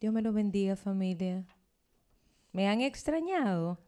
Dios 0.00 0.12
me 0.12 0.22
lo 0.22 0.32
bendiga, 0.32 0.76
familia. 0.76 1.46
¿Me 2.52 2.68
han 2.68 2.80
extrañado? 2.80 3.78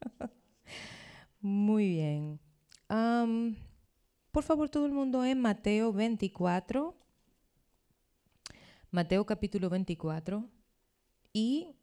Muy 1.40 1.88
bien. 1.88 2.40
Por 4.30 4.42
favor, 4.44 4.68
todo 4.68 4.86
el 4.86 4.92
mundo 4.92 5.24
en 5.24 5.40
Mateo 5.40 5.92
24. 5.92 6.96
Mateo 8.90 9.26
capítulo 9.26 9.68
24. 9.68 10.48
Y 11.32 11.76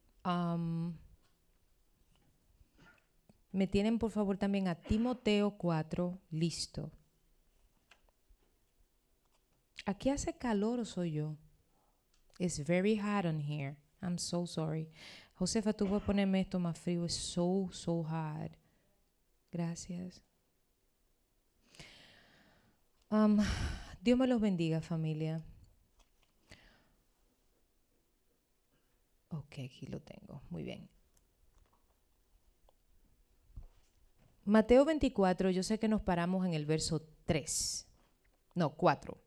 me 3.52 3.68
tienen, 3.68 4.00
por 4.00 4.12
favor, 4.12 4.38
también 4.38 4.68
a 4.68 4.76
Timoteo 4.76 5.58
4 5.58 6.20
listo. 6.32 6.92
¿Aquí 9.86 10.10
hace 10.10 10.38
calor 10.38 10.80
o 10.80 10.86
soy 10.86 11.14
yo? 11.14 11.38
It's 12.40 12.60
very 12.60 12.96
hot 12.96 13.26
on 13.26 13.40
here. 13.40 13.78
I'm 14.02 14.18
so 14.18 14.46
sorry. 14.46 14.90
Josefa, 15.40 15.74
tú 15.74 15.88
puedes 15.88 16.04
ponerme 16.04 16.42
esto 16.42 16.60
más 16.60 16.78
frío. 16.78 17.06
It's 17.06 17.16
so, 17.16 17.70
so 17.72 18.04
hot. 18.04 18.52
Gracias. 19.52 20.22
Um, 23.10 23.40
Dios 24.02 24.18
me 24.18 24.28
los 24.28 24.42
bendiga, 24.42 24.82
familia. 24.82 25.42
Ok, 29.30 29.60
aquí 29.66 29.88
lo 29.88 30.00
tengo. 30.00 30.42
Muy 30.50 30.64
bien. 30.64 30.90
Mateo 34.46 34.86
24, 34.86 35.52
yo 35.52 35.62
sé 35.62 35.78
que 35.78 35.88
nos 35.90 36.02
paramos 36.02 36.46
en 36.46 36.54
el 36.54 36.66
verso 36.66 37.06
3. 37.26 37.86
No, 38.56 38.76
4, 38.76 39.18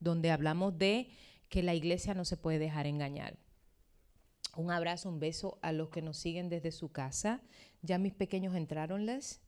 donde 0.00 0.30
hablamos 0.32 0.76
de 0.76 1.08
que 1.54 1.62
la 1.62 1.74
iglesia 1.74 2.14
no 2.14 2.24
se 2.24 2.36
puede 2.36 2.58
dejar 2.58 2.88
engañar. 2.88 3.38
Un 4.56 4.72
abrazo, 4.72 5.08
un 5.08 5.20
beso 5.20 5.56
a 5.62 5.70
los 5.70 5.88
que 5.88 6.02
nos 6.02 6.16
siguen 6.16 6.48
desde 6.48 6.72
su 6.72 6.90
casa. 6.90 7.42
Ya 7.80 7.96
mis 7.96 8.12
pequeños 8.12 8.56
entraron, 8.56 9.06
Les. 9.06 9.40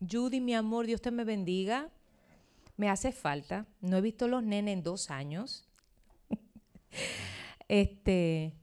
Judy, 0.00 0.40
mi 0.40 0.56
amor, 0.56 0.86
Dios 0.86 1.00
te 1.00 1.12
me 1.12 1.22
bendiga. 1.22 1.88
Me 2.76 2.88
hace 2.88 3.12
falta. 3.12 3.68
No 3.80 3.96
he 3.96 4.00
visto 4.00 4.26
los 4.26 4.42
nenes 4.42 4.72
en 4.72 4.82
dos 4.82 5.08
años. 5.12 5.64
este. 7.68 8.54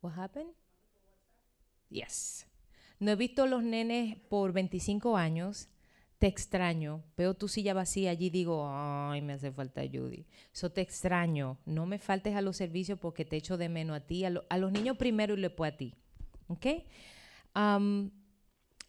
What 0.00 0.18
happened? 0.18 0.54
Yes. 1.90 2.46
No 2.98 3.10
he 3.10 3.16
visto 3.16 3.46
los 3.46 3.62
nenes 3.62 4.16
por 4.30 4.54
25 4.54 5.18
años. 5.18 5.68
Te 6.18 6.26
extraño. 6.26 7.04
Veo 7.16 7.34
tu 7.34 7.46
silla 7.46 7.74
vacía 7.74 8.10
allí 8.10 8.28
digo, 8.30 8.66
ay, 8.68 9.22
me 9.22 9.34
hace 9.34 9.52
falta 9.52 9.82
Judy. 9.82 10.26
Eso 10.52 10.70
te 10.70 10.80
extraño. 10.80 11.58
No 11.64 11.86
me 11.86 11.98
faltes 11.98 12.34
a 12.34 12.42
los 12.42 12.56
servicios 12.56 12.98
porque 12.98 13.24
te 13.24 13.36
echo 13.36 13.56
de 13.56 13.68
menos 13.68 13.96
a 13.96 14.00
ti, 14.00 14.24
a, 14.24 14.30
lo- 14.30 14.44
a 14.48 14.58
los 14.58 14.72
niños 14.72 14.96
primero 14.96 15.36
y 15.36 15.40
después 15.42 15.72
a 15.72 15.76
ti. 15.76 15.94
¿Ok? 16.48 16.66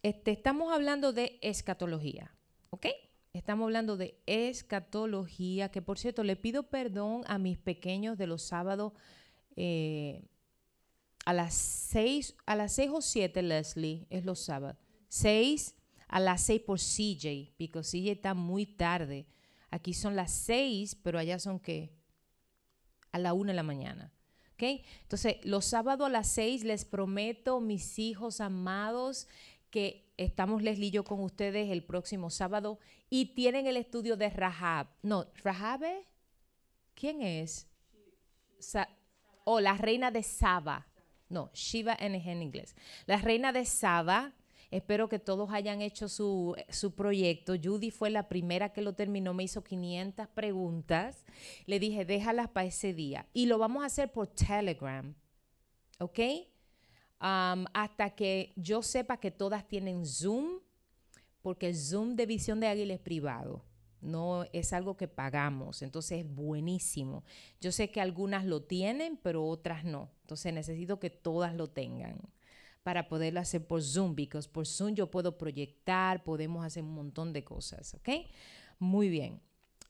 Este, 0.02 0.32
estamos 0.32 0.74
hablando 0.74 1.14
de 1.14 1.38
escatología. 1.42 2.32
¿Ok? 2.72 2.88
Estamos 3.34 3.66
hablando 3.66 3.96
de 3.96 4.20
escatología, 4.26 5.70
que 5.70 5.82
por 5.84 6.00
cierto, 6.00 6.24
le 6.24 6.36
pido 6.36 6.64
perdón 6.64 7.22
a 7.28 7.38
mis 7.38 7.58
pequeños 7.60 8.18
de 8.18 8.26
los 8.28 8.42
sábados 8.42 8.94
eh, 9.56 10.24
a 11.26 11.34
las 11.34 11.54
seis, 11.54 12.36
a 12.48 12.56
las 12.56 12.80
o 12.80 13.02
siete, 13.02 13.44
Leslie, 13.44 14.08
es 14.10 14.26
los 14.26 14.40
sábados. 14.40 14.78
Seis 15.10 15.76
a 16.10 16.20
las 16.20 16.42
seis 16.44 16.62
por 16.62 16.80
CJ, 16.80 17.54
porque 17.58 17.82
CJ 17.82 18.12
está 18.12 18.34
muy 18.34 18.66
tarde. 18.66 19.26
Aquí 19.72 19.94
son 19.94 20.16
las 20.16 20.32
seis, 20.32 20.96
pero 20.96 21.20
allá 21.20 21.40
son 21.40 21.60
que 21.60 21.94
a 23.12 23.20
la 23.20 23.34
una 23.34 23.52
de 23.52 23.56
la 23.56 23.64
mañana. 23.64 24.12
¿ok? 24.54 24.64
Entonces, 25.04 25.38
los 25.44 25.66
sábados 25.66 26.08
a 26.08 26.12
las 26.12 26.28
seis 26.28 26.64
les 26.64 26.84
prometo, 26.84 27.62
mis 27.62 27.98
hijos 28.00 28.42
amados, 28.42 29.28
que 29.70 30.12
estamos 30.18 30.64
Leslie 30.64 30.88
y 30.88 30.92
yo 30.92 31.04
con 31.04 31.22
ustedes 31.22 31.70
el 31.70 31.84
próximo 31.84 32.30
sábado 32.32 32.80
y 33.10 33.36
tienen 33.36 33.68
el 33.68 33.78
estudio 33.78 34.18
de 34.18 34.30
Rahab. 34.30 34.88
No, 35.04 35.28
Rahabe, 35.44 36.06
¿quién 36.96 37.22
es? 37.22 37.68
Sa- 38.58 38.90
oh, 39.46 39.60
la 39.60 39.78
reina 39.78 40.10
de 40.12 40.24
Saba. 40.24 40.88
No, 41.30 41.52
Shiva 41.54 41.96
en 42.00 42.16
inglés. 42.42 42.76
La 43.06 43.18
reina 43.18 43.54
de 43.54 43.64
Saba. 43.66 44.34
Espero 44.72 45.10
que 45.10 45.18
todos 45.18 45.50
hayan 45.52 45.82
hecho 45.82 46.08
su, 46.08 46.56
su 46.70 46.94
proyecto. 46.94 47.56
Judy 47.62 47.90
fue 47.90 48.12
la 48.12 48.30
primera 48.30 48.72
que 48.72 48.84
lo 48.84 48.94
terminó, 48.94 49.34
me 49.34 49.44
hizo 49.44 49.64
500 49.64 50.28
preguntas. 50.28 51.26
Le 51.66 51.80
dije, 51.80 52.06
déjalas 52.06 52.50
para 52.50 52.68
ese 52.68 52.94
día. 52.94 53.28
Y 53.34 53.48
lo 53.48 53.58
vamos 53.58 53.82
a 53.82 53.88
hacer 53.88 54.12
por 54.12 54.28
Telegram. 54.28 55.16
¿Ok? 55.98 56.20
Hasta 57.20 58.12
que 58.12 58.54
yo 58.56 58.84
sepa 58.84 59.18
que 59.18 59.32
todas 59.32 59.68
tienen 59.68 60.06
Zoom, 60.06 60.60
porque 61.42 61.68
el 61.68 61.76
Zoom 61.76 62.16
de 62.16 62.28
Visión 62.28 62.60
de 62.60 62.68
Águila 62.68 62.94
es 62.94 63.00
privado. 63.00 63.66
No 64.02 64.46
es 64.54 64.72
algo 64.72 64.96
que 64.96 65.10
pagamos, 65.10 65.82
entonces 65.82 66.20
es 66.20 66.34
buenísimo. 66.34 67.26
Yo 67.60 67.74
sé 67.74 67.92
que 67.92 68.00
algunas 68.00 68.46
lo 68.46 68.62
tienen, 68.62 69.20
pero 69.22 69.46
otras 69.46 69.84
no. 69.84 70.10
Entonces 70.22 70.54
necesito 70.54 71.00
que 71.00 71.10
todas 71.10 71.54
lo 71.56 71.68
tengan 71.68 72.22
para 72.90 73.08
poderlo 73.08 73.40
hacer 73.40 73.68
por 73.68 73.84
Zoom, 73.84 74.16
porque 74.16 74.40
por 74.52 74.66
Zoom 74.66 74.96
yo 74.96 75.12
puedo 75.12 75.38
proyectar, 75.38 76.24
podemos 76.24 76.66
hacer 76.66 76.82
un 76.82 76.96
montón 76.96 77.34
de 77.34 77.44
cosas, 77.44 77.94
¿ok? 77.94 78.10
Muy 78.80 79.10
bien. 79.10 79.40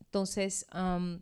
Entonces, 0.02 0.68
um, 0.76 1.22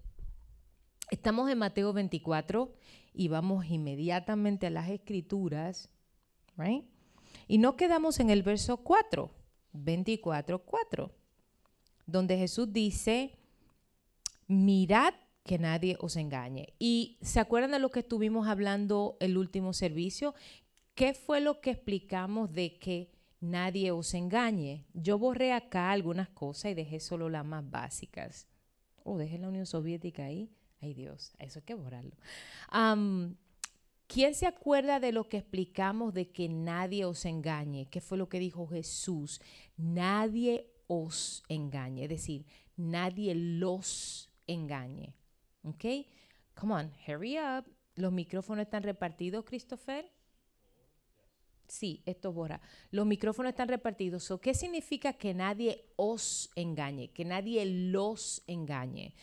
estamos 1.11 1.51
en 1.51 1.59
Mateo 1.59 1.93
24 1.93 2.73
y 3.13 3.27
vamos 3.27 3.67
inmediatamente 3.67 4.65
a 4.65 4.69
las 4.71 4.89
escrituras, 4.89 5.91
right? 6.57 6.83
Y 7.47 7.59
no 7.59 7.75
quedamos 7.75 8.19
en 8.19 8.31
el 8.31 8.41
verso 8.41 8.77
4, 8.77 9.29
24, 9.73 10.65
4, 10.65 11.11
donde 12.07 12.39
Jesús 12.39 12.73
dice, 12.73 13.37
mirad 14.47 15.13
que 15.43 15.59
nadie 15.59 15.95
os 15.99 16.15
engañe. 16.15 16.73
Y 16.79 17.19
se 17.21 17.39
acuerdan 17.39 17.69
de 17.69 17.79
lo 17.79 17.91
que 17.91 17.99
estuvimos 17.99 18.47
hablando 18.47 19.15
el 19.19 19.37
último 19.37 19.73
servicio, 19.73 20.33
¿qué 20.97 21.13
fue 21.13 21.39
lo 21.39 21.61
que 21.61 21.69
explicamos 21.69 22.51
de 22.51 22.77
que 22.79 23.11
nadie 23.39 23.91
os 23.91 24.15
engañe? 24.15 24.83
Yo 24.93 25.19
borré 25.19 25.53
acá 25.53 25.91
algunas 25.91 26.27
cosas 26.29 26.71
y 26.71 26.73
dejé 26.73 26.99
solo 26.99 27.29
las 27.29 27.45
más 27.45 27.69
básicas. 27.69 28.47
Oh, 29.03 29.17
dejé 29.17 29.37
la 29.37 29.47
Unión 29.47 29.67
Soviética 29.67 30.25
ahí. 30.25 30.49
Ay 30.81 30.95
Dios, 30.95 31.33
eso 31.37 31.59
hay 31.59 31.65
que 31.65 31.75
borrarlo. 31.75 32.17
¿Quién 34.07 34.33
se 34.33 34.47
acuerda 34.47 34.99
de 34.99 35.11
lo 35.11 35.29
que 35.29 35.37
explicamos 35.37 36.13
de 36.13 36.31
que 36.31 36.49
nadie 36.49 37.05
os 37.05 37.25
engañe? 37.25 37.85
¿Qué 37.85 38.01
fue 38.01 38.17
lo 38.17 38.27
que 38.27 38.39
dijo 38.39 38.65
Jesús? 38.67 39.39
Nadie 39.75 40.71
os 40.87 41.43
engañe, 41.47 42.03
es 42.05 42.09
decir, 42.09 42.45
nadie 42.75 43.35
los 43.35 44.31
engañe. 44.47 45.13
¿Ok? 45.63 45.85
Come 46.55 46.73
on, 46.73 46.91
hurry 47.07 47.37
up. 47.37 47.65
¿Los 47.95 48.11
micrófonos 48.11 48.63
están 48.63 48.83
repartidos, 48.83 49.45
Christopher? 49.45 50.09
Sí, 51.67 52.01
esto 52.05 52.31
borra. 52.31 52.61
Los 52.91 53.05
micrófonos 53.05 53.49
están 53.49 53.67
repartidos. 53.67 54.23
So, 54.23 54.39
¿Qué 54.39 54.53
significa 54.53 55.13
que 55.13 55.33
nadie 55.33 55.83
os 55.97 56.49
engañe? 56.55 57.09
Que 57.09 57.25
nadie 57.25 57.65
los 57.65 58.41
engañe. 58.47 59.13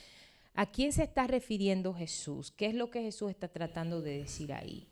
¿A 0.55 0.67
quién 0.67 0.93
se 0.93 1.03
está 1.05 1.27
refiriendo 1.27 1.95
Jesús? 1.95 2.51
¿Qué 2.51 2.67
es 2.67 2.75
lo 2.75 2.91
que 2.91 3.03
Jesús 3.03 3.31
está 3.31 3.49
tratando 3.49 4.03
de 4.03 4.19
decir 4.19 4.53
ahí? 4.53 4.87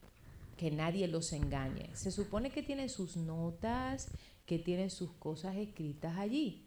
Que 0.56 0.70
nadie 0.70 1.06
los 1.08 1.32
engañe. 1.32 1.88
Se 1.94 2.10
supone 2.10 2.50
que 2.50 2.62
tiene 2.62 2.88
sus 2.88 3.16
notas, 3.16 4.08
que 4.46 4.58
tiene 4.58 4.91
sus 4.91 5.12
cosas 5.12 5.54
escritas 5.56 6.16
allí. 6.18 6.62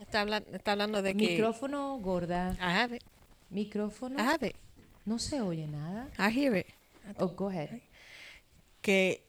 Está, 0.00 0.22
habla- 0.22 0.42
está 0.52 0.72
hablando 0.72 1.02
de 1.02 1.16
que. 1.16 1.28
Micrófono 1.30 1.98
gorda. 1.98 2.52
I 2.58 2.76
have 2.80 2.96
it. 2.96 3.02
Micrófono. 3.50 4.18
I 4.18 4.22
have 4.22 4.46
it. 4.48 4.56
No 5.04 5.18
se 5.18 5.40
oye 5.40 5.66
nada. 5.66 6.08
I 6.18 6.30
hear 6.36 6.56
it. 6.56 6.66
Oh, 7.18 7.28
go 7.28 7.48
ahead. 7.48 7.80
Que. 8.82 9.26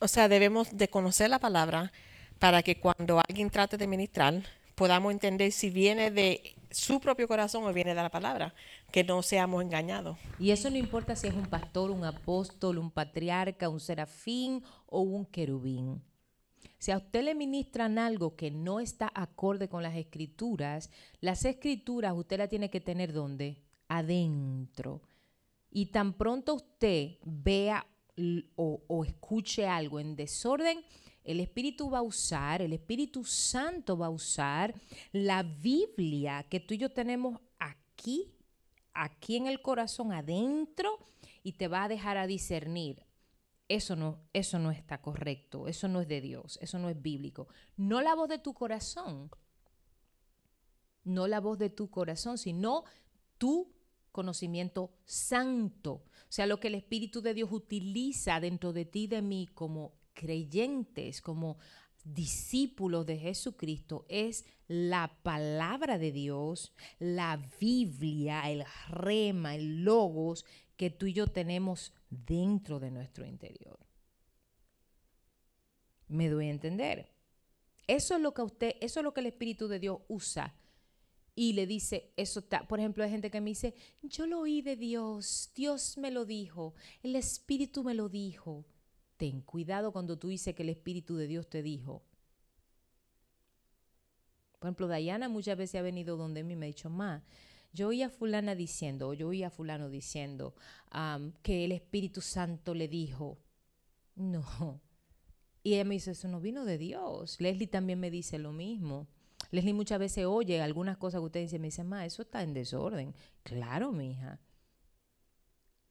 O 0.00 0.06
sea, 0.06 0.28
debemos 0.28 0.76
de 0.76 0.88
conocer 0.88 1.30
la 1.30 1.38
palabra 1.38 1.90
para 2.38 2.62
que 2.62 2.78
cuando 2.78 3.20
alguien 3.26 3.50
trate 3.50 3.76
de 3.76 3.86
ministrar 3.86 4.42
podamos 4.78 5.10
entender 5.10 5.50
si 5.50 5.70
viene 5.70 6.12
de 6.12 6.54
su 6.70 7.00
propio 7.00 7.26
corazón 7.26 7.64
o 7.64 7.72
viene 7.72 7.96
de 7.96 8.02
la 8.02 8.10
palabra, 8.10 8.54
que 8.92 9.02
no 9.02 9.22
seamos 9.22 9.62
engañados. 9.62 10.16
Y 10.38 10.52
eso 10.52 10.70
no 10.70 10.76
importa 10.76 11.16
si 11.16 11.26
es 11.26 11.34
un 11.34 11.46
pastor, 11.46 11.90
un 11.90 12.04
apóstol, 12.04 12.78
un 12.78 12.92
patriarca, 12.92 13.68
un 13.68 13.80
serafín 13.80 14.62
o 14.86 15.00
un 15.00 15.26
querubín. 15.26 16.00
Si 16.78 16.92
a 16.92 16.98
usted 16.98 17.24
le 17.24 17.34
ministran 17.34 17.98
algo 17.98 18.36
que 18.36 18.52
no 18.52 18.78
está 18.78 19.10
acorde 19.12 19.68
con 19.68 19.82
las 19.82 19.96
escrituras, 19.96 20.90
las 21.20 21.44
escrituras 21.44 22.14
usted 22.14 22.38
las 22.38 22.48
tiene 22.48 22.70
que 22.70 22.80
tener 22.80 23.12
¿dónde? 23.12 23.60
Adentro. 23.88 25.02
Y 25.70 25.86
tan 25.86 26.14
pronto 26.14 26.54
usted 26.54 27.18
vea 27.24 27.86
o 28.56 29.04
escuche 29.04 29.66
algo 29.66 30.00
en 30.00 30.16
desorden, 30.16 30.82
El 31.24 31.40
Espíritu 31.40 31.90
va 31.90 31.98
a 31.98 32.02
usar, 32.02 32.62
el 32.62 32.72
Espíritu 32.72 33.22
Santo 33.22 33.98
va 33.98 34.06
a 34.06 34.10
usar 34.10 34.74
la 35.12 35.42
Biblia 35.42 36.46
que 36.48 36.58
tú 36.58 36.72
y 36.72 36.78
yo 36.78 36.90
tenemos 36.90 37.38
aquí, 37.58 38.32
aquí 38.94 39.36
en 39.36 39.46
el 39.46 39.60
corazón 39.60 40.12
adentro, 40.12 40.98
y 41.42 41.52
te 41.52 41.68
va 41.68 41.84
a 41.84 41.88
dejar 41.88 42.16
a 42.16 42.26
discernir. 42.26 43.04
Eso 43.68 43.94
no, 43.94 44.18
eso 44.32 44.58
no 44.58 44.70
está 44.70 45.02
correcto, 45.02 45.68
eso 45.68 45.86
no 45.88 46.00
es 46.00 46.08
de 46.08 46.22
Dios, 46.22 46.58
eso 46.62 46.78
no 46.78 46.88
es 46.88 47.00
bíblico. 47.00 47.48
No 47.76 48.00
la 48.00 48.14
voz 48.14 48.30
de 48.30 48.38
tu 48.38 48.54
corazón, 48.54 49.30
no 51.04 51.26
la 51.26 51.40
voz 51.40 51.58
de 51.58 51.68
tu 51.68 51.90
corazón, 51.90 52.38
sino 52.38 52.84
tu 53.36 53.70
conocimiento 54.18 54.90
santo. 55.04 55.92
O 55.92 56.26
sea, 56.28 56.46
lo 56.46 56.58
que 56.58 56.66
el 56.66 56.74
Espíritu 56.74 57.22
de 57.22 57.34
Dios 57.34 57.52
utiliza 57.52 58.40
dentro 58.40 58.72
de 58.72 58.84
ti 58.84 59.04
y 59.04 59.06
de 59.06 59.22
mí 59.22 59.48
como 59.54 59.92
creyentes, 60.12 61.22
como 61.22 61.56
discípulos 62.02 63.06
de 63.06 63.16
Jesucristo, 63.16 64.06
es 64.08 64.44
la 64.66 65.16
palabra 65.22 65.98
de 65.98 66.10
Dios, 66.10 66.72
la 66.98 67.40
Biblia, 67.60 68.50
el 68.50 68.64
rema, 68.88 69.54
el 69.54 69.84
logos 69.84 70.44
que 70.76 70.90
tú 70.90 71.06
y 71.06 71.12
yo 71.12 71.28
tenemos 71.28 71.92
dentro 72.10 72.80
de 72.80 72.90
nuestro 72.90 73.24
interior. 73.24 73.78
¿Me 76.08 76.28
doy 76.28 76.48
a 76.48 76.50
entender? 76.50 77.12
Eso 77.86 78.16
es 78.16 78.20
lo 78.20 78.34
que 78.34 78.42
usted, 78.42 78.74
eso 78.80 78.98
es 78.98 79.04
lo 79.04 79.14
que 79.14 79.20
el 79.20 79.26
Espíritu 79.26 79.68
de 79.68 79.78
Dios 79.78 80.00
usa 80.08 80.56
y 81.40 81.52
le 81.52 81.68
dice, 81.68 82.10
eso 82.16 82.40
está, 82.40 82.66
por 82.66 82.80
ejemplo, 82.80 83.04
hay 83.04 83.10
gente 83.10 83.30
que 83.30 83.40
me 83.40 83.50
dice, 83.50 83.72
yo 84.02 84.26
lo 84.26 84.40
oí 84.40 84.60
de 84.60 84.74
Dios, 84.74 85.52
Dios 85.54 85.96
me 85.96 86.10
lo 86.10 86.24
dijo, 86.24 86.74
el 87.04 87.14
Espíritu 87.14 87.84
me 87.84 87.94
lo 87.94 88.08
dijo. 88.08 88.64
Ten 89.16 89.42
cuidado 89.42 89.92
cuando 89.92 90.18
tú 90.18 90.30
dices 90.30 90.56
que 90.56 90.64
el 90.64 90.70
Espíritu 90.70 91.14
de 91.14 91.28
Dios 91.28 91.48
te 91.48 91.62
dijo. 91.62 92.02
Por 94.58 94.66
ejemplo, 94.66 94.88
Dayana 94.88 95.28
muchas 95.28 95.56
veces 95.56 95.78
ha 95.78 95.82
venido 95.82 96.16
donde 96.16 96.42
mí 96.42 96.54
y 96.54 96.56
me 96.56 96.66
ha 96.66 96.74
dicho, 96.74 96.90
ma, 96.90 97.22
yo 97.72 97.86
oí 97.86 98.02
a 98.02 98.10
fulana 98.10 98.56
diciendo, 98.56 99.06
o 99.06 99.14
yo 99.14 99.28
oí 99.28 99.44
a 99.44 99.50
fulano 99.50 99.90
diciendo 99.90 100.56
que 101.42 101.64
el 101.64 101.70
Espíritu 101.70 102.20
Santo 102.20 102.74
le 102.74 102.88
dijo, 102.88 103.38
no. 104.16 104.80
Y 105.62 105.74
ella 105.74 105.84
me 105.84 105.94
dice, 105.94 106.10
eso 106.10 106.26
no 106.26 106.40
vino 106.40 106.64
de 106.64 106.78
Dios. 106.78 107.40
Leslie 107.40 107.68
también 107.68 108.00
me 108.00 108.10
dice 108.10 108.40
lo 108.40 108.50
mismo. 108.50 109.06
Leslie 109.50 109.74
muchas 109.74 109.98
veces 109.98 110.26
oye 110.26 110.60
algunas 110.60 110.96
cosas 110.98 111.20
que 111.20 111.26
usted 111.26 111.40
dice, 111.40 111.58
me 111.58 111.68
dice, 111.68 111.84
ma, 111.84 112.04
eso 112.04 112.22
está 112.22 112.42
en 112.42 112.54
desorden. 112.54 113.14
Claro, 113.42 113.92
mi 113.92 114.12
hija. 114.12 114.40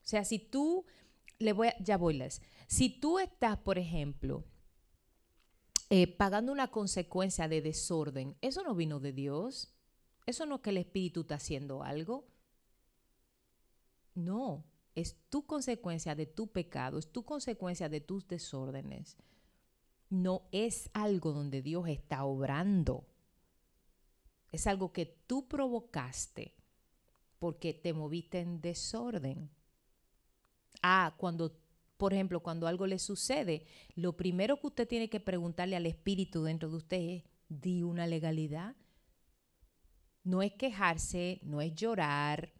O 0.03 0.07
sea, 0.07 0.23
si 0.23 0.39
tú, 0.39 0.85
le 1.39 1.53
voy 1.53 1.69
ya 1.79 1.97
voy, 1.97 2.13
Les. 2.13 2.41
Si 2.67 2.89
tú 2.89 3.19
estás, 3.19 3.57
por 3.57 3.77
ejemplo, 3.77 4.45
eh, 5.89 6.07
pagando 6.07 6.51
una 6.51 6.69
consecuencia 6.69 7.47
de 7.47 7.61
desorden, 7.61 8.35
eso 8.41 8.63
no 8.63 8.75
vino 8.75 8.99
de 8.99 9.13
Dios. 9.13 9.73
Eso 10.25 10.45
no 10.45 10.55
es 10.55 10.61
que 10.61 10.69
el 10.71 10.77
Espíritu 10.77 11.21
está 11.21 11.35
haciendo 11.35 11.83
algo. 11.83 12.27
No, 14.13 14.65
es 14.95 15.15
tu 15.29 15.45
consecuencia 15.45 16.15
de 16.15 16.25
tu 16.25 16.47
pecado, 16.47 16.97
es 16.97 17.11
tu 17.11 17.23
consecuencia 17.23 17.87
de 17.87 18.01
tus 18.01 18.27
desórdenes. 18.27 19.15
No 20.09 20.47
es 20.51 20.89
algo 20.93 21.31
donde 21.31 21.61
Dios 21.61 21.87
está 21.87 22.25
obrando. 22.25 23.07
Es 24.51 24.67
algo 24.67 24.91
que 24.93 25.05
tú 25.05 25.47
provocaste 25.47 26.53
porque 27.39 27.73
te 27.73 27.93
moviste 27.93 28.39
en 28.39 28.61
desorden. 28.61 29.49
Ah, 30.81 31.15
cuando, 31.17 31.59
por 31.97 32.13
ejemplo, 32.13 32.41
cuando 32.41 32.67
algo 32.67 32.87
le 32.87 32.99
sucede, 32.99 33.65
lo 33.95 34.15
primero 34.15 34.59
que 34.59 34.67
usted 34.67 34.87
tiene 34.87 35.09
que 35.09 35.19
preguntarle 35.19 35.75
al 35.75 35.85
espíritu 35.85 36.43
dentro 36.43 36.69
de 36.69 36.75
usted 36.77 36.97
es, 36.97 37.23
¿di 37.49 37.83
una 37.83 38.07
legalidad? 38.07 38.75
No 40.23 40.41
es 40.41 40.53
quejarse, 40.53 41.39
no 41.43 41.61
es 41.61 41.73
llorar, 41.75 42.51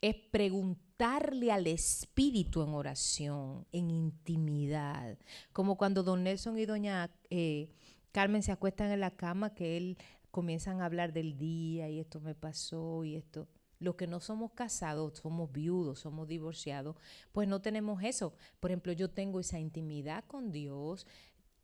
es 0.00 0.14
preguntarle 0.30 1.52
al 1.52 1.66
Espíritu 1.66 2.62
en 2.62 2.70
oración, 2.70 3.66
en 3.72 3.90
intimidad, 3.90 5.18
como 5.52 5.76
cuando 5.76 6.02
don 6.02 6.22
Nelson 6.24 6.58
y 6.58 6.66
doña 6.66 7.10
eh, 7.30 7.70
Carmen 8.12 8.42
se 8.42 8.52
acuestan 8.52 8.90
en 8.90 9.00
la 9.00 9.16
cama 9.16 9.54
que 9.54 9.76
él 9.76 9.98
comienzan 10.30 10.80
a 10.80 10.86
hablar 10.86 11.12
del 11.12 11.36
día 11.36 11.88
y 11.88 11.98
esto 11.98 12.20
me 12.20 12.34
pasó 12.34 13.04
y 13.04 13.16
esto. 13.16 13.48
Los 13.80 13.94
que 13.94 14.06
no 14.06 14.20
somos 14.20 14.52
casados, 14.52 15.18
somos 15.18 15.52
viudos, 15.52 16.00
somos 16.00 16.26
divorciados, 16.26 16.96
pues 17.32 17.46
no 17.46 17.60
tenemos 17.60 18.02
eso. 18.02 18.34
Por 18.58 18.70
ejemplo, 18.70 18.92
yo 18.92 19.10
tengo 19.10 19.38
esa 19.38 19.58
intimidad 19.58 20.24
con 20.26 20.50
Dios. 20.50 21.06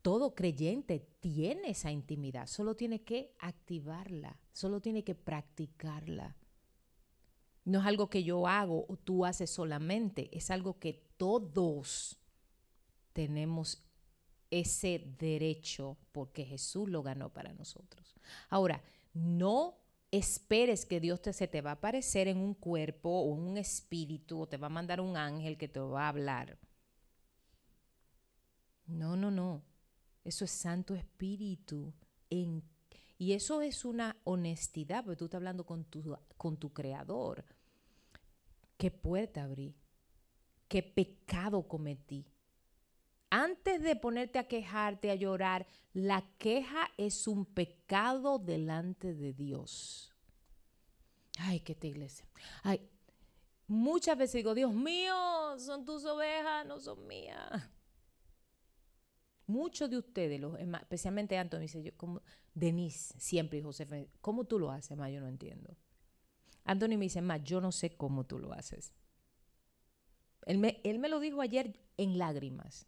Todo 0.01 0.33
creyente 0.33 1.05
tiene 1.19 1.71
esa 1.71 1.91
intimidad, 1.91 2.47
solo 2.47 2.75
tiene 2.75 3.01
que 3.01 3.33
activarla, 3.39 4.39
solo 4.53 4.79
tiene 4.79 5.03
que 5.03 5.15
practicarla. 5.15 6.35
No 7.65 7.79
es 7.79 7.85
algo 7.85 8.09
que 8.09 8.23
yo 8.23 8.47
hago 8.47 8.85
o 8.87 8.95
tú 8.95 9.25
haces 9.25 9.49
solamente, 9.49 10.29
es 10.31 10.51
algo 10.51 10.77
que 10.77 11.01
todos 11.17 12.19
tenemos 13.13 13.84
ese 14.51 15.15
derecho 15.19 15.97
porque 16.11 16.45
Jesús 16.45 16.89
lo 16.89 17.03
ganó 17.03 17.31
para 17.31 17.53
nosotros. 17.53 18.15
Ahora, 18.49 18.81
no 19.13 19.77
esperes 20.11 20.85
que 20.85 20.99
Dios 20.99 21.21
te, 21.21 21.33
se 21.33 21.47
te 21.47 21.61
va 21.61 21.71
a 21.71 21.73
aparecer 21.73 22.27
en 22.27 22.37
un 22.37 22.53
cuerpo 22.53 23.09
o 23.09 23.35
en 23.35 23.41
un 23.41 23.57
espíritu 23.57 24.41
o 24.41 24.47
te 24.47 24.57
va 24.57 24.67
a 24.67 24.69
mandar 24.69 25.01
un 25.01 25.17
ángel 25.17 25.57
que 25.57 25.67
te 25.67 25.79
va 25.79 26.05
a 26.05 26.09
hablar. 26.09 26.57
No, 28.87 29.15
no, 29.15 29.31
no. 29.31 29.63
Eso 30.23 30.45
es 30.45 30.51
Santo 30.51 30.95
Espíritu. 30.95 31.93
En, 32.29 32.63
y 33.17 33.33
eso 33.33 33.61
es 33.61 33.85
una 33.85 34.17
honestidad, 34.23 35.03
porque 35.03 35.17
tú 35.17 35.25
estás 35.25 35.39
hablando 35.39 35.65
con 35.65 35.85
tu, 35.85 36.17
con 36.37 36.57
tu 36.57 36.73
Creador. 36.73 37.45
¿Qué 38.77 38.91
puerta 38.91 39.43
abrí? 39.43 39.75
¿Qué 40.67 40.83
pecado 40.83 41.67
cometí? 41.67 42.25
Antes 43.29 43.81
de 43.81 43.95
ponerte 43.95 44.39
a 44.39 44.47
quejarte, 44.47 45.11
a 45.11 45.15
llorar, 45.15 45.67
la 45.93 46.23
queja 46.37 46.89
es 46.97 47.27
un 47.27 47.45
pecado 47.45 48.39
delante 48.39 49.13
de 49.13 49.33
Dios. 49.33 50.13
Ay, 51.39 51.59
qué 51.59 51.75
te 51.75 51.87
iglesia. 51.87 52.25
Ay, 52.63 52.89
muchas 53.67 54.17
veces 54.17 54.35
digo, 54.35 54.53
Dios 54.53 54.73
mío, 54.73 55.13
son 55.59 55.85
tus 55.85 56.05
ovejas, 56.05 56.65
no 56.65 56.79
son 56.79 57.05
mías. 57.07 57.69
Muchos 59.47 59.89
de 59.89 59.97
ustedes, 59.97 60.39
los, 60.39 60.57
especialmente 60.59 61.37
Antonio, 61.37 61.63
dice 61.63 61.83
yo, 61.83 61.95
como 61.95 62.21
Denise, 62.53 63.13
siempre 63.19 63.59
y 63.59 63.61
José, 63.61 64.09
¿cómo 64.21 64.45
tú 64.45 64.57
lo 64.57 64.71
haces, 64.71 64.97
ma? 64.97 65.09
Yo 65.09 65.19
no 65.19 65.27
entiendo. 65.27 65.75
Antonio 66.63 66.97
me 66.97 67.05
dice, 67.05 67.21
ma, 67.21 67.37
yo 67.37 67.61
no 67.61 67.71
sé 67.71 67.95
cómo 67.95 68.25
tú 68.25 68.39
lo 68.39 68.53
haces. 68.53 68.91
Él 70.45 70.57
me, 70.57 70.81
él 70.83 70.99
me 70.99 71.09
lo 71.09 71.19
dijo 71.19 71.41
ayer 71.41 71.79
en 71.97 72.17
lágrimas. 72.17 72.87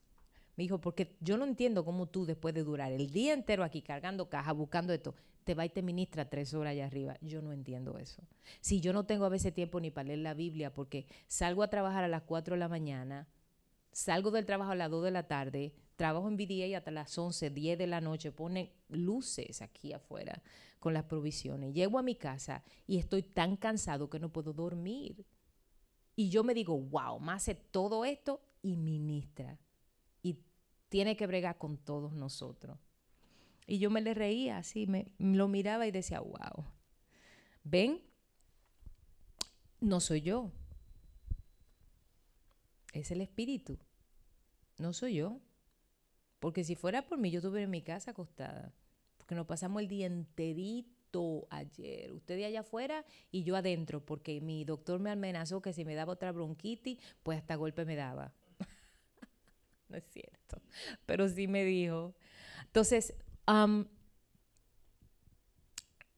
Me 0.58 0.64
dijo, 0.64 0.82
porque 0.82 1.16
yo 1.22 1.38
no 1.38 1.46
entiendo 1.46 1.86
cómo 1.86 2.08
tú 2.08 2.26
después 2.26 2.52
de 2.56 2.64
durar 2.64 2.92
el 2.92 3.12
día 3.12 3.36
entero 3.36 3.64
aquí 3.64 3.84
cargando 3.84 4.28
caja, 4.28 4.52
buscando 4.54 4.92
esto, 4.92 5.14
te 5.44 5.54
va 5.54 5.64
y 5.64 5.70
te 5.70 5.84
ministra 5.84 6.32
tres 6.32 6.52
horas 6.56 6.72
allá 6.72 6.88
arriba. 6.88 7.16
Yo 7.22 7.44
no 7.44 7.54
entiendo 7.54 8.00
eso. 8.00 8.24
Si 8.60 8.82
yo 8.82 8.92
no 8.92 9.06
tengo 9.06 9.26
a 9.26 9.30
veces 9.30 9.54
tiempo 9.54 9.80
ni 9.80 9.92
para 9.92 10.08
leer 10.08 10.20
la 10.20 10.34
Biblia, 10.34 10.74
porque 10.74 11.06
salgo 11.28 11.62
a 11.62 11.70
trabajar 11.70 12.04
a 12.04 12.08
las 12.08 12.24
4 12.24 12.56
de 12.56 12.60
la 12.60 12.70
mañana, 12.70 13.28
salgo 13.92 14.32
del 14.32 14.48
trabajo 14.48 14.72
a 14.72 14.76
las 14.76 14.90
2 14.90 15.04
de 15.04 15.12
la 15.12 15.28
tarde, 15.28 15.76
trabajo 15.96 16.28
en 16.28 16.38
BDA 16.38 16.76
hasta 16.76 16.90
las 16.90 17.16
11, 17.16 17.52
10 17.52 17.78
de 17.78 17.88
la 17.88 18.02
noche, 18.02 18.32
pone 18.32 18.74
luces 18.90 19.62
aquí 19.62 19.94
afuera 19.94 20.42
con 20.80 20.92
las 20.92 21.04
provisiones. 21.04 21.76
Llego 21.76 22.00
a 22.00 22.04
mi 22.04 22.16
casa 22.16 22.64
y 22.88 22.98
estoy 22.98 23.22
tan 23.22 23.58
cansado 23.58 24.10
que 24.10 24.20
no 24.20 24.34
puedo 24.34 24.54
dormir. 24.54 25.24
Y 26.16 26.30
yo 26.30 26.44
me 26.44 26.56
digo, 26.56 26.80
wow, 26.80 27.20
más 27.20 27.44
hace 27.44 27.54
todo 27.54 28.06
esto 28.06 28.42
y 28.64 28.76
ministra 28.76 29.60
tiene 30.90 31.16
que 31.16 31.28
bregar 31.28 31.58
con 31.58 31.78
todos 31.78 32.14
nosotros. 32.14 32.78
Y 33.66 33.80
yo 33.80 33.90
me 33.90 34.02
le 34.02 34.14
reía 34.14 34.58
así, 34.58 34.88
me 34.88 35.14
lo 35.20 35.48
miraba 35.48 35.86
y 35.86 35.92
decía, 35.92 36.22
wow. 36.22 36.66
¿Ven? 37.64 38.02
No 39.82 40.00
soy 40.00 40.22
yo. 40.22 40.52
Es 42.94 43.12
el 43.12 43.22
espíritu. 43.22 43.78
No 44.78 44.94
soy 44.94 45.16
yo. 45.16 45.42
Porque 46.40 46.64
si 46.64 46.76
fuera 46.76 47.06
por 47.06 47.18
mí, 47.18 47.30
yo 47.30 47.40
estuviera 47.40 47.66
en 47.66 47.72
mi 47.72 47.82
casa 47.82 48.12
acostada. 48.12 48.74
Porque 49.18 49.36
nos 49.36 49.48
pasamos 49.48 49.82
el 49.82 49.90
día 49.90 50.06
enterito 50.06 51.48
ayer. 51.50 52.14
Usted 52.14 52.38
de 52.38 52.46
allá 52.46 52.62
afuera 52.62 53.06
y 53.32 53.44
yo 53.44 53.58
adentro. 53.58 54.06
Porque 54.06 54.40
mi 54.40 54.64
doctor 54.64 55.00
me 55.00 55.12
amenazó 55.12 55.62
que 55.62 55.74
si 55.74 55.84
me 55.84 55.96
daba 55.96 56.14
otra 56.14 56.32
bronquitis, 56.32 57.00
pues 57.24 57.38
hasta 57.38 57.56
golpe 57.56 57.84
me 57.84 57.96
daba. 57.96 58.34
no 59.90 59.98
es 59.98 60.04
cierto, 60.12 60.62
pero 61.06 61.28
sí 61.28 61.48
me 61.48 61.64
dijo. 61.64 62.16
Entonces, 62.66 63.14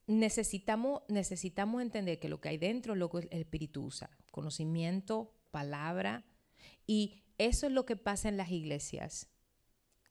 necesitamos, 0.08 1.04
necesitamos 1.08 1.82
entender 1.82 2.20
que 2.20 2.30
lo 2.30 2.42
que 2.42 2.50
hay 2.50 2.58
dentro 2.58 2.94
es 2.94 3.00
lo 3.00 3.10
que 3.10 3.28
el 3.30 3.40
Espíritu 3.40 3.86
usa, 3.86 4.10
conocimiento, 4.32 5.34
palabra, 5.52 6.26
y 6.88 7.24
eso 7.38 7.68
es 7.68 7.72
lo 7.74 7.86
que 7.86 7.96
pasa 7.96 8.30
en 8.30 8.38
las 8.38 8.52
iglesias. 8.52 9.28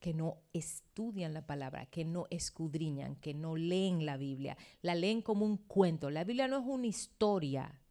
que 0.01 0.15
no 0.15 0.39
estudian 0.53 1.35
la 1.35 1.45
palabra, 1.45 1.87
que 1.87 2.05
no 2.05 2.29
escudriñan, 2.31 3.17
que 3.17 3.35
no 3.35 3.57
leen 3.57 4.07
la 4.07 4.17
Biblia, 4.17 4.57
la 4.81 4.95
leen 4.95 5.23
como 5.23 5.45
un 5.45 5.57
cuento. 5.57 6.09
La 6.09 6.23
Biblia 6.23 6.47
no 6.47 6.61
es 6.61 6.65
una 6.65 6.87
historia, 6.87 7.83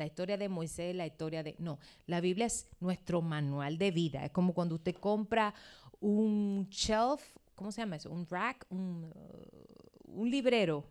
la 0.00 0.06
historia 0.06 0.38
de 0.38 0.48
Moisés, 0.48 0.96
la 0.96 1.06
historia 1.06 1.42
de... 1.42 1.54
No, 1.58 1.78
la 2.06 2.22
Biblia 2.22 2.46
es 2.46 2.68
nuestro 2.80 3.20
manual 3.20 3.76
de 3.76 3.90
vida. 3.90 4.24
Es 4.24 4.30
como 4.32 4.54
cuando 4.54 4.76
usted 4.76 4.94
compra 4.94 5.54
un 6.00 6.66
shelf, 6.70 7.36
¿cómo 7.54 7.70
se 7.70 7.82
llama 7.82 7.96
eso? 7.96 8.10
Un 8.10 8.26
rack, 8.26 8.66
un, 8.70 9.12
uh, 9.14 10.20
un 10.20 10.30
librero, 10.30 10.86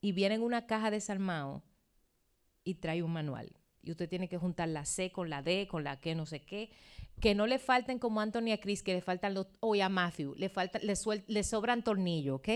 y 0.00 0.10
viene 0.10 0.34
en 0.34 0.42
una 0.42 0.66
caja 0.66 0.90
desarmado 0.90 1.62
y 2.64 2.74
trae 2.74 3.04
un 3.04 3.12
manual. 3.12 3.52
Y 3.84 3.92
usted 3.92 4.08
tiene 4.08 4.28
que 4.28 4.36
juntar 4.36 4.68
la 4.68 4.84
C 4.84 5.12
con 5.12 5.30
la 5.30 5.42
D, 5.42 5.68
con 5.68 5.84
la 5.84 6.00
que 6.00 6.16
no 6.16 6.26
sé 6.26 6.42
qué. 6.44 6.70
Que 7.20 7.36
no 7.36 7.46
le 7.46 7.60
falten 7.60 8.00
como 8.00 8.18
a 8.18 8.24
Anthony 8.24 8.50
a 8.52 8.58
Chris, 8.58 8.82
que 8.82 8.94
le 8.94 9.00
faltan 9.00 9.34
los... 9.34 9.46
O 9.60 9.74
a 9.80 9.88
Matthew, 9.88 10.34
le, 10.36 10.48
falta, 10.48 10.80
le, 10.80 10.94
le 11.28 11.44
sobran 11.44 11.84
tornillos, 11.84 12.40
¿ok? 12.40 12.48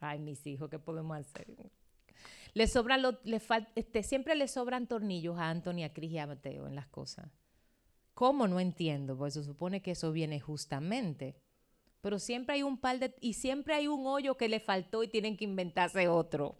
Ay, 0.00 0.18
mis 0.18 0.44
hijos, 0.48 0.68
¿qué 0.68 0.80
podemos 0.80 1.16
hacer? 1.16 1.46
Le 2.54 2.66
sobran 2.66 3.02
los... 3.02 3.16
Le 3.24 3.40
este, 3.74 4.02
siempre 4.02 4.34
le 4.34 4.48
sobran 4.48 4.86
tornillos 4.86 5.38
a 5.38 5.50
Anthony, 5.50 5.84
a 5.84 5.92
Chris 5.92 6.12
y 6.12 6.18
a 6.18 6.26
Mateo 6.26 6.66
en 6.66 6.74
las 6.74 6.86
cosas. 6.86 7.28
¿Cómo? 8.14 8.46
No 8.46 8.60
entiendo, 8.60 9.18
pues 9.18 9.34
se 9.34 9.42
supone 9.42 9.82
que 9.82 9.90
eso 9.90 10.12
viene 10.12 10.40
justamente. 10.40 11.36
Pero 12.00 12.18
siempre 12.18 12.54
hay 12.54 12.62
un 12.62 12.78
par 12.78 12.98
de... 12.98 13.14
Y 13.20 13.34
siempre 13.34 13.74
hay 13.74 13.88
un 13.88 14.06
hoyo 14.06 14.36
que 14.36 14.48
le 14.48 14.60
faltó 14.60 15.02
y 15.02 15.08
tienen 15.08 15.36
que 15.36 15.44
inventarse 15.44 16.06
otro. 16.08 16.56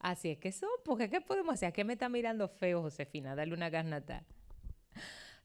Así 0.00 0.30
es 0.30 0.38
que 0.38 0.52
son, 0.52 0.68
porque 0.84 1.10
¿qué 1.10 1.20
podemos 1.20 1.54
hacer? 1.54 1.68
¿A 1.68 1.72
qué 1.72 1.84
me 1.84 1.94
está 1.94 2.08
mirando 2.08 2.48
feo, 2.48 2.82
Josefina? 2.82 3.34
Dale 3.34 3.54
una 3.54 3.70
garnata. 3.70 4.24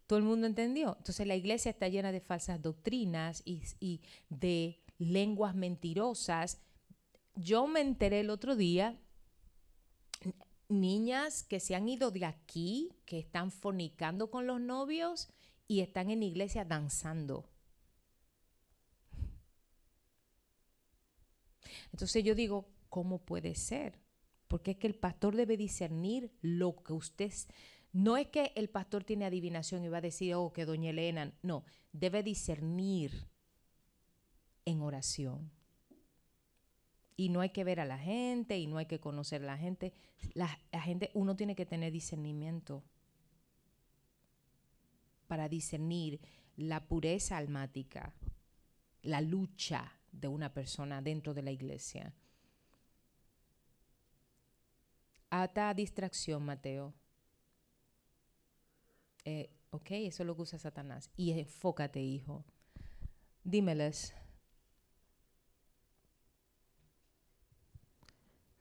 Todo 0.06 0.20
el 0.20 0.26
mundo 0.26 0.48
entendió. 0.48 0.96
Entonces 0.98 1.26
la 1.26 1.36
iglesia 1.36 1.72
está 1.72 1.88
llena 1.88 2.12
de 2.12 2.20
falsas 2.20 2.62
doctrinas 2.62 3.42
y, 3.46 3.62
y 3.80 4.02
de 4.30 4.82
lenguas 4.98 5.56
mentirosas. 5.56 6.62
Yo 7.36 7.68
me 7.68 7.82
enteré 7.82 8.20
el 8.20 8.30
otro 8.30 8.56
día, 8.56 9.00
niñas 10.74 11.44
que 11.44 11.60
se 11.60 11.76
han 11.76 11.88
ido 11.88 12.12
de 12.12 12.26
aquí, 12.26 12.92
que 13.06 13.20
están 13.20 13.52
fornicando 13.52 14.30
con 14.30 14.48
los 14.48 14.60
novios 14.60 15.30
y 15.68 15.82
están 15.82 16.10
en 16.10 16.24
iglesia 16.24 16.66
danzando. 16.66 17.50
Entonces 21.92 22.24
yo 22.24 22.36
digo, 22.36 22.68
¿cómo 22.90 23.20
puede 23.20 23.56
ser? 23.56 24.04
porque 24.54 24.70
es 24.70 24.78
que 24.78 24.86
el 24.86 24.94
pastor 24.94 25.36
debe 25.36 25.58
discernir 25.58 26.32
lo 26.42 26.76
que 26.84 26.94
usted... 26.94 27.34
No 27.92 28.18
es 28.18 28.28
que 28.28 28.52
el 28.56 28.70
pastor 28.70 29.04
tiene 29.04 29.26
adivinación 29.26 29.84
y 29.84 29.88
va 29.88 29.98
a 29.98 30.02
decir, 30.02 30.36
oh, 30.36 30.54
que 30.54 30.64
doña 30.64 30.92
Elena, 30.92 31.34
no, 31.42 31.66
debe 31.92 32.22
discernir 32.22 33.28
en 34.66 34.84
oración. 34.84 35.50
Y 37.16 37.30
no 37.30 37.42
hay 37.42 37.50
que 37.50 37.64
ver 37.64 37.80
a 37.80 37.86
la 37.86 37.98
gente 37.98 38.58
y 38.58 38.68
no 38.68 38.78
hay 38.78 38.86
que 38.86 39.00
conocer 39.00 39.44
a 39.44 39.46
la 39.46 39.58
gente. 39.58 39.94
La, 40.34 40.48
gente, 40.72 41.12
uno 41.14 41.36
tiene 41.36 41.56
que 41.56 41.66
tener 41.66 41.92
discernimiento 41.92 42.84
para 45.28 45.48
discernir 45.48 46.20
la 46.58 46.88
pureza 46.88 47.38
almática, 47.38 48.14
la 49.04 49.22
lucha 49.22 49.92
de 50.12 50.28
una 50.28 50.54
persona 50.54 51.02
dentro 51.02 51.34
de 51.34 51.42
la 51.44 51.52
iglesia. 51.52 52.14
Ata 55.30 55.74
distracción, 55.74 56.44
Mateo. 56.44 56.94
Eh, 59.26 59.50
ok, 59.72 59.92
eso 59.92 60.24
es 60.24 60.28
lo 60.28 60.36
que 60.36 60.44
usa 60.44 60.60
Satanás. 60.60 61.10
Y 61.18 61.32
enfócate, 61.32 62.02
hijo. 62.02 62.44
Dímeles. 63.44 64.14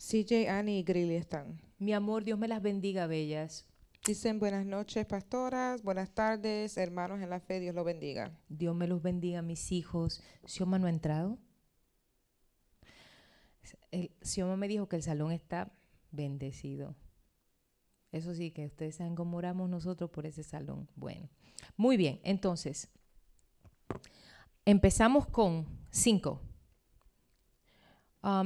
CJ, 0.04 0.48
Annie 0.48 0.80
y 0.80 0.82
Grilly 0.82 1.14
están. 1.14 1.60
Mi 1.78 1.92
amor, 1.92 2.24
Dios 2.24 2.36
me 2.36 2.48
las 2.48 2.60
bendiga, 2.60 3.06
bellas. 3.06 3.68
Dicen 4.04 4.40
buenas 4.40 4.66
noches, 4.66 5.06
pastoras. 5.06 5.84
Buenas 5.84 6.12
tardes, 6.12 6.76
hermanos 6.76 7.20
en 7.22 7.30
la 7.30 7.38
fe. 7.38 7.60
Dios 7.60 7.72
los 7.72 7.84
bendiga. 7.84 8.36
Dios 8.48 8.74
me 8.74 8.88
los 8.88 9.00
bendiga, 9.00 9.42
mis 9.42 9.70
hijos. 9.70 10.20
¿Sioma 10.44 10.80
no 10.80 10.88
ha 10.88 10.90
entrado? 10.90 11.38
Sioma 14.22 14.56
me 14.56 14.66
dijo 14.66 14.88
que 14.88 14.96
el 14.96 15.04
salón 15.04 15.30
está 15.30 15.72
bendecido. 16.10 16.96
Eso 18.10 18.34
sí, 18.34 18.50
que 18.50 18.66
ustedes 18.66 18.96
saben 18.96 19.14
cómo 19.14 19.36
oramos 19.36 19.70
nosotros 19.70 20.10
por 20.10 20.26
ese 20.26 20.42
salón. 20.42 20.88
Bueno, 20.96 21.28
muy 21.76 21.96
bien, 21.96 22.20
entonces, 22.24 22.90
empezamos 24.64 25.28
con 25.28 25.64
cinco. 25.90 26.40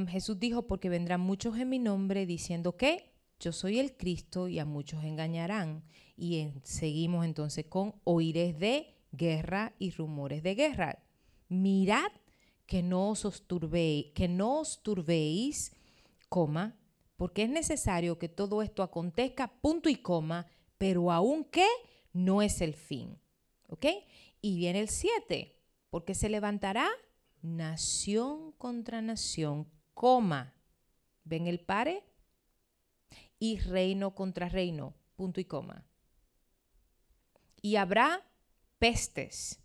Jesús 0.07 0.39
dijo, 0.39 0.67
porque 0.67 0.89
vendrán 0.89 1.21
muchos 1.21 1.57
en 1.57 1.69
mi 1.69 1.79
nombre 1.79 2.25
diciendo 2.25 2.77
que 2.77 3.13
yo 3.39 3.51
soy 3.51 3.79
el 3.79 3.95
Cristo 3.95 4.47
y 4.47 4.59
a 4.59 4.65
muchos 4.65 5.03
engañarán. 5.03 5.83
Y 6.15 6.47
seguimos 6.63 7.25
entonces 7.25 7.65
con 7.67 7.95
oíres 8.03 8.57
de 8.57 8.95
guerra 9.11 9.73
y 9.77 9.91
rumores 9.91 10.41
de 10.41 10.55
guerra. 10.55 11.03
Mirad 11.47 12.11
que 12.65 12.81
no 12.81 13.09
os 13.09 13.47
turbéis, 13.47 14.11
que 14.13 14.27
no 14.27 14.59
os 14.59 14.81
coma, 16.27 16.77
porque 17.15 17.43
es 17.43 17.49
necesario 17.49 18.19
que 18.19 18.29
todo 18.29 18.61
esto 18.61 18.83
acontezca, 18.83 19.47
punto 19.61 19.89
y 19.89 19.95
coma, 19.95 20.47
pero 20.77 21.11
aunque 21.11 21.65
no 22.13 22.41
es 22.41 22.61
el 22.61 22.73
fin. 22.73 23.19
¿Ok? 23.67 23.85
Y 24.41 24.57
viene 24.57 24.79
el 24.79 24.89
7, 24.89 25.55
porque 25.89 26.15
se 26.15 26.29
levantará 26.29 26.87
nación 27.41 28.51
contra 28.53 29.01
nación, 29.01 29.67
coma. 29.93 30.53
¿Ven 31.23 31.47
el 31.47 31.59
pare? 31.59 32.03
Y 33.39 33.59
reino 33.59 34.15
contra 34.15 34.49
reino, 34.49 34.95
punto 35.15 35.39
y 35.39 35.45
coma. 35.45 35.85
Y 37.61 37.75
habrá 37.75 38.25
pestes 38.79 39.59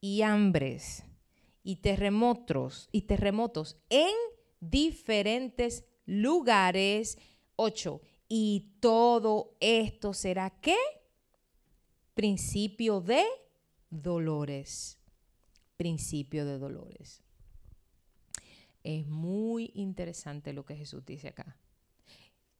y 0.00 0.22
hambres 0.22 1.04
y 1.62 1.76
terremotos 1.76 2.88
y 2.92 3.02
terremotos 3.02 3.76
en 3.90 4.14
diferentes 4.60 5.84
lugares. 6.04 7.18
8. 7.56 8.00
Y 8.28 8.76
todo 8.80 9.56
esto 9.60 10.12
será 10.12 10.50
qué? 10.60 10.76
Principio 12.14 13.00
de 13.00 13.24
dolores. 13.90 14.98
Principio 15.76 16.44
de 16.44 16.58
dolores. 16.58 17.22
Es 18.82 19.06
muy 19.06 19.72
interesante 19.74 20.52
lo 20.52 20.64
que 20.64 20.76
Jesús 20.76 21.04
dice 21.04 21.28
acá. 21.28 21.56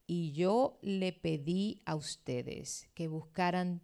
Y 0.06 0.32
yo 0.32 0.78
le 0.82 1.12
pedí 1.12 1.82
a 1.84 1.94
ustedes 1.96 2.88
que 2.94 3.08
buscaran 3.08 3.82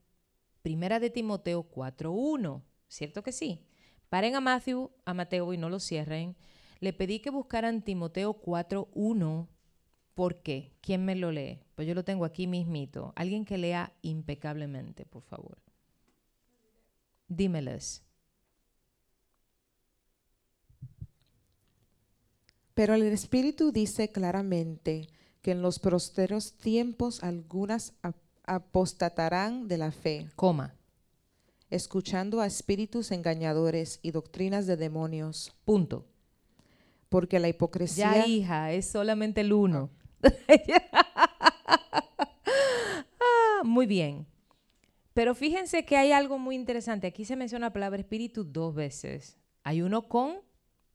Primera 0.62 1.00
de 1.00 1.10
Timoteo 1.10 1.68
4.1, 1.68 2.62
¿cierto 2.88 3.22
que 3.22 3.32
sí? 3.32 3.66
Paren 4.08 4.36
a 4.36 4.40
Matthew, 4.40 4.92
a 5.04 5.14
Mateo 5.14 5.52
y 5.52 5.58
no 5.58 5.68
lo 5.68 5.80
cierren. 5.80 6.36
Le 6.80 6.92
pedí 6.92 7.20
que 7.20 7.30
buscaran 7.30 7.82
Timoteo 7.82 8.40
4.1 8.40 9.48
¿Por 10.14 10.42
qué? 10.42 10.76
¿Quién 10.82 11.04
me 11.04 11.16
lo 11.16 11.32
lee? 11.32 11.60
Pues 11.74 11.88
yo 11.88 11.94
lo 11.94 12.04
tengo 12.04 12.24
aquí 12.24 12.46
mismito. 12.46 13.12
Alguien 13.16 13.44
que 13.44 13.56
lea 13.56 13.92
impecablemente, 14.02 15.06
por 15.06 15.22
favor. 15.22 15.58
Dímeles. 17.28 18.04
Pero 22.74 22.94
el 22.94 23.02
Espíritu 23.02 23.72
dice 23.72 24.10
claramente 24.10 25.08
que 25.42 25.50
en 25.50 25.62
los 25.62 25.78
prósperos 25.78 26.54
tiempos 26.54 27.22
algunas 27.22 27.94
apostatarán 28.44 29.68
de 29.68 29.78
la 29.78 29.90
fe. 29.90 30.28
Coma. 30.36 30.74
Escuchando 31.68 32.40
a 32.40 32.46
espíritus 32.46 33.12
engañadores 33.12 33.98
y 34.02 34.10
doctrinas 34.10 34.66
de 34.66 34.76
demonios. 34.76 35.54
Punto. 35.64 36.06
Porque 37.08 37.38
la 37.38 37.48
hipocresía. 37.48 38.12
Ya, 38.12 38.26
hija, 38.26 38.72
es 38.72 38.86
solamente 38.88 39.40
el 39.42 39.52
uno. 39.52 39.90
Ah, 43.24 43.64
muy 43.64 43.86
bien. 43.86 44.26
Pero 45.14 45.36
fíjense 45.36 45.84
que 45.84 45.96
hay 45.96 46.10
algo 46.10 46.38
muy 46.38 46.56
interesante. 46.56 47.06
Aquí 47.06 47.24
se 47.24 47.36
menciona 47.36 47.66
la 47.66 47.72
palabra 47.72 48.00
espíritu 48.00 48.42
dos 48.42 48.74
veces. 48.74 49.38
Hay 49.62 49.80
uno 49.80 50.08
con 50.08 50.38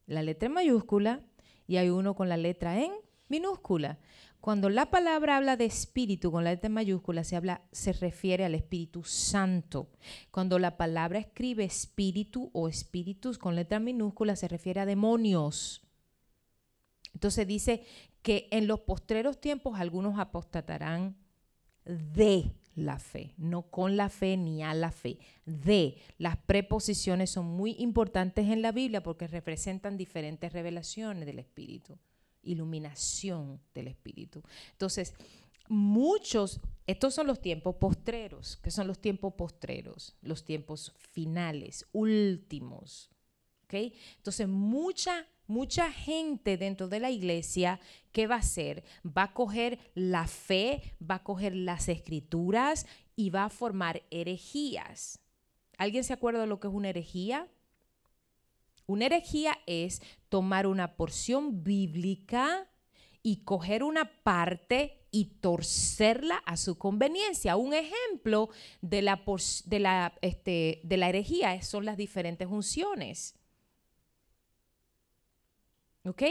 la 0.06 0.22
letra 0.22 0.50
mayúscula 0.50 1.22
y 1.68 1.76
hay 1.76 1.90
uno 1.90 2.16
con 2.16 2.28
la 2.28 2.36
letra 2.36 2.82
en 2.82 2.90
minúscula. 3.28 3.98
Cuando 4.40 4.70
la 4.70 4.90
palabra 4.90 5.36
habla 5.36 5.56
de 5.56 5.66
espíritu 5.66 6.32
con 6.32 6.42
la 6.42 6.50
letra 6.50 6.68
en 6.68 6.72
mayúscula, 6.72 7.22
se, 7.22 7.36
habla, 7.36 7.62
se 7.70 7.92
refiere 7.92 8.44
al 8.44 8.54
Espíritu 8.54 9.04
Santo. 9.04 9.90
Cuando 10.30 10.58
la 10.58 10.76
palabra 10.76 11.18
escribe 11.18 11.64
espíritu 11.64 12.50
o 12.54 12.68
espíritus 12.68 13.36
con 13.36 13.54
letra 13.54 13.80
minúscula, 13.80 14.34
se 14.36 14.48
refiere 14.48 14.80
a 14.80 14.86
demonios. 14.86 15.82
Entonces 17.12 17.46
dice 17.46 17.84
que 18.22 18.48
en 18.50 18.66
los 18.66 18.80
postreros 18.80 19.40
tiempos 19.40 19.78
algunos 19.78 20.18
apostatarán 20.18 21.16
de 21.84 22.52
la 22.78 22.98
fe, 22.98 23.34
no 23.36 23.62
con 23.70 23.96
la 23.96 24.08
fe 24.08 24.36
ni 24.36 24.62
a 24.62 24.72
la 24.72 24.90
fe. 24.90 25.18
De 25.44 25.98
las 26.16 26.36
preposiciones 26.36 27.30
son 27.30 27.46
muy 27.46 27.76
importantes 27.78 28.48
en 28.48 28.62
la 28.62 28.72
Biblia 28.72 29.02
porque 29.02 29.26
representan 29.26 29.96
diferentes 29.96 30.52
revelaciones 30.52 31.26
del 31.26 31.40
Espíritu, 31.40 31.98
iluminación 32.42 33.60
del 33.74 33.88
Espíritu. 33.88 34.42
Entonces, 34.72 35.14
muchos, 35.68 36.60
estos 36.86 37.14
son 37.14 37.26
los 37.26 37.40
tiempos 37.40 37.76
postreros, 37.76 38.56
que 38.58 38.70
son 38.70 38.86
los 38.86 39.00
tiempos 39.00 39.34
postreros, 39.34 40.16
los 40.22 40.44
tiempos 40.44 40.94
finales, 40.96 41.86
últimos. 41.92 43.10
¿Ok? 43.68 43.92
Entonces, 44.16 44.48
mucha 44.48 45.26
mucha 45.48 45.90
gente 45.90 46.58
dentro 46.58 46.88
de 46.88 47.00
la 47.00 47.10
iglesia, 47.10 47.80
¿qué 48.12 48.26
va 48.26 48.36
a 48.36 48.40
hacer? 48.40 48.84
Va 49.04 49.24
a 49.24 49.34
coger 49.34 49.78
la 49.94 50.26
fe, 50.28 50.94
va 51.02 51.16
a 51.16 51.24
coger 51.24 51.56
las 51.56 51.88
escrituras 51.88 52.86
y 53.16 53.30
va 53.30 53.44
a 53.44 53.50
formar 53.50 54.02
herejías. 54.10 55.20
¿Alguien 55.78 56.04
se 56.04 56.12
acuerda 56.12 56.42
de 56.42 56.46
lo 56.46 56.60
que 56.60 56.68
es 56.68 56.74
una 56.74 56.90
herejía? 56.90 57.48
Una 58.86 59.06
herejía 59.06 59.58
es 59.66 60.02
tomar 60.28 60.66
una 60.66 60.96
porción 60.96 61.64
bíblica 61.64 62.70
y 63.22 63.38
coger 63.44 63.82
una 63.82 64.22
parte 64.22 65.06
y 65.10 65.36
torcerla 65.40 66.36
a 66.44 66.56
su 66.56 66.76
conveniencia. 66.76 67.56
Un 67.56 67.72
ejemplo 67.72 68.50
de 68.82 69.02
la, 69.02 69.22
de 69.64 69.78
la, 69.78 70.14
este, 70.20 70.80
de 70.84 70.96
la 70.98 71.08
herejía 71.08 71.60
son 71.62 71.86
las 71.86 71.96
diferentes 71.96 72.48
unciones. 72.48 73.37
¿Ok? 76.08 76.22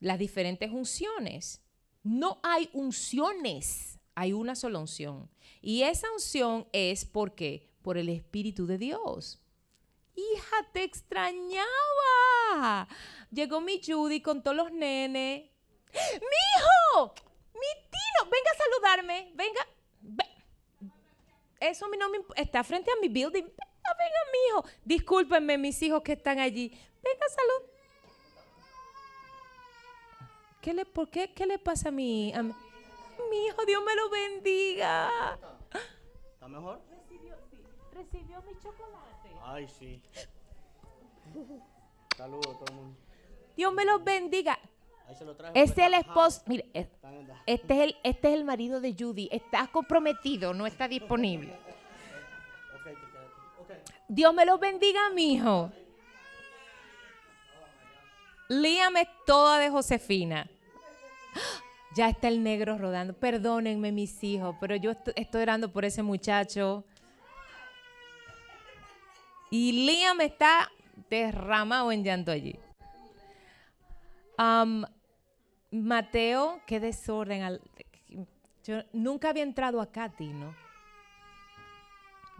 Las 0.00 0.18
diferentes 0.18 0.70
unciones. 0.70 1.62
No 2.02 2.40
hay 2.42 2.70
unciones, 2.72 3.98
hay 4.14 4.32
una 4.32 4.54
sola 4.54 4.78
unción. 4.78 5.30
Y 5.60 5.82
esa 5.82 6.10
unción 6.12 6.66
es 6.72 7.04
porque 7.04 7.68
por 7.82 7.98
el 7.98 8.08
Espíritu 8.08 8.66
de 8.66 8.78
Dios. 8.78 9.40
Hija, 10.14 10.56
te 10.72 10.84
extrañaba. 10.84 11.66
Llegó 13.30 13.60
mi 13.60 13.80
Judy 13.84 14.20
con 14.20 14.42
todos 14.42 14.56
los 14.56 14.72
nenes. 14.72 15.50
¡Mi 15.92 15.98
hijo! 15.98 17.14
¡Mi 17.54 17.82
tino! 17.90 18.30
Venga 18.30 18.50
a 18.50 18.56
saludarme. 18.56 19.32
Venga. 19.34 19.66
Eso 21.60 21.84
a 21.84 21.96
no 21.96 22.08
me 22.08 22.18
Está 22.36 22.64
frente 22.64 22.90
a 22.90 23.00
mi 23.00 23.08
building. 23.08 23.42
Venga, 23.42 23.96
venga, 23.98 24.20
mi 24.32 24.38
hijo. 24.48 24.64
Discúlpenme, 24.84 25.58
mis 25.58 25.82
hijos 25.82 26.02
que 26.02 26.12
están 26.12 26.38
allí. 26.38 26.68
Venga, 27.02 27.28
salud. 27.28 27.59
¿Qué 30.60 30.74
le, 30.74 30.84
¿Por 30.84 31.08
qué? 31.08 31.32
¿Qué 31.32 31.46
le 31.46 31.58
pasa 31.58 31.88
a 31.88 31.92
mi, 31.92 32.32
a 32.34 32.42
mi, 32.42 32.52
hijo? 33.46 33.64
Dios 33.64 33.82
me 33.84 33.94
lo 33.94 34.10
bendiga. 34.10 35.38
¿Está 36.34 36.48
mejor? 36.48 36.80
Recibió, 36.90 37.34
sí, 37.50 37.56
recibió 37.92 38.42
mi 38.42 38.52
chocolate. 38.60 39.30
Ay, 39.42 39.68
sí. 39.68 40.02
Saludos 42.16 42.46
a 42.46 42.58
todo 42.58 42.64
el 42.68 42.74
mundo. 42.74 42.98
Dios 43.56 43.72
me 43.72 43.84
lo 43.84 43.98
bendiga. 44.00 44.58
Ahí 45.08 45.14
se 45.16 45.24
lo 45.24 45.34
traje 45.34 45.58
Este 45.60 45.80
es 45.82 45.86
el 45.88 45.94
esposo. 45.94 46.42
Mire, 46.46 46.68
es- 46.74 46.88
este 47.46 47.74
es 47.74 47.80
el, 47.80 47.96
este 48.04 48.28
es 48.28 48.34
el 48.34 48.44
marido 48.44 48.80
de 48.80 48.94
Judy. 48.98 49.28
Está 49.32 49.66
comprometido, 49.68 50.52
no 50.54 50.66
está 50.66 50.88
disponible. 50.88 51.56
Dios 54.08 54.34
me 54.34 54.44
lo 54.44 54.58
bendiga, 54.58 55.08
mi 55.14 55.34
hijo. 55.34 55.70
Liam 58.50 58.96
es 58.96 59.08
toda 59.26 59.58
de 59.58 59.70
Josefina. 59.70 60.48
Ya 61.96 62.08
está 62.08 62.28
el 62.28 62.44
negro 62.44 62.78
rodando. 62.78 63.14
Perdónenme, 63.14 63.90
mis 63.90 64.22
hijos, 64.22 64.54
pero 64.60 64.76
yo 64.76 64.92
est- 64.92 65.08
estoy 65.16 65.42
orando 65.42 65.72
por 65.72 65.84
ese 65.84 66.04
muchacho. 66.04 66.84
Y 69.50 69.72
Liam 69.72 70.20
está 70.20 70.70
derramado 71.10 71.90
en 71.90 72.04
llanto 72.04 72.30
allí. 72.30 72.56
Am, 74.36 74.84
Mateo, 75.72 76.60
qué 76.64 76.78
desorden. 76.78 77.58
Yo 78.62 78.82
nunca 78.92 79.30
había 79.30 79.42
entrado 79.42 79.80
a 79.80 79.90
Katy, 79.90 80.28
¿no? 80.28 80.54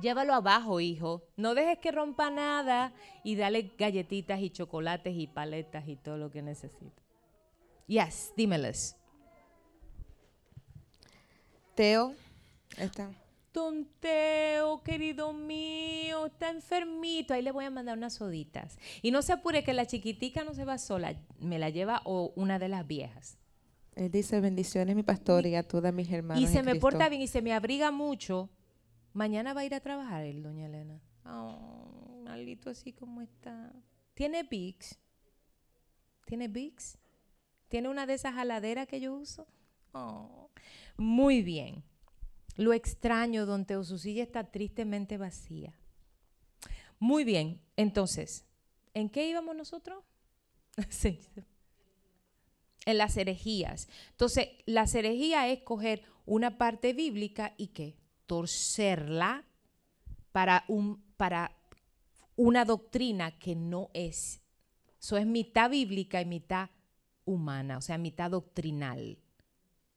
Llévalo 0.00 0.34
abajo, 0.34 0.80
hijo. 0.80 1.22
No 1.36 1.54
dejes 1.54 1.78
que 1.78 1.92
rompa 1.92 2.30
nada 2.30 2.92
y 3.22 3.36
dale 3.36 3.72
galletitas 3.78 4.40
y 4.40 4.50
chocolates 4.50 5.14
y 5.16 5.26
paletas 5.26 5.88
y 5.88 5.96
todo 5.96 6.16
lo 6.16 6.30
que 6.30 6.42
necesita. 6.42 7.02
Yes, 7.86 8.32
dímeles. 8.36 8.96
Teo, 11.74 12.14
está. 12.76 13.10
Don 13.52 13.84
Teo, 13.98 14.82
querido 14.84 15.32
mío, 15.32 16.26
está 16.26 16.50
enfermito. 16.50 17.34
Ahí 17.34 17.42
le 17.42 17.50
voy 17.50 17.64
a 17.64 17.70
mandar 17.70 17.98
unas 17.98 18.14
soditas. 18.14 18.78
Y 19.02 19.10
no 19.10 19.22
se 19.22 19.32
apure 19.32 19.64
que 19.64 19.72
la 19.72 19.86
chiquitica 19.86 20.44
no 20.44 20.54
se 20.54 20.64
va 20.64 20.78
sola. 20.78 21.16
Me 21.40 21.58
la 21.58 21.70
lleva 21.70 22.00
o 22.04 22.32
una 22.36 22.58
de 22.58 22.68
las 22.68 22.86
viejas. 22.86 23.38
Él 23.96 24.10
dice 24.10 24.40
bendiciones, 24.40 24.94
mi 24.94 25.02
pastor, 25.02 25.46
y 25.46 25.56
a 25.56 25.66
todas 25.66 25.92
mis 25.92 26.10
hermanas. 26.10 26.42
y 26.42 26.46
se 26.46 26.62
me 26.62 26.72
Cristo". 26.72 26.80
porta 26.80 27.08
bien 27.08 27.22
y 27.22 27.26
se 27.26 27.42
me 27.42 27.52
abriga 27.52 27.90
mucho. 27.90 28.48
Mañana 29.12 29.54
va 29.54 29.62
a 29.62 29.64
ir 29.64 29.74
a 29.74 29.80
trabajar 29.80 30.24
él, 30.24 30.42
doña 30.42 30.66
Elena. 30.66 31.00
Oh, 31.24 32.22
malito 32.24 32.70
así 32.70 32.92
como 32.92 33.20
está. 33.20 33.72
¿Tiene 34.14 34.42
Vicks? 34.42 34.98
¿Tiene 36.26 36.48
Vicks? 36.48 36.98
¿Tiene 37.68 37.88
una 37.88 38.06
de 38.06 38.14
esas 38.14 38.34
jaladeras 38.34 38.86
que 38.86 39.00
yo 39.00 39.14
uso? 39.14 39.46
Oh, 39.92 40.50
muy 40.96 41.42
bien. 41.42 41.82
Lo 42.56 42.72
extraño, 42.72 43.46
don 43.46 43.64
Teo. 43.64 43.84
Su 43.84 43.98
silla 43.98 44.22
está 44.22 44.44
tristemente 44.50 45.16
vacía. 45.16 45.74
Muy 46.98 47.24
bien. 47.24 47.60
Entonces, 47.76 48.44
¿en 48.94 49.08
qué 49.08 49.28
íbamos 49.28 49.56
nosotros? 49.56 50.04
Sí. 50.88 51.20
en 52.86 52.96
las 52.98 53.16
herejías. 53.16 53.88
Entonces, 54.12 54.48
la 54.66 54.84
herejía 54.84 55.48
es 55.48 55.62
coger 55.62 56.02
una 56.24 56.58
parte 56.58 56.92
bíblica 56.92 57.54
y 57.56 57.68
qué? 57.68 57.99
Torcerla 58.30 59.44
para, 60.30 60.64
un, 60.68 61.02
para 61.16 61.50
una 62.36 62.64
doctrina 62.64 63.36
que 63.40 63.56
no 63.56 63.90
es. 63.92 64.40
Eso 65.00 65.16
es 65.16 65.26
mitad 65.26 65.68
bíblica 65.68 66.20
y 66.20 66.26
mitad 66.26 66.70
humana, 67.24 67.76
o 67.78 67.80
sea, 67.80 67.98
mitad 67.98 68.30
doctrinal. 68.30 69.18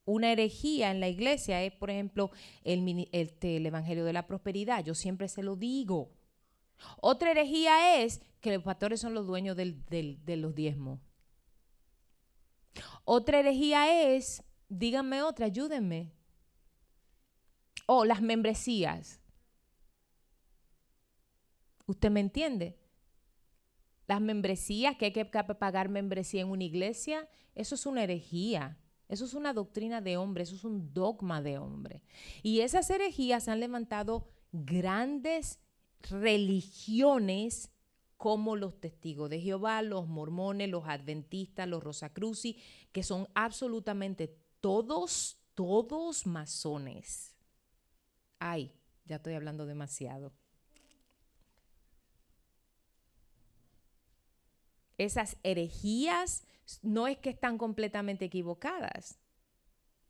Una 0.06 0.32
herejía 0.32 0.90
en 0.90 1.00
la 1.00 1.10
iglesia 1.10 1.62
es, 1.62 1.74
por 1.74 1.92
ejemplo, 1.92 2.32
el, 2.64 3.08
este, 3.12 3.58
el 3.58 3.68
Evangelio 3.68 4.04
de 4.04 4.14
la 4.14 4.26
Prosperidad. 4.26 4.84
Yo 4.84 4.96
siempre 4.96 5.28
se 5.28 5.44
lo 5.44 5.56
digo. 5.56 6.10
Otra 7.02 7.30
herejía 7.30 8.02
es 8.02 8.20
que 8.42 8.52
los 8.52 8.64
pastores 8.64 9.00
son 9.00 9.14
los 9.14 9.28
dueños 9.28 9.56
del- 9.56 9.86
del- 9.86 10.26
de 10.26 10.38
los 10.38 10.56
diezmos. 10.56 11.00
Otra 13.06 13.42
herejía 13.42 14.12
es, 14.16 14.44
díganme 14.70 15.22
otra, 15.22 15.46
ayúdenme. 15.46 16.12
O 17.86 18.06
las 18.06 18.22
membresías. 18.22 19.20
¿Usted 21.86 22.12
me 22.12 22.20
entiende? 22.20 22.78
Las 24.08 24.22
membresías, 24.22 24.96
que 24.96 25.06
hay 25.06 25.12
que 25.14 25.26
pagar 25.26 25.90
membresía 25.90 26.42
en 26.42 26.50
una 26.50 26.64
iglesia, 26.64 27.28
eso 27.56 27.76
es 27.76 27.86
una 27.86 28.04
herejía. 28.04 28.78
Eso 29.10 29.26
es 29.26 29.34
una 29.34 29.54
doctrina 29.54 30.02
de 30.02 30.18
hombre, 30.18 30.44
eso 30.44 30.56
es 30.56 30.64
un 30.64 30.94
dogma 30.94 31.42
de 31.42 31.60
hombre. 31.60 32.02
Y 32.42 32.62
esas 32.62 32.90
herejías 32.90 33.48
han 33.48 33.60
levantado 33.60 34.28
grandes 34.52 35.60
religiones 36.10 37.70
como 38.18 38.56
los 38.56 38.80
testigos 38.80 39.30
de 39.30 39.42
Jehová, 39.42 39.82
los 39.82 40.08
mormones, 40.08 40.70
los 40.70 40.86
adventistas, 40.88 41.68
los 41.68 41.84
rosacrucis, 41.84 42.56
que 42.92 43.04
son 43.04 43.28
absolutamente 43.36 44.36
todos, 44.62 45.38
todos 45.54 46.26
masones. 46.26 47.33
Ay, 48.46 48.74
ya 49.06 49.16
estoy 49.16 49.36
hablando 49.36 49.66
demasiado. 49.66 50.34
Esas 54.98 55.38
herejías 55.44 56.44
no 56.82 57.08
es 57.08 57.18
que 57.18 57.30
están 57.30 57.58
completamente 57.58 58.26
equivocadas, 58.26 59.18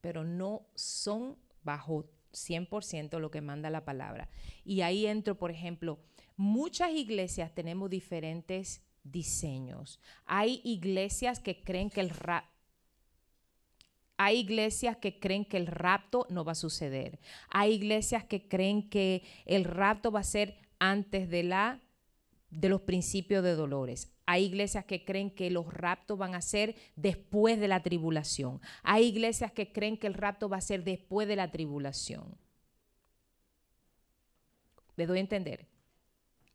pero 0.01 0.23
no 0.23 0.67
son 0.75 1.37
bajo 1.63 2.05
100% 2.31 3.19
lo 3.19 3.31
que 3.31 3.41
manda 3.41 3.69
la 3.69 3.85
palabra. 3.85 4.29
Y 4.65 4.81
ahí 4.81 5.05
entro, 5.05 5.37
por 5.37 5.51
ejemplo, 5.51 5.99
muchas 6.35 6.91
iglesias 6.91 7.53
tenemos 7.53 7.89
diferentes 7.91 8.81
diseños. 9.03 9.99
Hay 10.25 10.59
iglesias 10.63 11.39
que 11.39 11.63
creen 11.63 11.91
que 11.91 12.01
el 12.01 12.09
ra- 12.09 12.49
hay 14.17 14.39
iglesias 14.39 14.97
que 14.97 15.19
creen 15.19 15.45
que 15.45 15.57
el 15.57 15.67
rapto 15.67 16.27
no 16.29 16.45
va 16.45 16.53
a 16.53 16.55
suceder. 16.55 17.19
Hay 17.49 17.73
iglesias 17.73 18.23
que 18.23 18.47
creen 18.47 18.89
que 18.89 19.23
el 19.45 19.63
rapto 19.63 20.11
va 20.11 20.19
a 20.19 20.23
ser 20.23 20.57
antes 20.79 21.29
de 21.29 21.43
la 21.43 21.81
de 22.49 22.69
los 22.69 22.81
principios 22.81 23.43
de 23.43 23.55
dolores. 23.55 24.13
Hay 24.27 24.45
iglesias 24.45 24.85
que 24.85 25.03
creen 25.03 25.31
que 25.31 25.49
los 25.49 25.73
raptos 25.73 26.17
van 26.19 26.35
a 26.35 26.41
ser 26.41 26.75
después 26.95 27.59
de 27.59 27.67
la 27.67 27.81
tribulación. 27.81 28.61
Hay 28.83 29.05
iglesias 29.05 29.51
que 29.51 29.73
creen 29.73 29.97
que 29.97 30.05
el 30.05 30.13
rapto 30.13 30.49
va 30.49 30.57
a 30.57 30.61
ser 30.61 30.83
después 30.83 31.27
de 31.27 31.35
la 31.35 31.49
tribulación. 31.49 32.37
Me 34.95 35.07
doy 35.07 35.17
a 35.17 35.21
entender. 35.21 35.67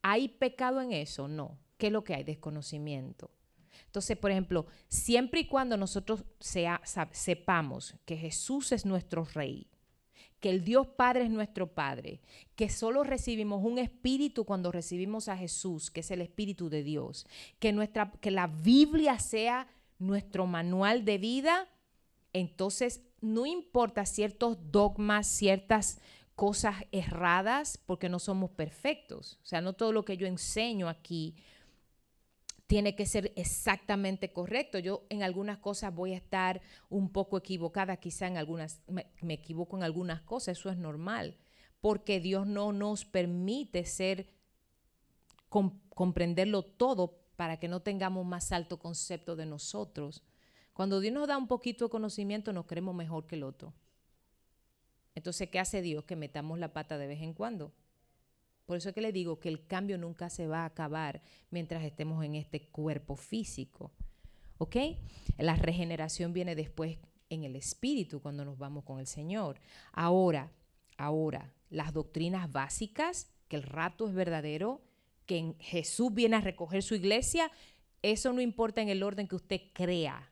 ¿Hay 0.03 0.29
pecado 0.29 0.81
en 0.81 0.93
eso? 0.93 1.27
No. 1.27 1.59
¿Qué 1.77 1.89
es 1.89 1.93
lo 1.93 2.05
que 2.05 2.15
hay? 2.15 2.23
Desconocimiento. 2.23 3.31
Entonces, 3.87 4.17
por 4.17 4.31
ejemplo, 4.31 4.67
siempre 4.89 5.41
y 5.41 5.47
cuando 5.47 5.77
nosotros 5.77 6.25
sea- 6.41 6.81
sepamos 7.13 7.95
que 8.05 8.17
Jesús 8.17 8.73
es 8.73 8.85
nuestro 8.85 9.25
Rey, 9.25 9.69
que 10.41 10.51
el 10.51 10.65
Dios 10.65 10.87
Padre 10.87 11.25
es 11.25 11.31
nuestro 11.31 11.75
Padre, 11.75 12.21
que 12.55 12.69
solo 12.69 13.03
recibimos 13.03 13.65
un 13.65 13.79
espíritu 13.79 14.45
cuando 14.45 14.71
recibimos 14.71 15.29
a 15.29 15.37
Jesús, 15.37 15.91
que 15.91 16.01
es 16.01 16.11
el 16.11 16.21
Espíritu 16.21 16.69
de 16.69 16.83
Dios, 16.85 17.27
que, 17.59 17.73
nuestra, 17.73 18.13
que 18.21 18.31
la 18.31 18.47
Biblia 18.47 19.19
sea 19.19 19.67
nuestro 19.99 20.47
manual 20.47 21.05
de 21.05 21.19
vida, 21.19 21.69
entonces 22.33 23.03
no 23.21 23.47
importa 23.47 24.07
ciertos 24.07 24.59
dogmas, 24.71 25.27
ciertas 25.27 25.99
cosas 26.37 26.77
erradas, 26.93 27.81
porque 27.85 28.09
no 28.09 28.21
somos 28.21 28.51
perfectos. 28.51 29.41
O 29.43 29.47
sea, 29.47 29.61
no 29.61 29.73
todo 29.73 29.93
lo 29.93 30.05
que 30.05 30.17
yo 30.17 30.29
enseño 30.29 30.89
aquí 30.89 31.35
tiene 32.69 32.95
que 32.95 33.07
ser 33.07 33.33
exactamente 33.35 34.31
correcto. 34.31 34.79
Yo 34.79 35.07
en 35.09 35.23
algunas 35.23 35.59
cosas 35.59 35.93
voy 35.93 36.13
a 36.13 36.19
estar 36.19 36.61
un 36.91 37.11
poco 37.11 37.39
equivocada, 37.39 37.97
quizá 37.97 38.29
en 38.29 38.37
algunas, 38.37 38.83
me, 38.87 39.35
equivoco 39.35 39.77
en 39.77 39.83
algunas 39.83 40.21
cosas, 40.21 40.59
eso 40.59 40.71
es 40.71 40.77
normal, 40.77 41.39
porque 41.81 42.21
Dios 42.21 42.47
no 42.47 42.73
nos 42.73 43.07
permite 43.07 43.85
ser, 43.87 44.29
com- 45.49 45.81
comprenderlo 45.89 46.63
todo 46.63 47.19
para 47.37 47.59
que 47.59 47.69
no 47.69 47.81
tengamos 47.81 48.27
más 48.27 48.53
alto 48.53 48.79
concepto 48.79 49.35
de 49.35 49.47
nosotros. 49.47 50.23
Cuando 50.75 51.01
Dios 51.01 51.15
nos 51.15 51.27
da 51.27 51.39
un 51.39 51.49
poquito 51.49 51.87
de 51.87 51.91
conocimiento, 51.91 52.53
nos 52.53 52.67
creemos 52.67 52.95
mejor 52.95 53.27
que 53.27 53.37
el 53.37 53.45
otro. 53.45 53.73
Entonces, 55.15 55.49
¿qué 55.49 55.59
hace 55.59 55.81
Dios? 55.81 56.05
Que 56.05 56.17
metamos 56.17 56.59
la 56.59 56.75
pata 56.75 56.99
de 56.99 57.07
vez 57.07 57.23
en 57.23 57.33
cuando. 57.33 57.73
Por 58.69 58.77
eso 58.77 58.91
es 58.91 58.95
que 58.95 59.01
le 59.01 59.13
digo 59.13 59.41
que 59.41 59.49
el 59.49 59.67
cambio 59.67 59.97
nunca 59.97 60.29
se 60.29 60.47
va 60.47 60.61
a 60.61 60.67
acabar 60.67 61.23
mientras 61.51 61.83
estemos 61.83 62.23
en 62.23 62.35
este 62.35 62.67
cuerpo 62.69 63.17
físico. 63.17 63.93
¿Ok? 64.59 64.77
La 65.39 65.57
regeneración 65.57 66.35
viene 66.35 66.55
después 66.55 66.99
en 67.31 67.45
el 67.45 67.57
espíritu 67.57 68.21
cuando 68.21 68.45
nos 68.45 68.59
vamos 68.59 68.85
con 68.85 69.01
el 69.01 69.07
Señor. 69.07 69.59
Ahora, 69.93 70.53
ahora, 70.99 71.51
las 71.71 71.95
doctrinas 71.95 72.53
básicas, 72.53 73.31
que 73.49 73.57
el 73.57 73.63
rato 73.63 74.07
es 74.07 74.13
verdadero, 74.13 74.83
que 75.25 75.55
Jesús 75.61 76.13
viene 76.13 76.37
a 76.37 76.43
recoger 76.43 76.83
su 76.83 76.95
iglesia, 76.95 77.51
eso 78.03 78.35
no 78.35 78.43
importa 78.43 78.83
en 78.83 78.91
el 78.91 79.03
orden 79.03 79.29
que 79.29 79.37
usted 79.37 79.63
crea. 79.73 80.31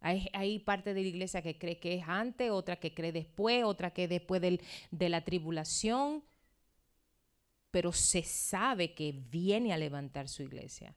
Hay, 0.00 0.28
hay 0.32 0.58
parte 0.58 0.92
de 0.92 1.02
la 1.02 1.08
iglesia 1.08 1.40
que 1.40 1.56
cree 1.56 1.78
que 1.78 1.94
es 1.94 2.02
antes, 2.08 2.50
otra 2.50 2.80
que 2.80 2.92
cree 2.94 3.12
después, 3.12 3.62
otra 3.62 3.92
que 3.92 4.08
después 4.08 4.40
del- 4.40 4.60
de 4.90 5.08
la 5.08 5.24
tribulación 5.24 6.24
pero 7.76 7.92
se 7.92 8.22
sabe 8.22 8.94
que 8.94 9.12
viene 9.12 9.74
a 9.74 9.76
levantar 9.76 10.30
su 10.30 10.42
iglesia. 10.42 10.96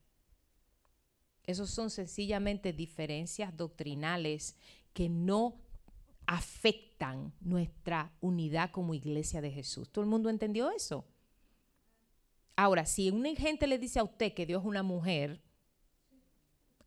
Esos 1.44 1.70
son 1.70 1.90
sencillamente 1.90 2.72
diferencias 2.72 3.58
doctrinales 3.58 4.56
que 4.94 5.10
no 5.10 5.60
afectan 6.26 7.34
nuestra 7.42 8.14
unidad 8.22 8.72
como 8.72 8.94
iglesia 8.94 9.42
de 9.42 9.52
Jesús. 9.52 9.90
¿Todo 9.90 10.06
el 10.06 10.10
mundo 10.10 10.30
entendió 10.30 10.72
eso? 10.72 11.06
Ahora, 12.56 12.86
si 12.86 13.10
una 13.10 13.36
gente 13.36 13.68
le 13.68 13.78
dice 13.78 14.00
a 14.00 14.06
usted 14.06 14.34
que 14.34 14.46
Dios 14.46 14.62
es 14.62 14.66
una 14.66 14.82
mujer, 14.82 15.42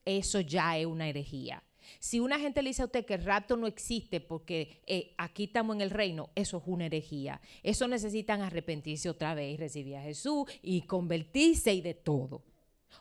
eso 0.06 0.40
ya 0.40 0.78
es 0.78 0.86
una 0.86 1.06
herejía. 1.06 1.62
Si 1.98 2.20
una 2.20 2.38
gente 2.38 2.62
le 2.62 2.70
dice 2.70 2.82
a 2.82 2.86
usted 2.86 3.04
que 3.04 3.14
el 3.14 3.24
rapto 3.24 3.56
no 3.56 3.66
existe 3.66 4.20
porque 4.20 4.80
eh, 4.86 5.14
aquí 5.18 5.44
estamos 5.44 5.76
en 5.76 5.82
el 5.82 5.90
reino, 5.90 6.30
eso 6.34 6.58
es 6.58 6.62
una 6.66 6.86
herejía. 6.86 7.40
Eso 7.62 7.88
necesitan 7.88 8.42
arrepentirse 8.42 9.08
otra 9.08 9.34
vez 9.34 9.54
y 9.54 9.56
recibir 9.56 9.96
a 9.96 10.02
Jesús 10.02 10.50
y 10.62 10.82
convertirse 10.82 11.72
y 11.74 11.80
de 11.80 11.94
todo. 11.94 12.42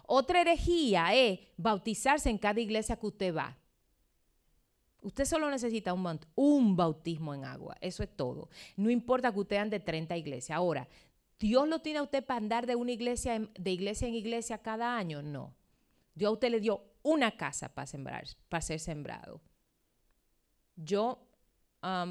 Otra 0.08 0.42
herejía 0.42 1.14
es 1.14 1.40
bautizarse 1.58 2.30
en 2.30 2.38
cada 2.38 2.60
iglesia 2.60 2.96
que 2.98 3.08
usted 3.08 3.36
va. 3.36 3.58
Usted 5.02 5.26
solo 5.26 5.50
necesita 5.50 5.94
un, 5.94 6.04
baut- 6.04 6.28
un 6.36 6.76
bautismo 6.76 7.34
en 7.34 7.44
agua, 7.46 7.76
eso 7.82 8.04
es 8.04 8.16
todo. 8.16 8.50
No 8.78 8.90
importa 8.92 9.32
que 9.34 9.40
usted 9.40 9.58
ande 9.58 9.80
30 9.80 10.16
iglesias. 10.18 10.56
Ahora, 10.56 10.88
¿Dios 11.40 11.68
lo 11.68 11.80
tiene 11.80 11.98
a 11.98 12.04
usted 12.04 12.24
para 12.24 12.38
andar 12.38 12.68
de 12.68 12.76
una 12.76 12.92
iglesia 12.92 13.34
en- 13.36 13.50
de 13.58 13.72
iglesia 13.72 14.08
en 14.08 14.14
iglesia 14.14 14.60
cada 14.60 14.96
año? 14.96 15.24
No. 15.24 15.56
Dios 16.14 16.30
a 16.30 16.34
usted 16.34 16.52
le 16.52 16.60
dio 16.60 16.84
una 17.04 17.38
casa 17.38 17.74
para 17.74 17.88
sembrar, 17.88 18.26
para 18.50 18.62
ser 18.62 18.80
sembrado. 18.80 19.42
Yo 20.76 21.28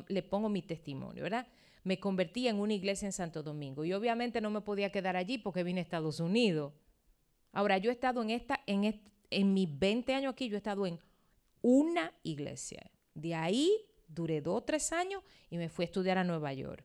le 0.08 0.22
pongo 0.22 0.48
mi 0.48 0.62
testimonio, 0.62 1.22
¿verdad? 1.22 1.46
Me 1.84 1.98
convertí 1.98 2.48
en 2.48 2.56
una 2.56 2.74
iglesia 2.74 3.06
en 3.06 3.12
Santo 3.12 3.42
Domingo 3.42 3.84
y 3.84 3.92
obviamente 3.92 4.40
no 4.40 4.50
me 4.50 4.60
podía 4.60 4.90
quedar 4.92 5.16
allí 5.16 5.38
porque 5.38 5.62
vine 5.62 5.80
a 5.80 5.82
Estados 5.82 6.20
Unidos. 6.20 6.72
Ahora, 7.52 7.78
yo 7.78 7.90
he 7.90 7.92
estado 7.94 8.22
en 8.22 8.30
esta, 8.30 8.60
en, 8.66 8.84
est- 8.84 9.06
en 9.30 9.54
mis 9.54 9.78
20 9.78 10.12
años 10.14 10.32
aquí, 10.32 10.48
yo 10.48 10.56
he 10.56 10.58
estado 10.58 10.86
en 10.86 10.98
una 11.62 12.12
iglesia. 12.22 12.90
De 13.14 13.34
ahí 13.34 13.70
duré 14.08 14.40
dos 14.40 14.64
tres 14.66 14.92
años 14.92 15.22
y 15.50 15.56
me 15.56 15.68
fui 15.68 15.84
a 15.84 15.86
estudiar 15.86 16.18
a 16.18 16.24
Nueva 16.24 16.52
York. 16.52 16.84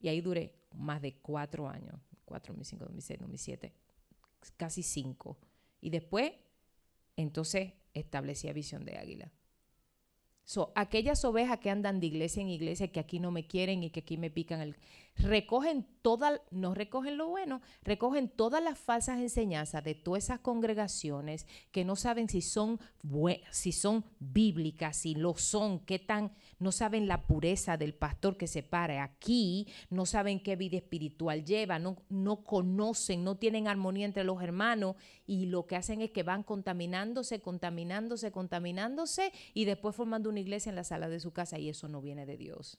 Y 0.00 0.08
ahí 0.08 0.20
duré 0.20 0.54
más 0.74 1.00
de 1.02 1.16
cuatro 1.20 1.68
años. 1.68 2.00
Cuatro, 2.24 2.52
2005, 2.52 2.84
2006, 2.84 3.20
2007. 3.20 3.72
Casi 4.56 4.82
cinco. 4.82 5.38
Y 5.80 5.90
después, 5.90 6.32
entonces, 7.18 7.72
establecí 7.94 8.48
a 8.48 8.52
Visión 8.52 8.84
de 8.84 8.96
Águila. 8.96 9.32
So, 10.44 10.72
aquellas 10.76 11.24
ovejas 11.24 11.58
que 11.58 11.68
andan 11.68 11.98
de 11.98 12.06
iglesia 12.06 12.40
en 12.40 12.48
iglesia, 12.48 12.92
que 12.92 13.00
aquí 13.00 13.18
no 13.18 13.32
me 13.32 13.48
quieren 13.48 13.82
y 13.82 13.90
que 13.90 14.00
aquí 14.00 14.16
me 14.16 14.30
pican 14.30 14.60
el... 14.60 14.76
Recogen 15.18 15.84
todas, 16.02 16.40
no 16.52 16.74
recogen 16.74 17.18
lo 17.18 17.28
bueno, 17.28 17.60
recogen 17.82 18.28
todas 18.28 18.62
las 18.62 18.78
falsas 18.78 19.18
enseñanzas 19.18 19.82
de 19.82 19.96
todas 19.96 20.24
esas 20.24 20.38
congregaciones 20.38 21.44
que 21.72 21.84
no 21.84 21.96
saben 21.96 22.28
si 22.28 22.40
son, 22.40 22.78
si 23.50 23.72
son 23.72 24.04
bíblicas, 24.20 24.96
si 24.96 25.16
lo 25.16 25.36
son, 25.36 25.80
qué 25.80 25.98
tan, 25.98 26.32
no 26.60 26.70
saben 26.70 27.08
la 27.08 27.26
pureza 27.26 27.76
del 27.76 27.94
pastor 27.94 28.36
que 28.36 28.46
se 28.46 28.62
para 28.62 29.02
aquí, 29.02 29.66
no 29.90 30.06
saben 30.06 30.40
qué 30.40 30.54
vida 30.54 30.76
espiritual 30.76 31.44
lleva, 31.44 31.80
no, 31.80 31.96
no 32.08 32.44
conocen, 32.44 33.24
no 33.24 33.36
tienen 33.36 33.66
armonía 33.66 34.06
entre 34.06 34.24
los 34.24 34.40
hermanos 34.40 34.94
y 35.26 35.46
lo 35.46 35.66
que 35.66 35.76
hacen 35.76 36.00
es 36.00 36.12
que 36.12 36.22
van 36.22 36.44
contaminándose, 36.44 37.40
contaminándose, 37.40 38.30
contaminándose 38.30 39.32
y 39.52 39.64
después 39.64 39.96
formando 39.96 40.30
una 40.30 40.40
iglesia 40.40 40.70
en 40.70 40.76
la 40.76 40.84
sala 40.84 41.08
de 41.08 41.18
su 41.18 41.32
casa 41.32 41.58
y 41.58 41.68
eso 41.68 41.88
no 41.88 42.00
viene 42.00 42.24
de 42.24 42.36
Dios. 42.36 42.78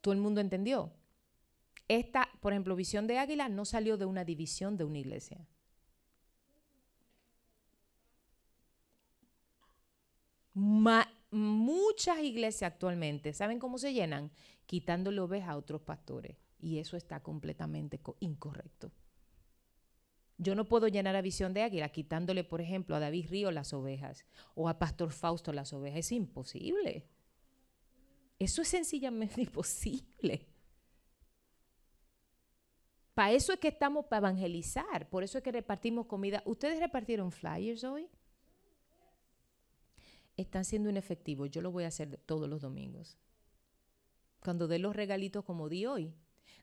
¿Todo 0.00 0.12
el 0.14 0.20
mundo 0.20 0.40
entendió? 0.40 0.92
Esta, 1.88 2.28
por 2.40 2.52
ejemplo, 2.52 2.76
visión 2.76 3.06
de 3.08 3.18
águila 3.18 3.48
no 3.48 3.64
salió 3.64 3.96
de 3.98 4.06
una 4.06 4.24
división 4.24 4.76
de 4.78 4.84
una 4.84 4.98
iglesia. 4.98 5.46
Muchas 11.30 12.18
iglesias 12.20 12.72
actualmente, 12.72 13.32
¿saben 13.32 13.58
cómo 13.58 13.78
se 13.78 13.92
llenan? 13.92 14.30
Quitándole 14.66 15.20
ovejas 15.20 15.50
a 15.50 15.56
otros 15.56 15.82
pastores. 15.82 16.36
Y 16.60 16.78
eso 16.78 16.96
está 16.96 17.20
completamente 17.22 17.98
co- 17.98 18.16
incorrecto. 18.20 18.90
Yo 20.38 20.54
no 20.54 20.64
puedo 20.68 20.88
llenar 20.88 21.16
a 21.16 21.20
Visión 21.22 21.52
de 21.52 21.62
Águila 21.62 21.88
quitándole, 21.90 22.42
por 22.44 22.60
ejemplo, 22.60 22.96
a 22.96 23.00
David 23.00 23.26
Río 23.30 23.50
las 23.50 23.72
ovejas 23.74 24.24
o 24.54 24.68
a 24.68 24.78
Pastor 24.78 25.12
Fausto 25.12 25.52
las 25.52 25.72
ovejas. 25.72 25.98
Es 26.00 26.12
imposible. 26.12 27.06
Eso 28.38 28.62
es 28.62 28.68
sencillamente 28.68 29.40
imposible. 29.42 30.46
Para 33.14 33.32
eso 33.32 33.52
es 33.52 33.58
que 33.58 33.68
estamos 33.68 34.06
para 34.06 34.28
evangelizar. 34.28 35.08
Por 35.10 35.24
eso 35.24 35.38
es 35.38 35.44
que 35.44 35.50
repartimos 35.50 36.06
comida. 36.06 36.42
¿Ustedes 36.44 36.78
repartieron 36.78 37.32
flyers 37.32 37.82
hoy? 37.82 38.08
Están 40.36 40.64
siendo 40.64 40.88
inefectivos. 40.88 41.50
Yo 41.50 41.60
lo 41.60 41.72
voy 41.72 41.82
a 41.82 41.88
hacer 41.88 42.16
todos 42.26 42.48
los 42.48 42.62
domingos. 42.62 43.18
Cuando 44.38 44.68
dé 44.68 44.78
los 44.78 44.94
regalitos 44.94 45.44
como 45.44 45.68
di 45.68 45.86
hoy. 45.86 46.14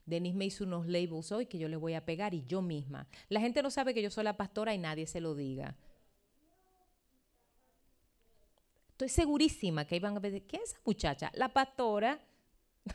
Denis 0.06 0.34
me 0.34 0.46
hizo 0.46 0.64
unos 0.64 0.86
labels 0.86 1.30
hoy 1.32 1.46
que 1.46 1.58
yo 1.58 1.68
le 1.68 1.76
voy 1.76 1.92
a 1.92 2.06
pegar 2.06 2.32
y 2.32 2.44
yo 2.46 2.62
misma. 2.62 3.06
La 3.28 3.40
gente 3.40 3.62
no 3.62 3.70
sabe 3.70 3.92
que 3.92 4.00
yo 4.00 4.08
soy 4.08 4.24
la 4.24 4.36
pastora 4.36 4.72
y 4.72 4.78
nadie 4.78 5.06
se 5.06 5.20
lo 5.20 5.34
diga. 5.34 5.76
Estoy 8.96 9.10
segurísima 9.10 9.84
que 9.86 10.00
van 10.00 10.16
a 10.16 10.20
ver, 10.20 10.42
¿quién 10.46 10.62
es 10.62 10.70
esa 10.70 10.80
muchacha? 10.82 11.30
La 11.34 11.52
pastora. 11.52 12.18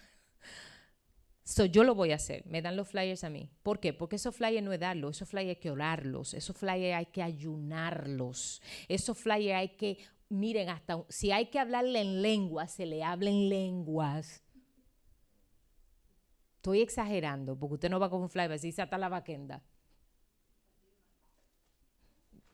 So, 1.43 1.65
yo 1.65 1.83
lo 1.83 1.95
voy 1.95 2.11
a 2.11 2.15
hacer. 2.15 2.45
Me 2.45 2.61
dan 2.61 2.75
los 2.75 2.87
flyers 2.87 3.23
a 3.23 3.29
mí. 3.29 3.49
¿Por 3.61 3.79
qué? 3.79 3.93
Porque 3.93 4.15
esos 4.15 4.35
flyers 4.35 4.63
no 4.63 4.71
es 4.71 4.79
darlos. 4.79 5.17
Esos 5.17 5.29
flyers 5.29 5.49
hay 5.49 5.61
que 5.61 5.69
orarlos. 5.69 6.33
Esos 6.33 6.55
flyers 6.55 6.95
hay 6.95 7.05
que 7.07 7.21
ayunarlos. 7.21 8.61
Esos 8.87 9.17
flyers 9.17 9.59
hay 9.59 9.69
que, 9.75 9.97
miren, 10.29 10.69
hasta 10.69 11.03
si 11.09 11.31
hay 11.31 11.47
que 11.47 11.59
hablarle 11.59 11.99
en 11.99 12.21
lenguas, 12.21 12.71
se 12.71 12.85
le 12.85 13.03
habla 13.03 13.29
en 13.29 13.49
lenguas. 13.49 14.43
Estoy 16.55 16.81
exagerando, 16.81 17.59
porque 17.59 17.73
usted 17.73 17.89
no 17.89 17.99
va 17.99 18.09
con 18.09 18.21
un 18.21 18.29
flyer, 18.29 18.53
así 18.53 18.71
se 18.71 18.81
ata 18.81 18.97
la 18.97 19.09
vaquenda. 19.09 19.61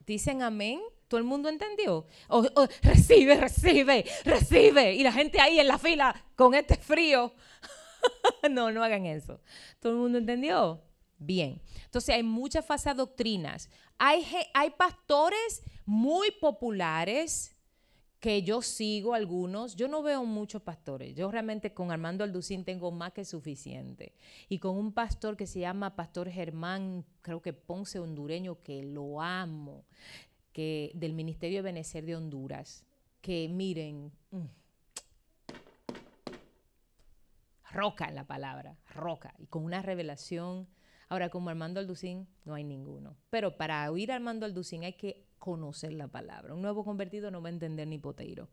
Dicen 0.00 0.42
amén. 0.42 0.80
¿Todo 1.08 1.18
el 1.18 1.24
mundo 1.24 1.48
entendió? 1.48 2.06
Recibe, 2.82 3.36
recibe, 3.36 4.04
recibe. 4.24 4.94
Y 4.94 5.02
la 5.02 5.12
gente 5.12 5.40
ahí 5.40 5.58
en 5.58 5.66
la 5.66 5.78
fila 5.78 6.14
con 6.36 6.54
este 6.54 6.76
frío. 6.76 7.32
no, 8.50 8.70
no 8.70 8.84
hagan 8.84 9.06
eso. 9.06 9.40
¿Todo 9.80 9.92
el 9.92 9.98
mundo 9.98 10.18
entendió? 10.18 10.82
Bien. 11.18 11.60
Entonces 11.84 12.14
hay 12.14 12.22
muchas 12.22 12.64
falsas 12.64 12.96
doctrinas. 12.96 13.70
Hay, 13.98 14.24
hay 14.54 14.70
pastores 14.70 15.62
muy 15.86 16.30
populares 16.30 17.56
que 18.20 18.42
yo 18.42 18.62
sigo 18.62 19.14
algunos. 19.14 19.76
Yo 19.76 19.88
no 19.88 20.02
veo 20.02 20.24
muchos 20.24 20.62
pastores. 20.62 21.14
Yo 21.14 21.30
realmente 21.30 21.72
con 21.72 21.90
Armando 21.90 22.24
Alducín 22.24 22.64
tengo 22.64 22.90
más 22.90 23.12
que 23.12 23.24
suficiente. 23.24 24.14
Y 24.48 24.58
con 24.58 24.76
un 24.76 24.92
pastor 24.92 25.36
que 25.36 25.46
se 25.46 25.60
llama 25.60 25.96
Pastor 25.96 26.28
Germán, 26.28 27.04
creo 27.22 27.40
que 27.40 27.52
Ponce 27.52 27.98
hondureño, 27.98 28.62
que 28.62 28.82
lo 28.82 29.20
amo, 29.20 29.84
que 30.52 30.90
del 30.94 31.12
Ministerio 31.12 31.58
de 31.58 31.62
Benecer 31.62 32.04
de 32.04 32.16
Honduras, 32.16 32.84
que 33.20 33.48
miren, 33.48 34.12
mm, 34.30 34.46
roca 37.70 38.08
en 38.08 38.14
la 38.14 38.24
palabra, 38.24 38.76
roca, 38.94 39.34
y 39.38 39.46
con 39.46 39.64
una 39.64 39.82
revelación. 39.82 40.68
Ahora, 41.08 41.30
como 41.30 41.50
Armando 41.50 41.80
Alducín, 41.80 42.26
no 42.44 42.54
hay 42.54 42.64
ninguno. 42.64 43.16
Pero 43.30 43.56
para 43.56 43.90
oír 43.90 44.12
Armando 44.12 44.46
Alducín 44.46 44.84
hay 44.84 44.94
que 44.94 45.26
conocer 45.38 45.92
la 45.92 46.08
palabra. 46.08 46.54
Un 46.54 46.62
nuevo 46.62 46.84
convertido 46.84 47.30
no 47.30 47.40
va 47.40 47.48
a 47.48 47.52
entender 47.52 47.86
ni 47.86 47.98
poteiro. 47.98 48.48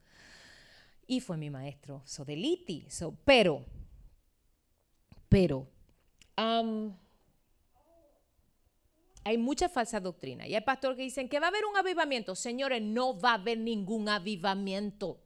Y 1.07 1.19
fue 1.19 1.37
mi 1.37 1.49
maestro, 1.49 2.01
Sodeliti. 2.05 2.85
So, 2.89 3.15
pero, 3.25 3.63
pero, 5.29 5.67
hay 9.25 9.39
mucha 9.39 9.67
falsa 9.67 9.99
doctrina. 9.99 10.47
Y 10.47 10.53
hay 10.53 10.61
pastores 10.61 10.97
que 10.97 11.03
dicen 11.03 11.27
que 11.27 11.39
va 11.39 11.47
a 11.47 11.49
haber 11.49 11.65
un 11.65 11.75
avivamiento. 11.75 12.35
Señores, 12.35 12.81
no 12.81 13.19
va 13.19 13.31
a 13.31 13.33
haber 13.33 13.57
ningún 13.57 14.07
avivamiento. 14.07 15.19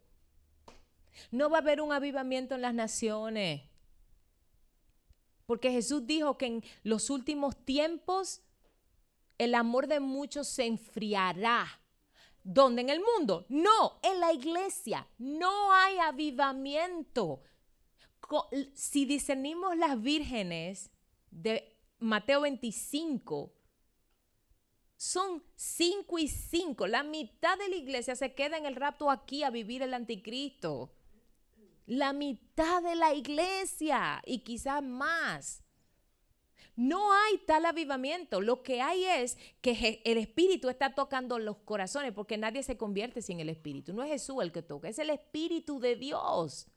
No 1.31 1.49
va 1.49 1.57
a 1.57 1.61
haber 1.61 1.81
un 1.81 1.91
avivamiento 1.91 2.55
en 2.55 2.61
las 2.61 2.73
naciones. 2.73 3.61
Porque 5.45 5.69
Jesús 5.71 6.07
dijo 6.07 6.37
que 6.37 6.45
en 6.45 6.63
los 6.83 7.09
últimos 7.09 7.57
tiempos 7.65 8.41
el 9.37 9.53
amor 9.53 9.87
de 9.87 9.99
muchos 9.99 10.47
se 10.47 10.65
enfriará. 10.65 11.67
¿Dónde? 12.41 12.83
¿En 12.83 12.89
el 12.89 13.01
mundo? 13.01 13.45
No, 13.49 13.99
en 14.01 14.21
la 14.21 14.31
iglesia. 14.31 15.09
No 15.17 15.73
hay 15.73 15.97
avivamiento. 15.97 17.41
Si 18.73 19.03
discernimos 19.03 19.75
las 19.75 20.01
vírgenes 20.01 20.89
de 21.31 21.75
Mateo 21.99 22.41
25, 22.41 23.58
son 24.99 25.41
cinco 25.55 26.19
y 26.19 26.27
cinco. 26.27 26.85
La 26.85 27.03
mitad 27.03 27.57
de 27.57 27.69
la 27.69 27.77
iglesia 27.77 28.17
se 28.17 28.33
queda 28.33 28.57
en 28.57 28.65
el 28.65 28.75
rapto 28.75 29.09
aquí 29.09 29.43
a 29.43 29.49
vivir 29.49 29.81
el 29.81 29.93
anticristo. 29.93 30.91
La 31.85 32.11
mitad 32.11 32.83
de 32.83 32.95
la 32.95 33.13
iglesia 33.13 34.21
y 34.25 34.39
quizás 34.39 34.83
más. 34.83 35.63
No 36.75 37.13
hay 37.13 37.37
tal 37.47 37.65
avivamiento. 37.65 38.41
Lo 38.41 38.61
que 38.61 38.81
hay 38.81 39.05
es 39.05 39.37
que 39.61 40.01
el 40.03 40.17
Espíritu 40.17 40.67
está 40.67 40.93
tocando 40.93 41.39
los 41.39 41.55
corazones 41.59 42.11
porque 42.11 42.37
nadie 42.37 42.61
se 42.61 42.75
convierte 42.75 43.21
sin 43.21 43.39
el 43.39 43.47
Espíritu. 43.47 43.93
No 43.93 44.03
es 44.03 44.11
Jesús 44.11 44.41
el 44.41 44.51
que 44.51 44.63
toca, 44.63 44.89
es 44.89 44.99
el 44.99 45.11
Espíritu 45.11 45.79
de 45.79 45.95
Dios. 45.95 46.67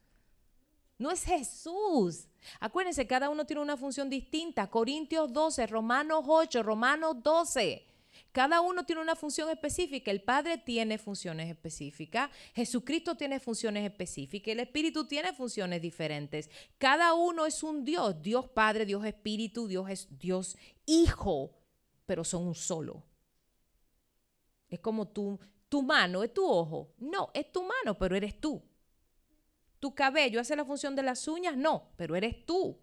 No 0.97 1.11
es 1.11 1.25
Jesús. 1.25 2.29
Acuérdense, 2.61 3.05
cada 3.05 3.29
uno 3.29 3.45
tiene 3.45 3.61
una 3.61 3.75
función 3.75 4.09
distinta. 4.09 4.69
Corintios 4.69 5.33
12, 5.33 5.67
Romanos 5.67 6.23
8, 6.25 6.63
Romanos 6.63 7.21
12. 7.21 7.92
Cada 8.33 8.61
uno 8.61 8.83
tiene 8.83 8.99
una 8.99 9.15
función 9.15 9.47
específica. 9.51 10.09
El 10.09 10.23
Padre 10.23 10.57
tiene 10.57 10.97
funciones 10.97 11.51
específicas. 11.51 12.31
Jesucristo 12.55 13.15
tiene 13.15 13.39
funciones 13.39 13.85
específicas. 13.85 14.51
El 14.51 14.59
Espíritu 14.59 15.05
tiene 15.05 15.33
funciones 15.33 15.83
diferentes. 15.83 16.49
Cada 16.79 17.13
uno 17.13 17.45
es 17.45 17.61
un 17.61 17.85
Dios. 17.85 18.19
Dios 18.23 18.49
Padre, 18.49 18.87
Dios 18.87 19.05
Espíritu, 19.05 19.67
Dios 19.67 19.87
es 19.87 20.07
Dios 20.17 20.57
Hijo. 20.87 21.55
Pero 22.07 22.23
son 22.23 22.47
un 22.47 22.55
solo. 22.55 23.03
Es 24.67 24.79
como 24.79 25.07
tu, 25.07 25.39
tu 25.69 25.83
mano, 25.83 26.23
es 26.23 26.33
tu 26.33 26.43
ojo. 26.43 26.95
No, 26.97 27.29
es 27.35 27.51
tu 27.51 27.61
mano, 27.61 27.95
pero 27.99 28.15
eres 28.15 28.41
tú. 28.41 28.63
Tu 29.79 29.93
cabello 29.93 30.39
hace 30.39 30.55
la 30.55 30.65
función 30.65 30.95
de 30.95 31.03
las 31.03 31.27
uñas, 31.27 31.55
no, 31.55 31.91
pero 31.97 32.15
eres 32.15 32.47
tú. 32.47 32.82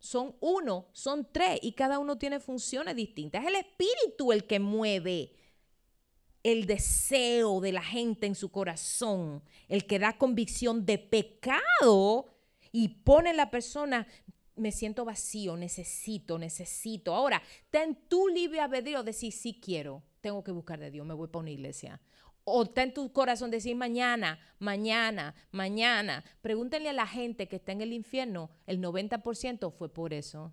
Son 0.00 0.34
uno, 0.40 0.88
son 0.92 1.28
tres 1.30 1.60
y 1.62 1.72
cada 1.72 1.98
uno 1.98 2.18
tiene 2.18 2.40
funciones 2.40 2.96
distintas. 2.96 3.42
Es 3.42 3.48
el 3.48 3.56
espíritu 3.56 4.32
el 4.32 4.44
que 4.44 4.58
mueve 4.58 5.36
el 6.42 6.66
deseo 6.66 7.60
de 7.60 7.72
la 7.72 7.82
gente 7.82 8.26
en 8.26 8.34
su 8.34 8.50
corazón, 8.50 9.42
el 9.68 9.86
que 9.86 9.98
da 9.98 10.16
convicción 10.16 10.86
de 10.86 10.98
pecado 10.98 12.34
y 12.72 12.88
pone 12.88 13.30
en 13.30 13.36
la 13.36 13.50
persona, 13.50 14.06
me 14.56 14.72
siento 14.72 15.04
vacío, 15.04 15.56
necesito, 15.56 16.38
necesito. 16.38 17.14
Ahora, 17.14 17.42
ten 17.70 17.94
tu 18.08 18.28
libre 18.28 18.60
albedrío 18.60 19.00
de 19.00 19.10
decir, 19.12 19.32
sí 19.32 19.60
quiero, 19.62 20.02
tengo 20.20 20.42
que 20.42 20.52
buscar 20.52 20.80
de 20.80 20.90
Dios, 20.90 21.06
me 21.06 21.14
voy 21.14 21.28
para 21.28 21.40
una 21.40 21.50
iglesia. 21.50 22.00
O 22.52 22.62
está 22.64 22.82
en 22.82 22.94
tu 22.94 23.12
corazón 23.12 23.50
decir 23.50 23.76
mañana, 23.76 24.38
mañana, 24.58 25.34
mañana. 25.52 26.24
Pregúntenle 26.40 26.90
a 26.90 26.94
la 26.94 27.06
gente 27.06 27.48
que 27.48 27.56
está 27.56 27.72
en 27.72 27.80
el 27.80 27.92
infierno, 27.92 28.50
el 28.66 28.80
90% 28.80 29.72
fue 29.72 29.92
por 29.92 30.12
eso. 30.12 30.52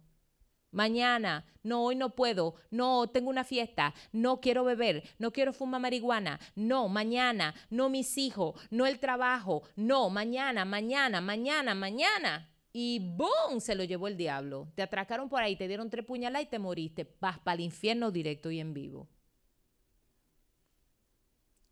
Mañana, 0.72 1.46
no, 1.64 1.86
hoy 1.86 1.96
no 1.96 2.14
puedo, 2.14 2.56
no, 2.72 3.08
tengo 3.08 3.30
una 3.30 3.46
fiesta, 3.46 3.94
no 4.12 4.42
quiero 4.42 4.66
beber, 4.66 5.04
no 5.18 5.32
quiero 5.32 5.54
fumar 5.54 5.82
marihuana, 5.82 6.40
no, 6.56 6.90
mañana, 6.90 7.56
no 7.70 7.90
mis 7.90 8.18
hijos, 8.18 8.62
no 8.70 8.86
el 8.86 9.00
trabajo, 9.00 9.64
no, 9.76 10.10
mañana, 10.10 10.66
mañana, 10.66 11.22
mañana, 11.22 11.74
mañana. 11.74 12.50
Y 12.74 13.00
¡boom! 13.16 13.60
Se 13.60 13.74
lo 13.74 13.86
llevó 13.86 14.08
el 14.08 14.18
diablo. 14.18 14.68
Te 14.76 14.84
atracaron 14.84 15.30
por 15.30 15.42
ahí, 15.42 15.56
te 15.56 15.68
dieron 15.68 15.90
tres 15.90 16.06
puñaladas 16.06 16.46
y 16.46 16.50
te 16.52 16.60
moriste. 16.60 17.12
Vas 17.20 17.40
para 17.40 17.56
el 17.56 17.62
infierno 17.62 18.12
directo 18.12 18.52
y 18.52 18.60
en 18.60 18.76
vivo. 18.76 19.08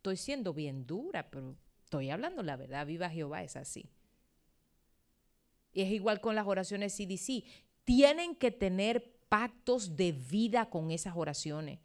Estoy 0.05 0.17
siendo 0.17 0.53
bien 0.53 0.85
dura, 0.85 1.31
pero 1.31 1.55
estoy 1.83 2.11
hablando 2.11 2.43
la 2.43 2.55
verdad. 2.57 2.85
Viva 2.85 3.09
Jehová 3.09 3.41
es 3.41 3.55
así. 3.55 3.89
Y 5.73 5.81
es 5.81 5.91
igual 5.91 6.21
con 6.21 6.35
las 6.35 6.45
oraciones 6.45 6.95
CDC. 6.95 7.43
Tienen 7.85 8.35
que 8.35 8.51
tener 8.51 9.17
pactos 9.29 9.95
de 9.95 10.11
vida 10.11 10.69
con 10.69 10.91
esas 10.91 11.15
oraciones. 11.17 11.79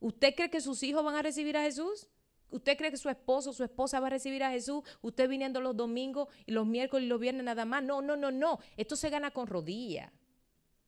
¿Usted 0.00 0.34
cree 0.34 0.50
que 0.50 0.60
sus 0.60 0.82
hijos 0.82 1.04
van 1.04 1.14
a 1.14 1.22
recibir 1.22 1.56
a 1.56 1.62
Jesús? 1.62 2.08
¿Usted 2.50 2.76
cree 2.76 2.90
que 2.90 2.96
su 2.96 3.08
esposo 3.08 3.52
su 3.52 3.62
esposa 3.62 4.00
va 4.00 4.08
a 4.08 4.10
recibir 4.10 4.42
a 4.42 4.50
Jesús? 4.50 4.82
¿Usted 5.00 5.28
viniendo 5.28 5.60
los 5.60 5.76
domingos 5.76 6.26
y 6.46 6.50
los 6.50 6.66
miércoles 6.66 7.06
y 7.06 7.08
los 7.08 7.20
viernes 7.20 7.44
nada 7.44 7.64
más? 7.64 7.84
No, 7.84 8.02
no, 8.02 8.16
no, 8.16 8.32
no. 8.32 8.58
Esto 8.76 8.96
se 8.96 9.08
gana 9.08 9.30
con 9.30 9.46
rodilla. 9.46 10.12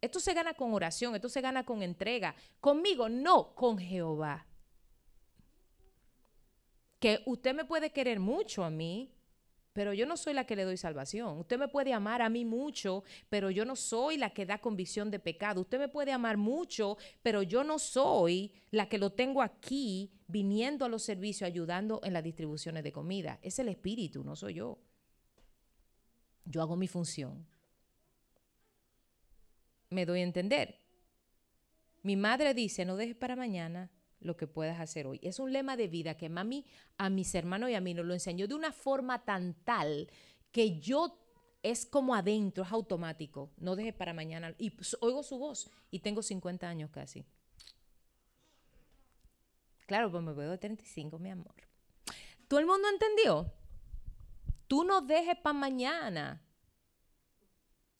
Esto 0.00 0.18
se 0.18 0.34
gana 0.34 0.54
con 0.54 0.74
oración. 0.74 1.14
Esto 1.14 1.28
se 1.28 1.40
gana 1.40 1.64
con 1.64 1.82
entrega. 1.82 2.34
Conmigo, 2.58 3.08
no, 3.08 3.54
con 3.54 3.78
Jehová. 3.78 4.44
Que 6.98 7.22
usted 7.26 7.54
me 7.54 7.64
puede 7.64 7.90
querer 7.90 8.20
mucho 8.20 8.64
a 8.64 8.70
mí, 8.70 9.12
pero 9.76 9.92
yo 9.92 10.06
no 10.06 10.16
soy 10.16 10.32
la 10.32 10.46
que 10.46 10.56
le 10.56 10.64
doy 10.64 10.78
salvación. 10.78 11.38
Usted 11.38 11.58
me 11.58 11.68
puede 11.68 11.92
amar 11.92 12.22
a 12.22 12.30
mí 12.30 12.46
mucho, 12.46 13.04
pero 13.28 13.50
yo 13.50 13.66
no 13.66 13.76
soy 13.76 14.16
la 14.16 14.30
que 14.30 14.46
da 14.46 14.56
convicción 14.56 15.10
de 15.10 15.18
pecado. 15.18 15.60
Usted 15.60 15.78
me 15.78 15.88
puede 15.88 16.12
amar 16.12 16.38
mucho, 16.38 16.96
pero 17.22 17.42
yo 17.42 17.62
no 17.62 17.78
soy 17.78 18.52
la 18.70 18.88
que 18.88 18.96
lo 18.96 19.12
tengo 19.12 19.42
aquí 19.42 20.10
viniendo 20.28 20.86
a 20.86 20.88
los 20.88 21.02
servicios, 21.02 21.46
ayudando 21.46 22.00
en 22.04 22.14
las 22.14 22.24
distribuciones 22.24 22.84
de 22.84 22.92
comida. 22.92 23.38
Es 23.42 23.58
el 23.58 23.68
Espíritu, 23.68 24.24
no 24.24 24.34
soy 24.34 24.54
yo. 24.54 24.78
Yo 26.46 26.62
hago 26.62 26.74
mi 26.76 26.88
función. 26.88 27.46
Me 29.90 30.06
doy 30.06 30.20
a 30.20 30.24
entender. 30.24 30.80
Mi 32.02 32.16
madre 32.16 32.54
dice, 32.54 32.86
no 32.86 32.96
dejes 32.96 33.16
para 33.16 33.36
mañana 33.36 33.90
lo 34.20 34.36
que 34.36 34.46
puedas 34.46 34.80
hacer 34.80 35.06
hoy. 35.06 35.20
Es 35.22 35.38
un 35.38 35.52
lema 35.52 35.76
de 35.76 35.88
vida 35.88 36.16
que 36.16 36.28
mami 36.28 36.64
a 36.98 37.10
mis 37.10 37.34
hermanos 37.34 37.70
y 37.70 37.74
a 37.74 37.80
mí 37.80 37.94
nos 37.94 38.06
lo 38.06 38.14
enseñó 38.14 38.48
de 38.48 38.54
una 38.54 38.72
forma 38.72 39.24
tan 39.24 39.54
tal 39.64 40.10
que 40.52 40.78
yo 40.78 41.18
es 41.62 41.84
como 41.84 42.14
adentro, 42.14 42.64
es 42.64 42.72
automático. 42.72 43.50
No 43.56 43.76
dejes 43.76 43.94
para 43.94 44.14
mañana. 44.14 44.54
Y 44.58 44.70
pues, 44.70 44.96
oigo 45.00 45.22
su 45.22 45.38
voz 45.38 45.70
y 45.90 46.00
tengo 46.00 46.22
50 46.22 46.68
años 46.68 46.90
casi. 46.90 47.26
Claro, 49.86 50.10
pues 50.10 50.22
me 50.22 50.32
veo 50.32 50.50
de 50.50 50.58
35, 50.58 51.18
mi 51.18 51.30
amor. 51.30 51.54
¿Todo 52.48 52.60
el 52.60 52.66
mundo 52.66 52.88
entendió? 52.88 53.52
Tú 54.66 54.84
no 54.84 55.00
dejes 55.00 55.36
para 55.36 55.52
mañana 55.52 56.42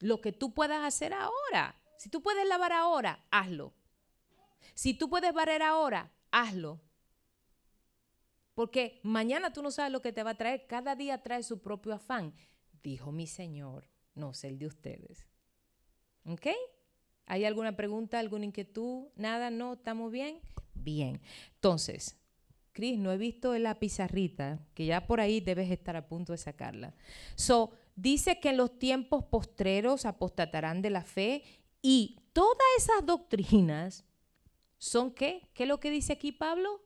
lo 0.01 0.21
que 0.21 0.33
tú 0.33 0.53
puedas 0.53 0.85
hacer 0.85 1.13
ahora. 1.13 1.81
Si 1.97 2.09
tú 2.09 2.23
puedes 2.23 2.47
lavar 2.47 2.73
ahora, 2.73 3.25
hazlo. 3.31 3.73
Si 4.75 4.95
tú 4.95 5.09
puedes 5.09 5.33
barrer 5.33 5.63
ahora, 5.63 6.13
hazlo. 6.31 6.81
Porque 8.55 9.01
mañana 9.03 9.53
tú 9.53 9.63
no 9.63 9.71
sabes 9.71 9.93
lo 9.93 10.01
que 10.01 10.13
te 10.13 10.23
va 10.23 10.31
a 10.31 10.37
traer. 10.37 10.67
Cada 10.67 10.97
día 10.97 11.23
trae 11.23 11.43
su 11.43 11.61
propio 11.61 11.93
afán. 11.93 12.35
Dijo 12.83 13.13
mi 13.13 13.27
Señor, 13.27 13.91
no 14.15 14.33
sé 14.33 14.49
el 14.49 14.59
de 14.59 14.67
ustedes. 14.67 15.27
¿Ok? 16.25 16.47
¿Hay 17.27 17.45
alguna 17.45 17.77
pregunta, 17.77 18.19
alguna 18.19 18.47
inquietud? 18.47 19.09
Nada, 19.17 19.51
no, 19.51 19.75
¿estamos 19.75 20.11
bien? 20.11 20.41
Bien. 20.75 21.21
Entonces, 21.55 22.17
Cris, 22.73 22.99
no 22.99 23.13
he 23.13 23.19
visto 23.19 23.57
la 23.59 23.79
pizarrita, 23.79 24.61
que 24.75 24.87
ya 24.87 25.07
por 25.07 25.21
ahí 25.21 25.41
debes 25.41 25.71
estar 25.71 25.97
a 25.97 26.09
punto 26.09 26.33
de 26.33 26.39
sacarla. 26.39 26.95
So, 27.35 27.73
dice 27.95 28.41
que 28.41 28.51
en 28.51 28.57
los 28.57 28.79
tiempos 28.79 29.25
postreros 29.25 30.07
apostatarán 30.07 30.83
de 30.83 30.91
la 30.91 31.03
fe 31.03 31.43
y 31.83 32.21
todas 32.33 32.67
esas 32.79 33.05
doctrinas 33.05 34.06
son 34.79 35.11
qué? 35.11 35.49
¿Qué 35.55 35.65
es 35.65 35.69
lo 35.69 35.81
que 35.81 35.91
dice 35.91 36.13
aquí 36.13 36.33
Pablo? 36.33 36.83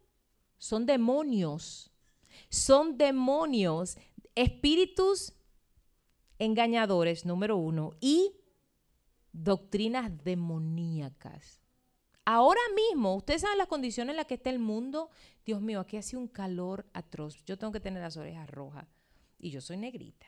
Son 0.59 0.87
demonios. 0.87 1.91
Son 2.49 2.97
demonios, 2.97 3.99
espíritus 4.35 5.35
engañadores, 6.39 7.27
número 7.27 7.57
uno, 7.57 7.93
y 8.01 8.33
doctrinas 9.33 10.25
demoníacas. 10.25 11.61
Ahora 12.25 12.61
mismo, 12.75 13.15
ustedes 13.17 13.43
saben 13.43 13.59
las 13.59 13.67
condiciones 13.67 14.13
en 14.13 14.17
las 14.17 14.27
que 14.27 14.35
está 14.35 14.51
el 14.51 14.59
mundo. 14.59 15.11
Dios 15.45 15.61
mío, 15.61 15.81
aquí 15.81 15.97
hace 15.97 16.17
un 16.17 16.29
calor 16.29 16.87
atroz. 16.93 17.45
Yo 17.45 17.59
tengo 17.59 17.73
que 17.73 17.81
tener 17.81 18.03
las 18.03 18.17
orejas 18.17 18.49
rojas 18.49 18.87
y 19.39 19.51
yo 19.51 19.61
soy 19.61 19.77
negrita. 19.77 20.27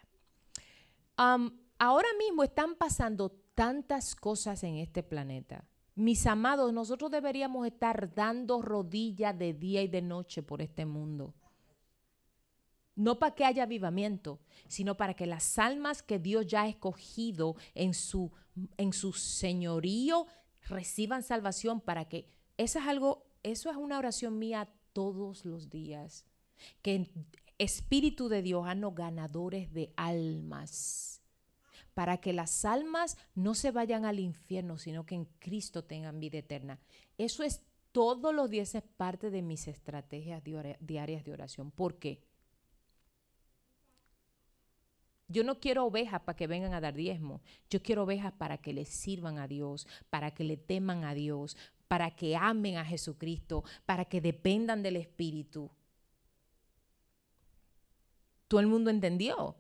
Ahora 1.17 2.09
mismo 2.19 2.43
están 2.43 2.75
pasando 2.75 3.31
tantas 3.55 4.15
cosas 4.15 4.65
en 4.65 4.77
este 4.77 5.03
planeta. 5.03 5.65
Mis 5.95 6.27
amados, 6.27 6.73
nosotros 6.73 7.11
deberíamos 7.11 7.67
estar 7.67 8.15
dando 8.15 8.63
rodillas 8.63 9.39
de 9.39 9.53
día 9.53 9.83
y 9.83 9.89
de 9.89 10.03
noche 10.03 10.43
por 10.43 10.63
este 10.63 10.87
mundo. 10.87 11.35
No 12.95 13.19
para 13.19 13.35
que 13.35 13.45
haya 13.45 13.65
avivamiento, 13.65 14.41
sino 14.69 14.97
para 14.97 15.15
que 15.15 15.27
las 15.27 15.59
almas 15.59 16.03
que 16.03 16.19
Dios 16.19 16.47
ya 16.47 16.63
ha 16.63 16.69
escogido 16.69 17.57
en 17.75 17.95
su, 17.95 18.33
en 18.77 18.93
su 18.93 19.13
señorío 19.13 20.27
reciban 20.69 21.23
salvación 21.23 21.81
para 21.81 22.07
que 22.07 22.29
eso 22.57 22.79
es 22.79 22.87
algo, 22.87 23.27
eso 23.43 23.71
es 23.71 23.77
una 23.77 23.99
oración 23.99 24.39
mía 24.39 24.69
todos 24.93 25.45
los 25.45 25.71
días. 25.71 26.27
Que 26.81 27.11
Espíritu 27.59 28.29
de 28.29 28.43
Dios 28.43 28.67
hanos 28.67 28.95
ganadores 28.95 29.73
de 29.73 29.93
almas. 29.97 31.22
Para 31.95 32.19
que 32.19 32.33
las 32.33 32.65
almas 32.65 33.19
no 33.35 33.55
se 33.55 33.71
vayan 33.71 34.05
al 34.05 34.19
infierno, 34.19 34.79
sino 34.79 35.05
que 35.05 35.15
en 35.15 35.27
Cristo 35.39 35.85
tengan 35.85 36.21
vida 36.21 36.39
eterna. 36.39 36.79
Eso 37.19 37.43
es 37.43 37.63
todos 37.93 38.35
los 38.35 38.49
días, 38.49 38.75
es 38.75 38.83
parte 38.83 39.31
de 39.31 39.43
mis 39.43 39.69
estrategias 39.69 40.43
diaria- 40.43 40.79
diarias 40.81 41.25
de 41.25 41.33
oración. 41.33 41.71
¿Por 41.71 41.99
qué? 41.99 42.23
Yo 45.29 45.45
no 45.45 45.61
quiero 45.61 45.87
ovejas 45.87 46.21
para 46.23 46.37
que 46.37 46.47
vengan 46.47 46.75
a 46.75 46.81
dar 46.81 46.95
diezmo. 46.95 47.41
Yo 47.71 47.83
quiero 47.83 48.05
ovejas 48.05 48.33
para 48.33 48.59
que 48.59 48.73
le 48.73 48.85
sirvan 48.85 49.39
a 49.39 49.47
Dios, 49.47 49.87
para 50.11 50.33
que 50.33 50.45
le 50.45 50.57
teman 50.57 51.05
a 51.05 51.15
Dios, 51.15 51.57
para 51.89 52.11
que 52.17 52.37
amen 52.37 52.77
a 52.77 52.85
Jesucristo, 52.85 53.65
para 53.87 54.07
que 54.07 54.21
dependan 54.21 54.83
del 54.83 54.97
Espíritu. 54.97 55.71
Todo 58.49 58.61
el 58.61 58.67
mundo 58.67 58.91
entendió. 58.91 59.57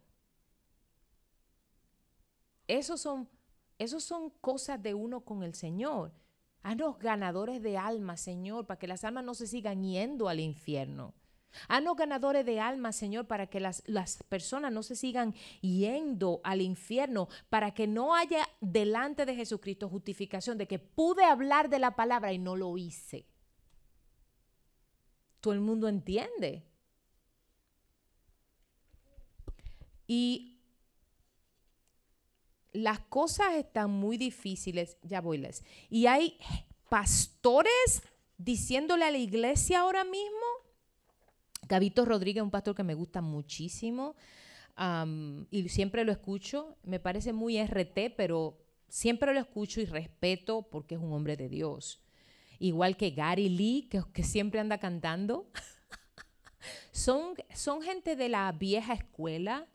Esos 2.72 3.02
son, 3.02 3.28
esos 3.78 4.02
son 4.02 4.30
cosas 4.40 4.82
de 4.82 4.94
uno 4.94 5.26
con 5.26 5.42
el 5.42 5.54
Señor. 5.54 6.10
Haznos 6.62 6.98
ganadores 6.98 7.62
de 7.62 7.76
almas, 7.76 8.22
Señor, 8.22 8.66
para 8.66 8.78
que 8.78 8.86
las 8.86 9.04
almas 9.04 9.24
no 9.24 9.34
se 9.34 9.46
sigan 9.46 9.82
yendo 9.82 10.26
al 10.30 10.40
infierno. 10.40 11.12
Haznos 11.68 11.98
ganadores 11.98 12.46
de 12.46 12.60
almas, 12.60 12.96
Señor, 12.96 13.26
para 13.26 13.48
que 13.48 13.60
las, 13.60 13.82
las 13.86 14.22
personas 14.22 14.72
no 14.72 14.82
se 14.82 14.96
sigan 14.96 15.34
yendo 15.60 16.40
al 16.44 16.62
infierno, 16.62 17.28
para 17.50 17.74
que 17.74 17.86
no 17.86 18.14
haya 18.14 18.48
delante 18.62 19.26
de 19.26 19.36
Jesucristo 19.36 19.90
justificación 19.90 20.56
de 20.56 20.66
que 20.66 20.78
pude 20.78 21.24
hablar 21.24 21.68
de 21.68 21.78
la 21.78 21.94
palabra 21.94 22.32
y 22.32 22.38
no 22.38 22.56
lo 22.56 22.78
hice. 22.78 23.26
Todo 25.42 25.52
el 25.52 25.60
mundo 25.60 25.88
entiende. 25.88 26.64
Y 30.06 30.51
las 32.72 33.00
cosas 33.00 33.54
están 33.54 33.90
muy 33.90 34.16
difíciles, 34.16 34.96
ya 35.02 35.20
voy 35.20 35.38
les. 35.38 35.64
Y 35.90 36.06
hay 36.06 36.38
pastores 36.88 38.02
diciéndole 38.38 39.04
a 39.04 39.10
la 39.10 39.18
iglesia 39.18 39.80
ahora 39.80 40.04
mismo 40.04 40.62
Gabito 41.72 42.04
Rodríguez, 42.04 42.42
un 42.42 42.50
pastor 42.50 42.74
que 42.74 42.82
me 42.82 42.94
gusta 42.94 43.22
muchísimo 43.22 44.14
y 45.50 45.68
siempre 45.68 46.04
lo 46.04 46.12
escucho. 46.12 46.76
Me 46.82 47.00
parece 47.00 47.32
muy 47.32 47.62
RT, 47.62 48.14
pero 48.16 48.58
siempre 48.88 49.32
lo 49.32 49.40
escucho 49.40 49.80
y 49.80 49.86
respeto 49.86 50.68
porque 50.70 50.96
es 50.96 51.00
un 51.00 51.12
hombre 51.12 51.36
de 51.36 51.48
Dios. 51.48 52.02
Igual 52.58 52.96
que 52.96 53.10
Gary 53.10 53.48
Lee, 53.48 53.88
que, 53.90 54.02
que 54.12 54.22
siempre 54.22 54.60
anda 54.60 54.78
cantando. 54.78 55.50
son, 56.92 57.34
son 57.54 57.80
gente 57.80 58.16
de 58.16 58.28
la 58.28 58.52
vieja 58.52 58.92
escuela, 58.92 59.66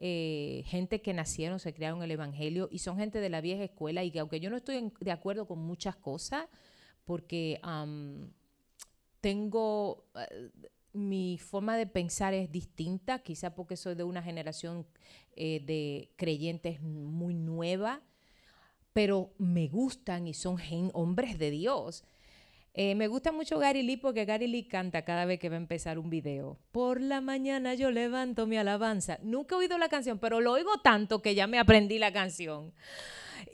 eh, 0.00 0.62
gente 0.66 1.02
que 1.02 1.12
nacieron, 1.12 1.58
se 1.58 1.74
criaron 1.74 1.98
en 1.98 2.04
el 2.04 2.12
Evangelio 2.12 2.68
y 2.70 2.78
son 2.78 2.98
gente 2.98 3.20
de 3.20 3.28
la 3.28 3.40
vieja 3.40 3.64
escuela 3.64 4.04
y 4.04 4.12
que 4.12 4.20
aunque 4.20 4.38
yo 4.38 4.48
no 4.48 4.56
estoy 4.56 4.92
de 5.00 5.10
acuerdo 5.10 5.46
con 5.46 5.58
muchas 5.58 5.96
cosas, 5.96 6.46
porque 7.04 7.60
tengo 9.20 10.04
eh, 10.14 10.50
mi 10.92 11.38
forma 11.38 11.76
de 11.76 11.86
pensar 11.86 12.32
es 12.32 12.50
distinta, 12.52 13.18
quizá 13.20 13.54
porque 13.54 13.76
soy 13.76 13.96
de 13.96 14.04
una 14.04 14.22
generación 14.22 14.86
eh, 15.34 15.60
de 15.64 16.12
creyentes 16.16 16.80
muy 16.80 17.34
nueva, 17.34 18.00
pero 18.92 19.32
me 19.38 19.68
gustan 19.68 20.28
y 20.28 20.34
son 20.34 20.58
hombres 20.92 21.38
de 21.38 21.50
Dios. 21.50 22.04
Eh, 22.74 22.94
me 22.94 23.08
gusta 23.08 23.32
mucho 23.32 23.58
Gary 23.58 23.82
Lee 23.82 23.96
porque 23.96 24.24
Gary 24.24 24.46
Lee 24.46 24.68
canta 24.68 25.02
cada 25.02 25.24
vez 25.24 25.40
que 25.40 25.48
va 25.48 25.56
a 25.56 25.58
empezar 25.58 25.98
un 25.98 26.10
video. 26.10 26.58
Por 26.70 27.00
la 27.00 27.20
mañana 27.20 27.74
yo 27.74 27.90
levanto 27.90 28.46
mi 28.46 28.56
alabanza. 28.56 29.18
Nunca 29.22 29.54
he 29.54 29.58
oído 29.58 29.78
la 29.78 29.88
canción, 29.88 30.18
pero 30.18 30.40
lo 30.40 30.52
oigo 30.52 30.78
tanto 30.82 31.20
que 31.20 31.34
ya 31.34 31.46
me 31.46 31.58
aprendí 31.58 31.98
la 31.98 32.12
canción. 32.12 32.72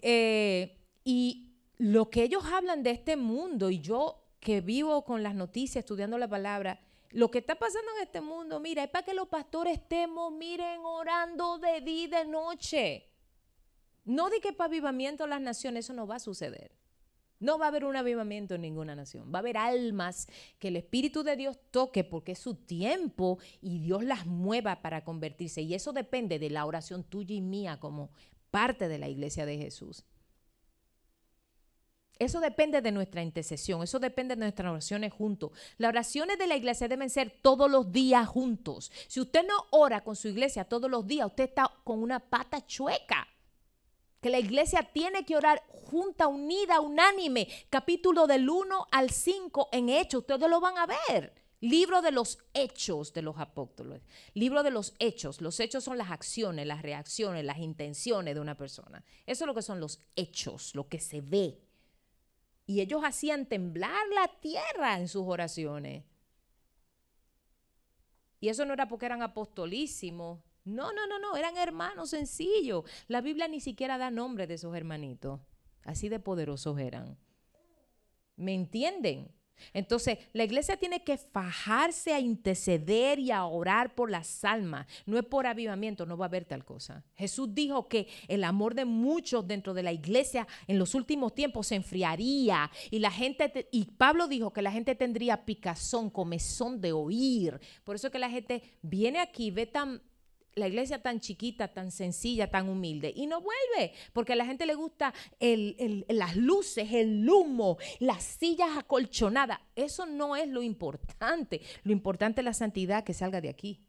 Eh, 0.03 0.77
y 1.05 1.55
lo 1.79 2.11
que 2.11 2.23
ellos 2.23 2.45
hablan 2.45 2.83
de 2.83 2.91
este 2.91 3.17
mundo 3.17 3.71
y 3.71 3.81
yo 3.81 4.21
que 4.41 4.61
vivo 4.61 5.05
con 5.05 5.23
las 5.23 5.35
noticias, 5.35 5.85
estudiando 5.85 6.19
la 6.19 6.29
palabra, 6.29 6.81
lo 7.11 7.31
que 7.31 7.39
está 7.39 7.55
pasando 7.55 7.91
en 7.97 8.03
este 8.03 8.21
mundo, 8.21 8.61
mira, 8.61 8.85
es 8.85 8.91
para 8.91 9.05
que 9.05 9.15
los 9.15 9.29
pastores 9.29 9.79
estemos, 9.79 10.33
miren, 10.33 10.81
orando 10.83 11.59
de 11.59 11.81
día 11.81 12.05
y 12.05 12.07
de 12.09 12.25
noche. 12.27 13.09
No 14.05 14.29
di 14.29 14.41
que 14.41 14.53
para 14.53 14.69
avivamiento 14.69 15.25
a 15.25 15.29
las 15.29 15.41
naciones, 15.41 15.87
eso 15.87 15.95
no 15.95 16.07
va 16.07 16.17
a 16.17 16.19
suceder. 16.19 16.73
No 17.41 17.59
va 17.59 17.67
a 17.67 17.69
haber 17.69 17.85
un 17.85 17.97
avivamiento 17.97 18.55
en 18.55 18.63
ninguna 18.63 18.95
nación. 18.95 19.33
Va 19.33 19.39
a 19.39 19.41
haber 19.41 19.57
almas 19.57 20.29
que 20.59 20.69
el 20.69 20.77
Espíritu 20.77 21.23
de 21.23 21.37
Dios 21.37 21.59
toque 21.71 22.05
porque 22.05 22.33
es 22.33 22.39
su 22.39 22.55
tiempo 22.55 23.39
y 23.61 23.81
Dios 23.81 24.05
las 24.05 24.27
mueva 24.27 24.83
para 24.83 25.05
convertirse. 25.05 25.63
Y 25.63 25.75
eso 25.75 25.93
depende 25.93 26.39
de 26.39 26.51
la 26.51 26.65
oración 26.65 27.05
tuya 27.05 27.35
y 27.35 27.41
mía 27.41 27.79
como 27.81 28.11
parte 28.51 28.89
de 28.89 28.99
la 28.99 29.09
iglesia 29.09 29.47
de 29.47 29.59
Jesús. 29.59 30.05
Eso 32.19 32.41
depende 32.41 32.81
de 32.81 32.93
nuestra 32.93 33.23
intercesión, 33.23 33.83
eso 33.83 33.99
depende 33.99 34.37
de 34.37 34.41
nuestras 34.41 34.71
oraciones 34.71 35.13
juntos. 35.13 35.51
Las 35.79 35.89
oraciones 35.89 36.39
de 36.39 36.47
la 36.47 36.57
iglesia 36.57 36.87
deben 36.87 37.11
ser 37.11 37.41
todos 37.43 37.69
los 37.69 37.91
días 37.91 38.29
juntos. 38.29 38.93
Si 39.09 39.21
usted 39.21 39.45
no 39.47 39.55
ora 39.71 40.05
con 40.05 40.15
su 40.15 40.29
iglesia 40.29 40.65
todos 40.65 40.89
los 40.89 41.07
días, 41.07 41.27
usted 41.27 41.45
está 41.45 41.71
con 41.83 42.01
una 42.01 42.21
pata 42.21 42.65
chueca. 42.65 43.27
Que 44.25 44.31
la 44.31 44.39
iglesia 44.39 44.83
tiene 44.83 45.27
que 45.27 45.37
orar 45.37 45.63
junta, 45.69 46.29
unida, 46.29 46.81
unánime. 46.81 47.47
Capítulo 47.69 48.27
del 48.27 48.49
1 48.49 48.87
al 48.91 49.11
5 49.11 49.69
en 49.71 49.91
Hechos, 49.91 50.21
ustedes 50.21 50.49
lo 50.49 50.63
van 50.63 50.79
a 50.79 50.87
ver. 50.87 51.35
Libro 51.61 52.01
de 52.01 52.11
los 52.11 52.39
hechos 52.55 53.13
de 53.13 53.21
los 53.21 53.37
apóstoles. 53.37 54.01
Libro 54.33 54.63
de 54.63 54.71
los 54.71 54.95
hechos. 54.99 55.43
Los 55.43 55.61
hechos 55.61 55.85
son 55.85 55.99
las 55.99 56.11
acciones, 56.11 56.67
las 56.67 56.81
reacciones, 56.81 57.45
las 57.45 57.59
intenciones 57.59 58.35
de 58.35 58.41
una 58.41 58.57
persona. 58.57 59.05
Eso 59.27 59.45
es 59.45 59.47
lo 59.47 59.55
que 59.55 59.61
son 59.61 59.79
los 59.79 60.01
hechos, 60.17 60.75
lo 60.75 60.89
que 60.89 61.01
se 61.01 61.21
ve. 61.21 61.61
Y 62.65 62.81
ellos 62.81 63.03
hacían 63.05 63.45
temblar 63.45 64.09
la 64.15 64.29
tierra 64.41 64.99
en 64.99 65.07
sus 65.07 65.25
oraciones. 65.27 66.03
Y 68.41 68.49
eso 68.49 68.65
no 68.65 68.73
era 68.73 68.89
porque 68.89 69.05
eran 69.05 69.21
apostolísimos. 69.21 70.41
No, 70.65 70.93
no, 70.93 71.07
no, 71.07 71.19
no, 71.19 71.37
eran 71.37 71.57
hermanos 71.57 72.11
sencillos. 72.11 72.85
La 73.09 73.21
Biblia 73.21 73.49
ni 73.49 73.61
siquiera 73.61 73.99
da 73.99 74.11
nombre 74.11 74.47
de 74.47 74.55
esos 74.55 74.75
hermanitos. 74.75 75.41
Así 75.85 76.09
de 76.09 76.21
poderosos 76.21 76.79
eran. 76.79 77.19
¿Me 78.37 78.55
entienden? 78.55 79.31
Entonces, 79.73 80.19
la 80.33 80.43
iglesia 80.43 80.77
tiene 80.77 81.05
que 81.05 81.17
fajarse 81.17 82.13
a 82.13 82.19
interceder 82.19 83.21
y 83.21 83.31
a 83.31 83.45
orar 83.45 83.95
por 83.95 84.11
las 84.11 84.45
almas. 84.45 84.87
No 85.07 85.17
es 85.19 85.25
por 85.25 85.47
avivamiento, 85.47 86.07
no 86.07 86.17
va 86.17 86.25
a 86.25 86.29
haber 86.29 86.45
tal 86.45 86.65
cosa. 86.65 87.05
Jesús 87.15 87.55
dijo 87.55 87.87
que 87.89 88.09
el 88.27 88.43
amor 88.43 88.75
de 88.75 88.85
muchos 88.85 89.47
dentro 89.47 89.73
de 89.73 89.85
la 89.85 89.93
iglesia 89.93 90.49
en 90.67 90.79
los 90.79 90.95
últimos 90.95 91.35
tiempos 91.35 91.69
se 91.69 91.77
enfriaría 91.77 92.71
y 92.91 92.99
la 92.99 93.13
gente 93.13 93.49
te- 93.49 93.69
y 93.71 93.85
Pablo 93.85 94.27
dijo 94.27 94.53
que 94.53 94.63
la 94.63 94.73
gente 94.73 94.97
tendría 94.97 95.45
picazón, 95.45 96.11
comezón 96.11 96.81
de 96.81 96.93
oír. 96.93 97.61
Por 97.85 97.95
eso 97.95 98.09
es 98.09 98.13
que 98.13 98.19
la 98.19 98.31
gente 98.31 98.63
viene 98.83 99.21
aquí, 99.21 99.51
ve 99.53 99.67
tan 99.67 100.03
la 100.57 100.69
iglesia 100.69 101.03
tan 101.03 101.21
chiquita, 101.21 101.69
tan 101.69 101.91
sencilla, 101.91 102.51
tan 102.51 102.69
humilde. 102.69 103.13
Y 103.15 103.27
no 103.27 103.41
vuelve, 103.41 103.93
porque 104.13 104.35
a 104.35 104.37
la 104.37 104.47
gente 104.47 104.67
le 104.67 104.75
gusta 104.75 105.13
las 105.41 106.37
luces, 106.37 106.93
el 106.93 107.29
humo, 107.29 107.79
las 107.99 108.23
sillas 108.23 108.77
acolchonadas. 108.77 109.61
Eso 109.75 110.07
no 110.07 110.37
es 110.37 110.49
lo 110.49 110.63
importante. 110.63 111.61
Lo 111.83 111.93
importante 111.93 112.41
es 112.41 112.45
la 112.45 112.55
santidad 112.55 113.05
que 113.05 113.15
salga 113.15 113.41
de 113.41 113.49
aquí. 113.49 113.81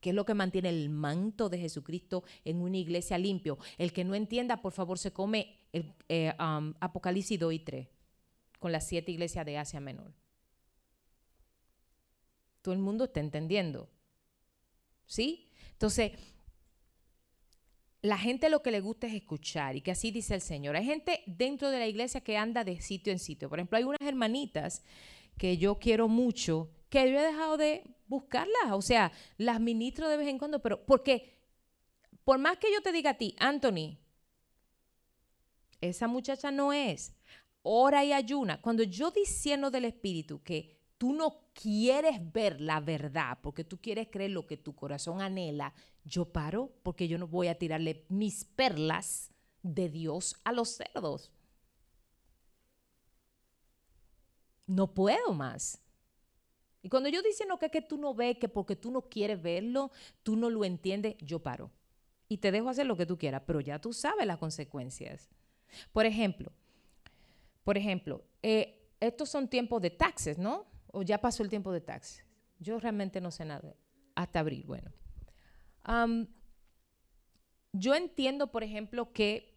que 0.00 0.10
es 0.10 0.14
lo 0.14 0.24
que 0.24 0.32
mantiene 0.32 0.68
el 0.68 0.90
manto 0.90 1.48
de 1.48 1.58
Jesucristo 1.58 2.22
en 2.44 2.62
una 2.62 2.76
iglesia 2.76 3.18
limpio. 3.18 3.58
El 3.78 3.92
que 3.92 4.04
no 4.04 4.14
entienda, 4.14 4.62
por 4.62 4.72
favor, 4.72 4.96
se 4.96 5.12
come 5.12 5.58
el, 5.72 5.92
eh, 6.08 6.32
um, 6.38 6.72
Apocalipsis 6.78 7.36
2 7.36 7.52
y 7.52 7.58
3 7.58 7.88
con 8.60 8.70
las 8.70 8.86
siete 8.86 9.10
iglesias 9.10 9.44
de 9.44 9.58
Asia 9.58 9.80
Menor. 9.80 10.12
Todo 12.62 12.74
el 12.74 12.80
mundo 12.80 13.04
está 13.04 13.18
entendiendo. 13.18 13.88
¿Sí? 15.08 15.50
Entonces, 15.72 16.12
la 18.02 18.16
gente 18.16 18.48
lo 18.48 18.62
que 18.62 18.70
le 18.70 18.80
gusta 18.80 19.08
es 19.08 19.14
escuchar 19.14 19.74
y 19.74 19.80
que 19.80 19.90
así 19.90 20.12
dice 20.12 20.34
el 20.34 20.40
Señor. 20.40 20.76
Hay 20.76 20.84
gente 20.84 21.24
dentro 21.26 21.70
de 21.70 21.80
la 21.80 21.88
iglesia 21.88 22.20
que 22.20 22.36
anda 22.36 22.62
de 22.62 22.80
sitio 22.80 23.12
en 23.12 23.18
sitio. 23.18 23.48
Por 23.48 23.58
ejemplo, 23.58 23.76
hay 23.76 23.84
unas 23.84 24.00
hermanitas 24.00 24.84
que 25.36 25.56
yo 25.58 25.78
quiero 25.80 26.06
mucho 26.06 26.70
que 26.88 27.10
yo 27.10 27.18
he 27.18 27.22
dejado 27.22 27.56
de 27.56 27.82
buscarlas. 28.06 28.72
O 28.72 28.82
sea, 28.82 29.12
las 29.36 29.60
ministro 29.60 30.08
de 30.08 30.16
vez 30.16 30.28
en 30.28 30.38
cuando, 30.38 30.60
pero 30.60 30.84
porque 30.86 31.38
por 32.24 32.38
más 32.38 32.58
que 32.58 32.72
yo 32.72 32.80
te 32.82 32.92
diga 32.92 33.10
a 33.10 33.18
ti, 33.18 33.34
Anthony, 33.38 33.98
esa 35.80 36.06
muchacha 36.06 36.50
no 36.50 36.72
es, 36.72 37.14
ora 37.62 38.04
y 38.04 38.12
ayuna. 38.12 38.60
Cuando 38.60 38.82
yo 38.82 39.10
diciendo 39.10 39.70
del 39.70 39.86
Espíritu 39.86 40.42
que 40.42 40.77
tú 40.98 41.12
no 41.12 41.44
quieres 41.54 42.32
ver 42.32 42.60
la 42.60 42.80
verdad, 42.80 43.38
porque 43.40 43.64
tú 43.64 43.80
quieres 43.80 44.08
creer 44.10 44.32
lo 44.32 44.46
que 44.46 44.56
tu 44.56 44.74
corazón 44.74 45.22
anhela, 45.22 45.72
yo 46.04 46.26
paro 46.26 46.72
porque 46.82 47.08
yo 47.08 47.18
no 47.18 47.28
voy 47.28 47.48
a 47.48 47.56
tirarle 47.56 48.04
mis 48.08 48.44
perlas 48.44 49.30
de 49.62 49.88
Dios 49.88 50.36
a 50.44 50.52
los 50.52 50.70
cerdos. 50.70 51.30
No 54.66 54.92
puedo 54.92 55.32
más. 55.32 55.80
Y 56.82 56.88
cuando 56.88 57.08
yo 57.08 57.22
diciendo 57.22 57.58
que, 57.58 57.70
que 57.70 57.80
tú 57.80 57.96
no 57.96 58.14
ves, 58.14 58.38
que 58.38 58.48
porque 58.48 58.76
tú 58.76 58.90
no 58.90 59.02
quieres 59.02 59.40
verlo, 59.40 59.90
tú 60.22 60.36
no 60.36 60.50
lo 60.50 60.64
entiendes, 60.64 61.16
yo 61.18 61.42
paro. 61.42 61.70
Y 62.28 62.38
te 62.38 62.52
dejo 62.52 62.68
hacer 62.68 62.86
lo 62.86 62.96
que 62.96 63.06
tú 63.06 63.16
quieras, 63.16 63.42
pero 63.46 63.60
ya 63.60 63.80
tú 63.80 63.92
sabes 63.92 64.26
las 64.26 64.38
consecuencias. 64.38 65.30
Por 65.92 66.06
ejemplo, 66.06 66.52
por 67.64 67.76
ejemplo, 67.76 68.24
eh, 68.42 68.90
estos 69.00 69.28
son 69.28 69.48
tiempos 69.48 69.80
de 69.82 69.90
taxes, 69.90 70.38
¿no? 70.38 70.66
O 70.90 71.02
ya 71.02 71.20
pasó 71.20 71.42
el 71.42 71.48
tiempo 71.48 71.72
de 71.72 71.80
taxes. 71.80 72.24
Yo 72.58 72.78
realmente 72.80 73.20
no 73.20 73.30
sé 73.30 73.44
nada. 73.44 73.74
Hasta 74.14 74.40
abril, 74.40 74.64
bueno. 74.66 74.90
Yo 77.72 77.94
entiendo, 77.94 78.50
por 78.50 78.64
ejemplo, 78.64 79.12
que 79.12 79.56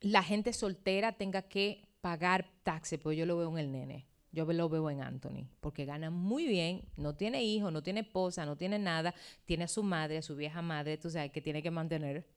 la 0.00 0.22
gente 0.22 0.52
soltera 0.52 1.12
tenga 1.12 1.42
que 1.42 1.88
pagar 2.00 2.50
taxes, 2.62 3.00
pues 3.00 3.16
yo 3.16 3.26
lo 3.26 3.36
veo 3.36 3.50
en 3.50 3.58
el 3.58 3.72
nene. 3.72 4.06
Yo 4.30 4.44
lo 4.44 4.68
veo 4.68 4.90
en 4.90 5.00
Anthony, 5.00 5.48
porque 5.60 5.86
gana 5.86 6.10
muy 6.10 6.46
bien, 6.46 6.84
no 6.96 7.16
tiene 7.16 7.42
hijo, 7.42 7.70
no 7.70 7.82
tiene 7.82 8.00
esposa, 8.00 8.44
no 8.44 8.56
tiene 8.56 8.78
nada, 8.78 9.14
tiene 9.46 9.64
a 9.64 9.68
su 9.68 9.82
madre, 9.82 10.18
a 10.18 10.22
su 10.22 10.36
vieja 10.36 10.60
madre, 10.60 10.98
tú 10.98 11.08
sabes, 11.08 11.32
que 11.32 11.40
tiene 11.40 11.62
que 11.62 11.70
mantener. 11.70 12.28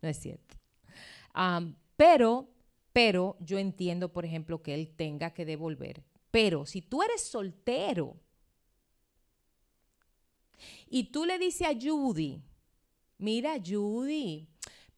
No 0.00 0.08
es 0.08 0.18
cierto. 0.18 0.56
Pero, 1.96 2.48
pero 2.96 3.36
yo 3.40 3.58
entiendo, 3.58 4.10
por 4.10 4.24
ejemplo, 4.24 4.62
que 4.62 4.72
él 4.72 4.88
tenga 4.96 5.34
que 5.34 5.44
devolver. 5.44 6.02
Pero 6.30 6.64
si 6.64 6.80
tú 6.80 7.02
eres 7.02 7.20
soltero 7.20 8.16
y 10.88 11.10
tú 11.10 11.26
le 11.26 11.38
dices 11.38 11.66
a 11.68 11.78
Judy, 11.78 12.40
mira 13.18 13.56
Judy, 13.62 14.48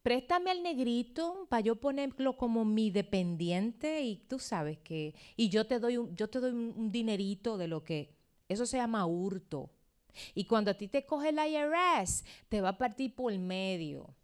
préstame 0.01 0.49
al 0.49 0.63
negrito 0.63 1.45
para 1.49 1.59
yo 1.59 1.75
ponerlo 1.75 2.37
como 2.37 2.63
mi 2.63 2.89
dependiente 2.89 4.01
y 4.01 4.15
tú 4.15 4.39
sabes 4.39 4.77
que, 4.77 5.13
y 5.35 5.49
yo 5.49 5.67
te 5.67 5.79
doy 5.79 5.97
un, 5.97 6.15
yo 6.15 6.29
te 6.29 6.39
doy 6.39 6.51
un, 6.51 6.93
dinerito 6.93 7.57
de 7.57 7.67
lo 7.67 7.83
que, 7.83 8.15
eso 8.47 8.65
se 8.65 8.77
llama 8.77 9.05
hurto. 9.07 9.71
Y 10.33 10.45
cuando 10.45 10.71
a 10.71 10.75
ti 10.75 10.87
te 10.87 11.05
coge 11.05 11.31
el 11.31 11.37
IRS, 11.37 12.23
te 12.47 12.61
va 12.61 12.69
a 12.69 12.77
partir 12.77 13.13
por 13.13 13.37
medio. 13.37 14.15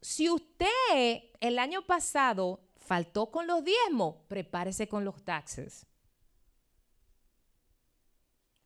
Si 0.00 0.30
usted 0.30 1.22
el 1.40 1.58
año 1.58 1.86
pasado 1.86 2.60
faltó 2.76 3.30
con 3.30 3.46
los 3.46 3.64
diezmos, 3.64 4.16
prepárese 4.28 4.88
con 4.88 5.04
los 5.04 5.22
taxes. 5.24 5.86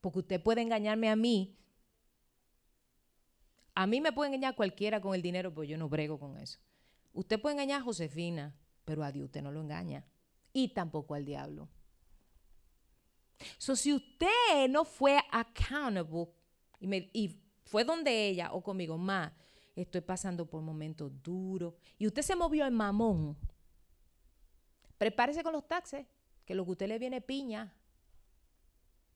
Porque 0.01 0.21
usted 0.21 0.43
puede 0.43 0.63
engañarme 0.63 1.11
a 1.11 1.17
mí. 1.17 1.57
A 3.75 3.87
mí 3.87 4.01
me 4.01 4.13
puede 4.13 4.29
engañar 4.29 4.55
cualquiera 4.55 5.01
con 5.01 5.15
el 5.15 5.23
dinero, 5.23 5.53
pero 5.53 5.65
yo 5.65 5.77
no 5.77 5.89
brego 5.89 6.19
con 6.19 6.37
eso. 6.39 6.59
Usted 7.13 7.41
puede 7.41 7.55
engañar 7.55 7.81
a 7.81 7.85
Josefina, 7.85 8.55
pero 8.85 9.03
a 9.03 9.11
Dios 9.11 9.27
usted 9.27 9.43
no 9.43 9.51
lo 9.51 9.61
engaña. 9.61 10.05
Y 10.53 10.69
tampoco 10.69 11.15
al 11.15 11.25
diablo. 11.25 11.69
So, 13.59 13.77
si 13.77 13.93
usted 13.93 14.69
no 14.69 14.85
fue 14.85 15.19
accountable 15.31 16.33
y, 16.81 17.41
fue 17.65 17.85
donde 17.85 18.29
ella 18.29 18.53
o 18.53 18.63
conmigo, 18.63 18.99
ma, 18.99 19.35
estoy 19.83 20.01
pasando 20.01 20.47
por 20.47 20.63
momentos 20.63 21.13
duros, 21.23 21.75
y 21.99 22.07
usted 22.07 22.23
se 22.23 22.37
movió 22.37 22.67
en 22.67 22.75
mamón, 22.75 23.37
prepárese 24.99 25.43
con 25.43 25.53
los 25.53 25.67
taxes, 25.67 26.07
que 26.45 26.55
lo 26.55 26.65
que 26.65 26.73
usted 26.73 26.89
le 26.89 26.99
viene 26.99 27.21
piña. 27.21 27.75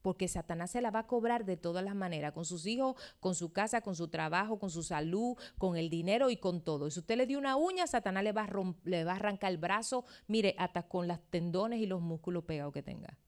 Porque 0.00 0.28
Satanás 0.28 0.70
se 0.70 0.80
la 0.80 0.90
va 0.90 1.00
a 1.00 1.06
cobrar 1.06 1.44
de 1.44 1.56
todas 1.56 1.84
las 1.84 1.94
maneras, 1.94 2.32
con 2.32 2.44
sus 2.44 2.66
hijos, 2.66 2.94
con 3.20 3.34
su 3.34 3.52
casa, 3.52 3.80
con 3.80 3.96
su 3.96 4.08
trabajo, 4.08 4.58
con 4.58 4.70
su 4.70 4.82
salud, 4.82 5.36
con 5.58 5.76
el 5.76 5.90
dinero 5.90 6.30
y 6.30 6.36
con 6.36 6.62
todo. 6.62 6.86
Y 6.86 6.92
si 6.92 7.00
usted 7.00 7.16
le 7.16 7.26
dio 7.26 7.38
una 7.38 7.56
uña, 7.56 7.86
Satanás 7.86 8.22
le 8.22 8.32
va 8.32 8.44
a, 8.44 8.74
le 8.84 9.04
va 9.04 9.12
a 9.12 9.16
arrancar 9.16 9.50
el 9.50 9.58
brazo, 9.58 10.04
mire, 10.28 10.54
hasta 10.56 10.88
con 10.88 11.08
las 11.08 11.20
tendones 11.30 11.80
y 11.80 11.86
los 11.86 12.00
músculos 12.00 12.44
pegados 12.44 12.72
que 12.72 12.82
tenga. 12.82 13.18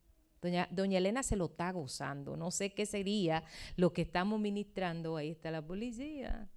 Doña, 0.41 0.69
doña 0.71 0.99
Elena 0.99 1.23
se 1.23 1.37
lo 1.37 1.47
está 1.47 1.71
gozando. 1.73 2.37
No 2.37 2.51
sé 2.51 2.73
qué 2.73 2.87
sería 2.87 3.43
lo 3.77 3.93
que 3.93 4.03
estamos 4.03 4.41
ministrando. 4.41 5.17
Ahí 5.17 5.31
está 5.31 5.51
la 5.51 5.61
policía. 5.61 6.49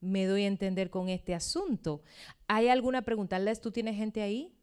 Me 0.00 0.26
doy 0.26 0.44
a 0.44 0.46
entender 0.46 0.90
con 0.90 1.08
este 1.08 1.34
asunto. 1.34 2.02
¿Hay 2.48 2.68
alguna 2.68 3.02
pregunta? 3.02 3.38
Les, 3.38 3.60
¿tú 3.60 3.70
tienes 3.70 3.96
gente 3.96 4.22
ahí? 4.22 4.56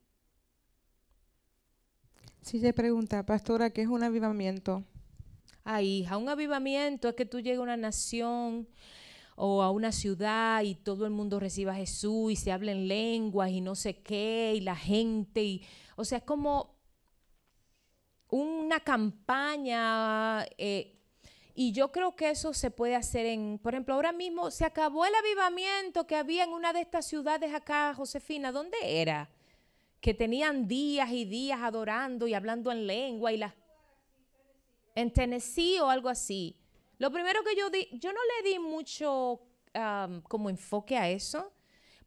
Si 2.41 2.59
te 2.61 2.73
pregunta, 2.73 3.25
pastora, 3.25 3.69
¿qué 3.69 3.81
es 3.81 3.87
un 3.87 4.03
avivamiento? 4.03 4.83
Ay, 5.63 5.99
hija, 5.99 6.17
un 6.17 6.29
avivamiento 6.29 7.09
es 7.09 7.15
que 7.15 7.25
tú 7.25 7.39
llegas 7.41 7.59
a 7.59 7.63
una 7.63 7.77
nación 7.77 8.67
o 9.35 9.61
a 9.61 9.69
una 9.69 9.91
ciudad 9.91 10.63
y 10.63 10.75
todo 10.75 11.05
el 11.05 11.11
mundo 11.11 11.39
reciba 11.39 11.73
a 11.73 11.75
Jesús 11.75 12.31
y 12.31 12.35
se 12.35 12.51
hablen 12.51 12.87
lenguas 12.87 13.51
y 13.51 13.61
no 13.61 13.75
sé 13.75 14.01
qué, 14.01 14.53
y 14.55 14.61
la 14.61 14.75
gente, 14.75 15.43
y, 15.43 15.65
o 15.95 16.05
sea, 16.05 16.19
es 16.19 16.23
como 16.23 16.77
una 18.29 18.79
campaña. 18.79 20.45
eh, 20.57 20.96
y 21.59 21.71
yo 21.71 21.91
creo 21.91 22.15
que 22.15 22.29
eso 22.29 22.53
se 22.53 22.69
puede 22.69 22.95
hacer 22.95 23.25
en, 23.25 23.57
por 23.57 23.73
ejemplo, 23.73 23.95
ahora 23.95 24.11
mismo 24.11 24.51
se 24.51 24.63
acabó 24.63 25.07
el 25.07 25.15
avivamiento 25.15 26.05
que 26.05 26.15
había 26.15 26.43
en 26.43 26.51
una 26.51 26.71
de 26.71 26.81
estas 26.81 27.07
ciudades 27.07 27.51
acá, 27.51 27.95
Josefina, 27.95 28.51
¿dónde 28.51 28.77
era? 28.83 29.27
Que 29.99 30.13
tenían 30.13 30.67
días 30.67 31.09
y 31.11 31.25
días 31.25 31.59
adorando 31.59 32.27
y 32.27 32.35
hablando 32.35 32.71
en 32.71 32.85
lengua 32.85 33.31
y 33.31 33.37
las 33.37 33.55
en 34.93 35.11
Tennessee 35.11 35.79
o 35.79 35.89
algo 35.89 36.09
así. 36.09 36.55
Lo 36.99 37.11
primero 37.11 37.43
que 37.43 37.55
yo 37.55 37.71
di, 37.71 37.87
yo 37.93 38.13
no 38.13 38.19
le 38.23 38.51
di 38.51 38.59
mucho 38.59 39.41
am, 39.73 40.21
como 40.21 40.51
enfoque 40.51 40.95
a 40.95 41.09
eso, 41.09 41.51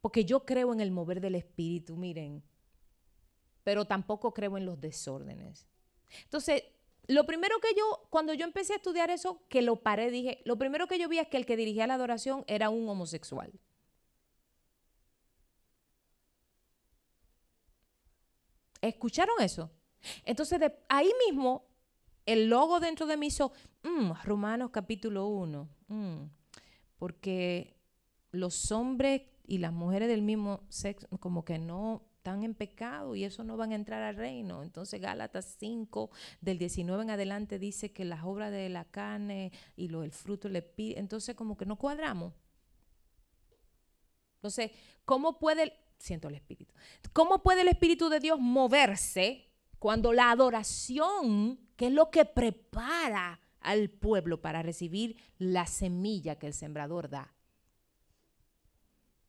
porque 0.00 0.24
yo 0.24 0.46
creo 0.46 0.72
en 0.72 0.80
el 0.80 0.92
mover 0.92 1.20
del 1.20 1.34
espíritu, 1.34 1.96
miren, 1.96 2.40
pero 3.64 3.84
tampoco 3.84 4.32
creo 4.32 4.56
en 4.56 4.64
los 4.64 4.80
desórdenes. 4.80 5.66
Entonces, 6.22 6.62
lo 7.10 7.26
primero 7.26 7.58
que 7.58 7.74
yo, 7.76 8.06
cuando 8.08 8.34
yo 8.34 8.44
empecé 8.44 8.74
a 8.74 8.76
estudiar 8.76 9.10
eso, 9.10 9.42
que 9.48 9.62
lo 9.62 9.82
paré, 9.82 10.12
dije, 10.12 10.42
lo 10.44 10.56
primero 10.56 10.86
que 10.86 10.96
yo 10.96 11.08
vi 11.08 11.18
es 11.18 11.26
que 11.26 11.38
el 11.38 11.44
que 11.44 11.56
dirigía 11.56 11.88
la 11.88 11.94
adoración 11.94 12.44
era 12.46 12.70
un 12.70 12.88
homosexual. 12.88 13.52
¿Escucharon 18.80 19.34
eso? 19.40 19.70
Entonces, 20.24 20.60
de 20.60 20.72
ahí 20.88 21.10
mismo, 21.26 21.66
el 22.26 22.48
logo 22.48 22.78
dentro 22.78 23.06
de 23.06 23.16
mí 23.16 23.26
hizo, 23.26 23.52
mm, 23.82 24.12
Romanos 24.22 24.70
capítulo 24.72 25.26
1, 25.26 25.68
mm, 25.88 26.22
porque 26.96 27.76
los 28.30 28.70
hombres 28.70 29.22
y 29.48 29.58
las 29.58 29.72
mujeres 29.72 30.08
del 30.08 30.22
mismo 30.22 30.62
sexo 30.68 31.08
como 31.18 31.44
que 31.44 31.58
no 31.58 32.09
están 32.20 32.42
en 32.44 32.54
pecado 32.54 33.16
y 33.16 33.24
eso 33.24 33.42
no 33.44 33.56
van 33.56 33.72
a 33.72 33.76
entrar 33.76 34.02
al 34.02 34.14
reino. 34.14 34.62
Entonces 34.62 35.00
Gálatas 35.00 35.56
5 35.58 36.10
del 36.42 36.58
19 36.58 37.02
en 37.02 37.10
adelante 37.10 37.58
dice 37.58 37.92
que 37.92 38.04
las 38.04 38.24
obras 38.24 38.52
de 38.52 38.68
la 38.68 38.84
carne 38.84 39.52
y 39.74 39.88
lo, 39.88 40.02
el 40.04 40.12
fruto 40.12 40.50
le 40.50 40.60
pide, 40.60 40.98
entonces 40.98 41.34
como 41.34 41.56
que 41.56 41.64
no 41.64 41.76
cuadramos. 41.76 42.34
Entonces, 44.36 44.70
¿cómo 45.06 45.38
puede, 45.38 45.62
el- 45.62 45.72
siento 45.98 46.28
el 46.28 46.34
Espíritu, 46.34 46.74
cómo 47.14 47.42
puede 47.42 47.62
el 47.62 47.68
Espíritu 47.68 48.10
de 48.10 48.20
Dios 48.20 48.38
moverse 48.38 49.48
cuando 49.78 50.12
la 50.12 50.30
adoración, 50.30 51.58
que 51.76 51.86
es 51.86 51.92
lo 51.92 52.10
que 52.10 52.26
prepara 52.26 53.40
al 53.60 53.88
pueblo 53.88 54.42
para 54.42 54.60
recibir 54.62 55.16
la 55.38 55.64
semilla 55.66 56.38
que 56.38 56.48
el 56.48 56.52
sembrador 56.54 57.08
da, 57.08 57.34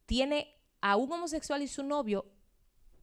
tiene 0.06 0.54
a 0.82 0.98
un 0.98 1.10
homosexual 1.10 1.62
y 1.62 1.70
su 1.70 1.84
novio 1.84 2.26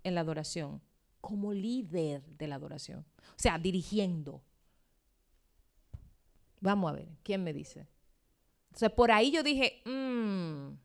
en 0.04 0.14
la 0.14 0.22
adoración? 0.22 0.82
como 1.20 1.52
líder 1.52 2.22
de 2.38 2.46
la 2.46 2.54
adoración. 2.56 3.04
O 3.30 3.38
sea, 3.38 3.58
dirigiendo. 3.58 4.42
Vamos 6.60 6.90
a 6.90 6.94
ver, 6.94 7.08
¿quién 7.22 7.44
me 7.44 7.52
dice? 7.52 7.86
Entonces, 8.68 8.90
por 8.92 9.10
ahí 9.10 9.30
yo 9.30 9.42
dije, 9.42 9.82
"Mm". 9.84 10.76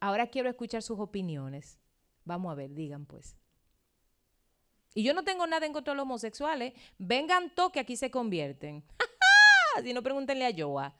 ahora 0.00 0.26
quiero 0.26 0.48
escuchar 0.50 0.82
sus 0.82 0.98
opiniones. 1.00 1.78
Vamos 2.24 2.52
a 2.52 2.54
ver, 2.54 2.74
digan 2.74 3.06
pues. 3.06 3.36
Y 4.94 5.02
yo 5.02 5.14
no 5.14 5.24
tengo 5.24 5.46
nada 5.46 5.66
en 5.66 5.72
contra 5.72 5.92
de 5.92 5.96
los 5.96 6.04
homosexuales. 6.04 6.74
Vengan 6.98 7.54
todos 7.54 7.72
que 7.72 7.80
aquí 7.80 7.96
se 7.96 8.10
convierten. 8.10 8.84
si 9.82 9.92
no, 9.92 10.02
pregúntenle 10.02 10.46
a 10.46 10.54
Joa. 10.56 10.94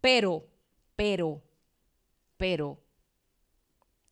Pero, 0.00 0.46
pero, 0.96 1.42
pero, 2.36 2.82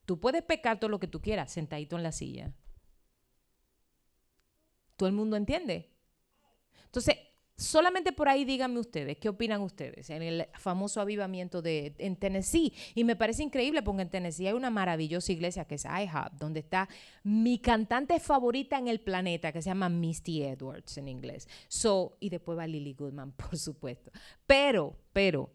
tú 0.06 0.18
puedes 0.18 0.42
pecar 0.42 0.80
todo 0.80 0.88
lo 0.88 1.00
que 1.00 1.08
tú 1.08 1.20
quieras 1.20 1.52
sentadito 1.52 1.96
en 1.96 2.02
la 2.02 2.12
silla. 2.12 2.52
¿Todo 4.96 5.08
el 5.08 5.14
mundo 5.14 5.36
entiende? 5.36 5.92
Entonces, 6.86 7.16
solamente 7.56 8.12
por 8.12 8.28
ahí 8.28 8.44
díganme 8.44 8.78
ustedes, 8.78 9.18
¿qué 9.18 9.28
opinan 9.28 9.60
ustedes? 9.62 10.08
En 10.10 10.22
el 10.22 10.46
famoso 10.54 11.00
avivamiento 11.00 11.60
de 11.60 11.94
en 11.98 12.16
Tennessee. 12.16 12.72
Y 12.94 13.04
me 13.04 13.16
parece 13.16 13.42
increíble 13.42 13.82
porque 13.82 14.02
en 14.02 14.10
Tennessee 14.10 14.46
hay 14.46 14.54
una 14.54 14.70
maravillosa 14.70 15.32
iglesia 15.32 15.66
que 15.66 15.74
es 15.74 15.84
IHOP, 15.84 16.32
donde 16.38 16.60
está 16.60 16.88
mi 17.24 17.58
cantante 17.58 18.18
favorita 18.20 18.78
en 18.78 18.88
el 18.88 19.00
planeta, 19.00 19.52
que 19.52 19.60
se 19.60 19.70
llama 19.70 19.88
Misty 19.88 20.44
Edwards 20.44 20.96
en 20.96 21.08
inglés. 21.08 21.48
So, 21.68 22.16
y 22.20 22.30
después 22.30 22.56
va 22.56 22.66
Lily 22.66 22.94
Goodman, 22.94 23.32
por 23.36 23.58
supuesto. 23.58 24.10
Pero, 24.46 24.96
pero, 25.12 25.50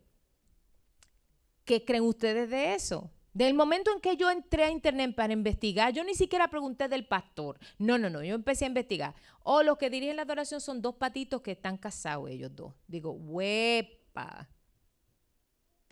¿qué 1.63 1.85
creen 1.85 2.03
ustedes 2.03 2.49
de 2.49 2.75
eso? 2.75 3.09
Del 3.33 3.53
momento 3.53 3.91
en 3.93 4.01
que 4.01 4.17
yo 4.17 4.29
entré 4.29 4.65
a 4.65 4.69
internet 4.69 5.15
para 5.15 5.31
investigar, 5.31 5.93
yo 5.93 6.03
ni 6.03 6.15
siquiera 6.15 6.49
pregunté 6.49 6.89
del 6.89 7.05
pastor. 7.07 7.57
No, 7.77 7.97
no, 7.97 8.09
no, 8.09 8.21
yo 8.23 8.35
empecé 8.35 8.65
a 8.65 8.67
investigar. 8.67 9.15
O 9.43 9.63
los 9.63 9.77
que 9.77 9.89
dirigen 9.89 10.17
la 10.17 10.23
adoración 10.23 10.59
son 10.59 10.81
dos 10.81 10.95
patitos 10.95 11.41
que 11.41 11.51
están 11.51 11.77
casados 11.77 12.29
ellos 12.29 12.53
dos. 12.53 12.73
Digo, 12.87 13.11
huepa. 13.11 14.49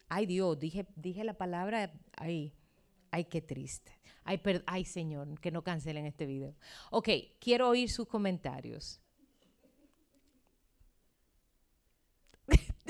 Ay 0.10 0.26
Dios, 0.26 0.60
dije, 0.60 0.88
dije 0.96 1.24
la 1.24 1.36
palabra, 1.36 1.94
ay, 2.18 2.54
ay, 3.12 3.26
qué 3.26 3.42
triste. 3.42 3.92
Ay, 4.24 4.42
ay, 4.66 4.86
Señor, 4.86 5.40
que 5.40 5.52
no 5.52 5.64
cancelen 5.64 6.06
este 6.06 6.26
video. 6.26 6.56
Ok, 6.92 7.10
quiero 7.40 7.70
oír 7.70 7.90
sus 7.90 8.08
comentarios. 8.08 9.02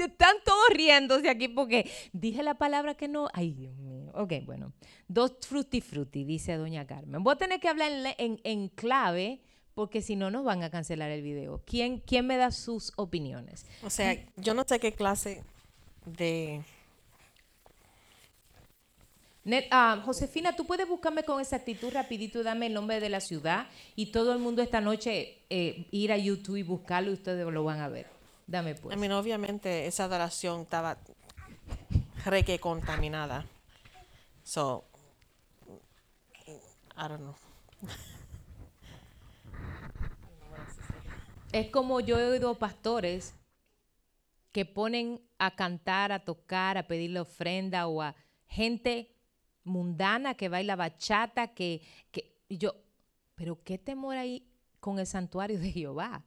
Están 0.05 0.35
todos 0.45 0.69
riéndose 0.73 1.29
aquí 1.29 1.47
porque 1.47 1.89
dije 2.13 2.43
la 2.43 2.55
palabra 2.55 2.95
que 2.95 3.07
no. 3.07 3.27
Ay, 3.33 3.51
Dios 3.53 3.75
mío. 3.77 4.11
Ok, 4.13 4.33
bueno. 4.45 4.73
Dos 5.07 5.33
frutti 5.41 5.81
frutti, 5.81 6.23
dice 6.23 6.53
doña 6.55 6.85
Carmen. 6.87 7.23
Voy 7.23 7.33
a 7.33 7.37
tener 7.37 7.59
que 7.59 7.67
hablar 7.69 7.91
en, 7.91 8.05
en- 8.17 8.39
en 8.43 8.67
clave 8.69 9.39
porque 9.75 10.01
si 10.01 10.15
no 10.15 10.29
nos 10.29 10.43
van 10.43 10.61
a 10.63 10.69
cancelar 10.69 11.09
el 11.11 11.21
video. 11.21 11.61
¿Quién, 11.65 11.99
¿Quién 11.99 12.27
me 12.27 12.35
da 12.37 12.51
sus 12.51 12.91
opiniones? 12.97 13.65
O 13.83 13.89
sea, 13.89 14.15
yo 14.35 14.53
no 14.53 14.63
sé 14.67 14.79
qué 14.79 14.91
clase 14.91 15.43
de... 16.05 16.61
Net- 19.45 19.67
ah, 19.71 20.01
Josefina, 20.05 20.53
tú 20.55 20.65
puedes 20.65 20.87
buscarme 20.87 21.23
con 21.23 21.39
exactitud 21.39 21.91
rapidito, 21.93 22.43
dame 22.43 22.67
el 22.67 22.73
nombre 22.73 22.99
de 22.99 23.09
la 23.09 23.21
ciudad 23.21 23.67
y 23.95 24.07
todo 24.07 24.33
el 24.33 24.39
mundo 24.39 24.61
esta 24.61 24.81
noche 24.81 25.37
eh, 25.49 25.87
ir 25.91 26.11
a 26.11 26.17
YouTube 26.17 26.57
y 26.57 26.63
buscarlo 26.63 27.09
y 27.11 27.13
ustedes 27.13 27.47
lo 27.47 27.63
van 27.63 27.79
a 27.79 27.87
ver. 27.87 28.07
Dame 28.49 28.73
pues. 28.73 28.97
I 28.97 28.99
mean, 28.99 29.11
obviamente 29.11 29.85
esa 29.85 30.05
adoración 30.05 30.61
estaba 30.61 30.97
re 32.25 32.43
que 32.43 32.59
contaminada. 32.59 33.45
So, 34.43 34.85
I 36.97 37.07
don't 37.07 37.19
know. 37.19 37.35
Es 41.51 41.69
como 41.69 41.99
yo 41.99 42.19
he 42.19 42.25
oído 42.25 42.55
pastores 42.55 43.35
que 44.51 44.65
ponen 44.65 45.21
a 45.37 45.55
cantar, 45.55 46.11
a 46.11 46.25
tocar, 46.25 46.77
a 46.77 46.87
pedirle 46.87 47.19
ofrenda 47.19 47.87
o 47.87 48.01
a 48.01 48.15
gente 48.47 49.15
mundana 49.63 50.33
que 50.33 50.49
baila 50.49 50.75
bachata, 50.75 51.53
que, 51.53 51.81
que 52.11 52.35
y 52.49 52.57
yo, 52.57 52.73
pero 53.35 53.63
¿qué 53.63 53.77
temor 53.77 54.17
hay 54.17 54.47
con 54.79 54.97
el 54.97 55.05
santuario 55.05 55.59
de 55.59 55.71
Jehová? 55.71 56.23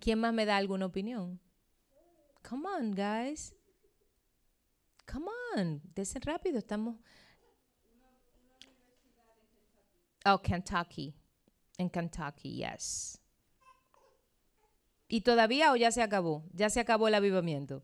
¿Quién 0.00 0.18
más 0.18 0.32
me 0.32 0.46
da 0.46 0.56
alguna 0.56 0.86
opinión? 0.86 1.38
Come 2.48 2.68
on, 2.68 2.92
guys. 2.92 3.54
Come 5.10 5.26
on, 5.56 5.82
desen 5.94 6.22
rápido, 6.22 6.58
estamos... 6.58 6.96
Oh, 10.24 10.38
Kentucky. 10.38 11.14
En 11.78 11.88
Kentucky, 11.88 12.56
yes. 12.56 13.20
¿Y 15.08 15.22
todavía 15.22 15.72
o 15.72 15.76
ya 15.76 15.90
se 15.90 16.02
acabó? 16.02 16.44
¿Ya 16.52 16.70
se 16.70 16.80
acabó 16.80 17.08
el 17.08 17.14
avivamiento? 17.14 17.82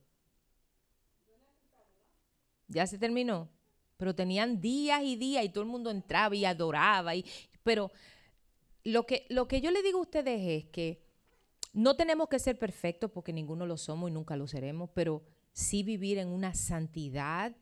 ¿Ya 2.68 2.86
se 2.86 2.98
terminó? 2.98 3.50
Pero 3.96 4.14
tenían 4.14 4.60
días 4.60 5.02
y 5.02 5.16
días 5.16 5.44
y 5.44 5.48
todo 5.48 5.64
el 5.64 5.70
mundo 5.70 5.90
entraba 5.90 6.34
y 6.34 6.44
adoraba. 6.44 7.14
Y, 7.14 7.24
pero 7.62 7.90
lo 8.84 9.06
que, 9.06 9.26
lo 9.28 9.48
que 9.48 9.60
yo 9.60 9.70
le 9.70 9.82
digo 9.82 9.98
a 9.98 10.02
ustedes 10.02 10.64
es 10.64 10.70
que 10.70 11.05
no 11.76 11.94
tenemos 11.94 12.28
que 12.28 12.38
ser 12.38 12.58
perfectos 12.58 13.10
porque 13.10 13.32
ninguno 13.32 13.66
lo 13.66 13.76
somos 13.76 14.10
y 14.10 14.12
nunca 14.12 14.36
lo 14.36 14.46
seremos, 14.46 14.90
pero 14.94 15.22
sí 15.52 15.82
vivir 15.82 16.18
en 16.18 16.28
una 16.28 16.54
santidad 16.54 17.54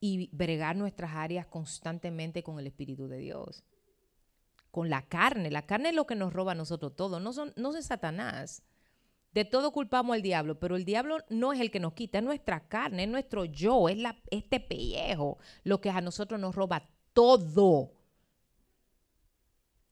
y 0.00 0.28
bregar 0.32 0.76
nuestras 0.76 1.12
áreas 1.14 1.46
constantemente 1.46 2.42
con 2.42 2.58
el 2.58 2.66
Espíritu 2.66 3.08
de 3.08 3.18
Dios 3.18 3.64
con 4.76 4.90
la 4.90 5.00
carne. 5.00 5.50
La 5.50 5.64
carne 5.64 5.88
es 5.88 5.94
lo 5.94 6.06
que 6.06 6.14
nos 6.14 6.34
roba 6.34 6.52
a 6.52 6.54
nosotros 6.54 6.94
todo, 6.94 7.18
no, 7.18 7.32
son, 7.32 7.50
no 7.56 7.74
es 7.74 7.86
Satanás. 7.86 8.62
De 9.32 9.46
todo 9.46 9.72
culpamos 9.72 10.14
al 10.14 10.20
diablo, 10.20 10.60
pero 10.60 10.76
el 10.76 10.84
diablo 10.84 11.16
no 11.30 11.54
es 11.54 11.60
el 11.60 11.70
que 11.70 11.80
nos 11.80 11.94
quita, 11.94 12.18
es 12.18 12.24
nuestra 12.24 12.68
carne, 12.68 13.04
es 13.04 13.08
nuestro 13.08 13.46
yo, 13.46 13.88
es 13.88 13.96
este 14.30 14.60
pellejo 14.60 15.38
lo 15.64 15.80
que 15.80 15.88
a 15.88 16.02
nosotros 16.02 16.38
nos 16.38 16.54
roba 16.54 16.90
todo. 17.14 17.94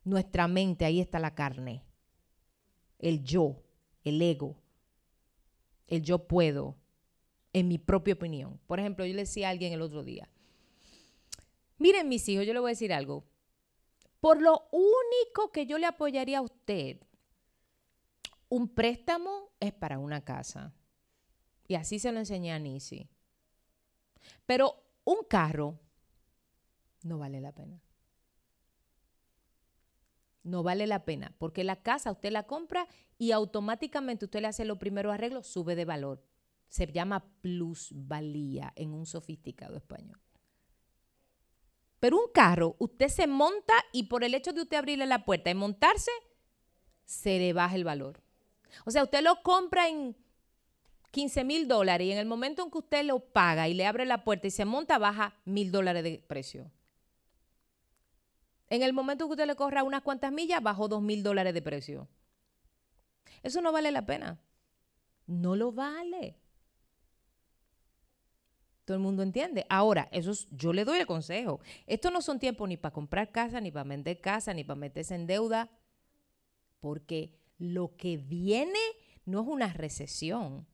Nuestra 0.04 0.48
mente, 0.48 0.84
ahí 0.84 1.00
está 1.00 1.18
la 1.18 1.34
carne. 1.34 1.82
El 2.98 3.24
yo, 3.24 3.63
el 4.04 4.20
ego, 4.22 4.56
el 5.86 6.02
yo 6.02 6.26
puedo, 6.26 6.76
en 7.52 7.68
mi 7.68 7.78
propia 7.78 8.14
opinión. 8.14 8.60
Por 8.66 8.80
ejemplo, 8.80 9.06
yo 9.06 9.14
le 9.14 9.22
decía 9.22 9.48
a 9.48 9.50
alguien 9.50 9.72
el 9.72 9.82
otro 9.82 10.02
día, 10.02 10.28
miren 11.78 12.08
mis 12.08 12.28
hijos, 12.28 12.46
yo 12.46 12.52
le 12.52 12.60
voy 12.60 12.70
a 12.70 12.72
decir 12.72 12.92
algo, 12.92 13.24
por 14.20 14.40
lo 14.40 14.68
único 14.70 15.52
que 15.52 15.66
yo 15.66 15.78
le 15.78 15.86
apoyaría 15.86 16.38
a 16.38 16.42
usted, 16.42 16.98
un 18.48 18.68
préstamo 18.68 19.50
es 19.60 19.72
para 19.72 19.98
una 19.98 20.24
casa. 20.24 20.72
Y 21.66 21.74
así 21.74 21.98
se 21.98 22.12
lo 22.12 22.18
enseñé 22.18 22.52
a 22.52 22.58
Nisi. 22.58 23.08
Pero 24.46 24.76
un 25.04 25.24
carro 25.28 25.78
no 27.02 27.18
vale 27.18 27.40
la 27.40 27.52
pena. 27.52 27.80
No 30.44 30.62
vale 30.62 30.86
la 30.86 31.04
pena, 31.04 31.34
porque 31.38 31.64
la 31.64 31.82
casa 31.82 32.12
usted 32.12 32.30
la 32.30 32.46
compra 32.46 32.86
y 33.18 33.32
automáticamente 33.32 34.26
usted 34.26 34.42
le 34.42 34.48
hace 34.48 34.64
los 34.64 34.78
primeros 34.78 35.12
arreglos, 35.12 35.46
sube 35.46 35.74
de 35.74 35.84
valor. 35.84 36.22
Se 36.68 36.86
llama 36.86 37.24
plusvalía 37.40 38.72
en 38.76 38.92
un 38.92 39.06
sofisticado 39.06 39.76
español. 39.76 40.20
Pero 41.98 42.18
un 42.18 42.30
carro, 42.32 42.76
usted 42.78 43.08
se 43.08 43.26
monta 43.26 43.72
y 43.90 44.04
por 44.04 44.24
el 44.24 44.34
hecho 44.34 44.52
de 44.52 44.60
usted 44.60 44.76
abrirle 44.76 45.06
la 45.06 45.24
puerta 45.24 45.50
y 45.50 45.54
montarse, 45.54 46.10
se 47.04 47.38
le 47.38 47.54
baja 47.54 47.74
el 47.76 47.84
valor. 47.84 48.22
O 48.84 48.90
sea, 48.90 49.04
usted 49.04 49.22
lo 49.22 49.42
compra 49.42 49.88
en 49.88 50.14
15 51.10 51.44
mil 51.44 51.68
dólares 51.68 52.06
y 52.06 52.12
en 52.12 52.18
el 52.18 52.26
momento 52.26 52.62
en 52.62 52.70
que 52.70 52.78
usted 52.78 53.04
lo 53.04 53.20
paga 53.20 53.68
y 53.68 53.74
le 53.74 53.86
abre 53.86 54.04
la 54.04 54.24
puerta 54.24 54.48
y 54.48 54.50
se 54.50 54.66
monta, 54.66 54.98
baja 54.98 55.34
mil 55.44 55.70
dólares 55.70 56.02
de 56.02 56.22
precio. 56.26 56.70
En 58.68 58.82
el 58.82 58.92
momento 58.92 59.26
que 59.26 59.32
usted 59.32 59.46
le 59.46 59.56
corra 59.56 59.82
unas 59.82 60.02
cuantas 60.02 60.32
millas, 60.32 60.62
bajó 60.62 60.88
dos 60.88 61.02
mil 61.02 61.22
dólares 61.22 61.54
de 61.54 61.62
precio. 61.62 62.08
Eso 63.42 63.60
no 63.60 63.72
vale 63.72 63.90
la 63.92 64.06
pena. 64.06 64.40
No 65.26 65.54
lo 65.56 65.72
vale. 65.72 66.36
Todo 68.84 68.96
el 68.96 69.02
mundo 69.02 69.22
entiende. 69.22 69.64
Ahora, 69.70 70.08
eso 70.12 70.30
es- 70.32 70.46
yo 70.50 70.72
le 70.72 70.84
doy 70.84 70.98
el 70.98 71.06
consejo. 71.06 71.60
Estos 71.86 72.12
no 72.12 72.20
son 72.20 72.38
tiempos 72.38 72.68
ni 72.68 72.76
para 72.76 72.92
comprar 72.92 73.32
casa, 73.32 73.60
ni 73.60 73.70
para 73.70 73.88
vender 73.88 74.20
casa, 74.20 74.52
ni 74.52 74.64
para 74.64 74.78
meterse 74.78 75.14
en 75.14 75.26
deuda, 75.26 75.70
porque 76.80 77.38
lo 77.58 77.96
que 77.96 78.18
viene 78.18 78.78
no 79.24 79.40
es 79.40 79.46
una 79.46 79.72
recesión, 79.72 80.66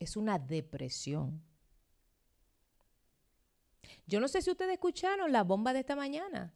es 0.00 0.16
una 0.16 0.38
depresión. 0.38 1.42
Yo 4.06 4.20
no 4.20 4.28
sé 4.28 4.42
si 4.42 4.50
ustedes 4.50 4.74
escucharon 4.74 5.32
la 5.32 5.42
bomba 5.42 5.72
de 5.72 5.80
esta 5.80 5.96
mañana. 5.96 6.52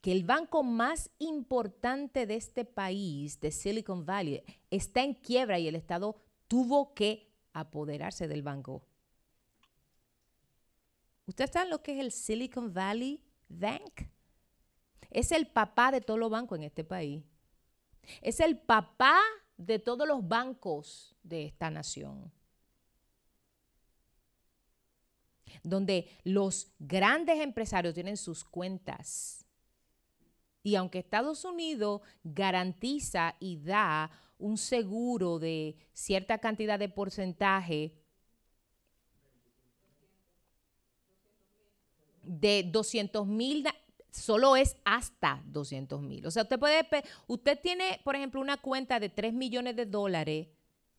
Que 0.00 0.12
el 0.12 0.24
banco 0.24 0.62
más 0.62 1.10
importante 1.18 2.26
de 2.26 2.36
este 2.36 2.64
país, 2.64 3.40
de 3.40 3.50
Silicon 3.50 4.04
Valley, 4.04 4.42
está 4.70 5.02
en 5.02 5.14
quiebra 5.14 5.58
y 5.58 5.68
el 5.68 5.76
Estado 5.76 6.16
tuvo 6.46 6.94
que 6.94 7.32
apoderarse 7.52 8.28
del 8.28 8.42
banco. 8.42 8.86
¿Ustedes 11.26 11.50
saben 11.52 11.70
lo 11.70 11.82
que 11.82 11.92
es 11.92 12.00
el 12.00 12.12
Silicon 12.12 12.72
Valley 12.74 13.22
Bank? 13.48 14.02
Es 15.10 15.32
el 15.32 15.46
papá 15.46 15.90
de 15.90 16.00
todos 16.00 16.18
los 16.18 16.30
bancos 16.30 16.58
en 16.58 16.64
este 16.64 16.84
país. 16.84 17.22
Es 18.20 18.40
el 18.40 18.58
papá 18.58 19.18
de 19.56 19.78
todos 19.78 20.06
los 20.06 20.26
bancos 20.26 21.16
de 21.22 21.46
esta 21.46 21.70
nación. 21.70 22.30
Donde 25.62 26.08
los 26.24 26.72
grandes 26.78 27.40
empresarios 27.40 27.94
tienen 27.94 28.16
sus 28.16 28.44
cuentas. 28.44 29.44
Y 30.62 30.76
aunque 30.76 30.98
Estados 30.98 31.44
Unidos 31.44 32.00
garantiza 32.22 33.36
y 33.38 33.58
da 33.58 34.10
un 34.38 34.56
seguro 34.56 35.38
de 35.38 35.76
cierta 35.92 36.38
cantidad 36.38 36.78
de 36.78 36.88
porcentaje 36.88 37.94
de 42.22 42.62
200 42.70 43.26
mil, 43.26 43.66
solo 44.10 44.56
es 44.56 44.76
hasta 44.84 45.42
200 45.46 46.00
mil. 46.00 46.26
O 46.26 46.30
sea, 46.30 46.44
usted 46.44 46.58
puede, 46.58 46.86
usted 47.26 47.58
tiene, 47.60 48.00
por 48.04 48.16
ejemplo, 48.16 48.40
una 48.40 48.56
cuenta 48.56 48.98
de 48.98 49.10
3 49.10 49.34
millones 49.34 49.76
de 49.76 49.86
dólares, 49.86 50.48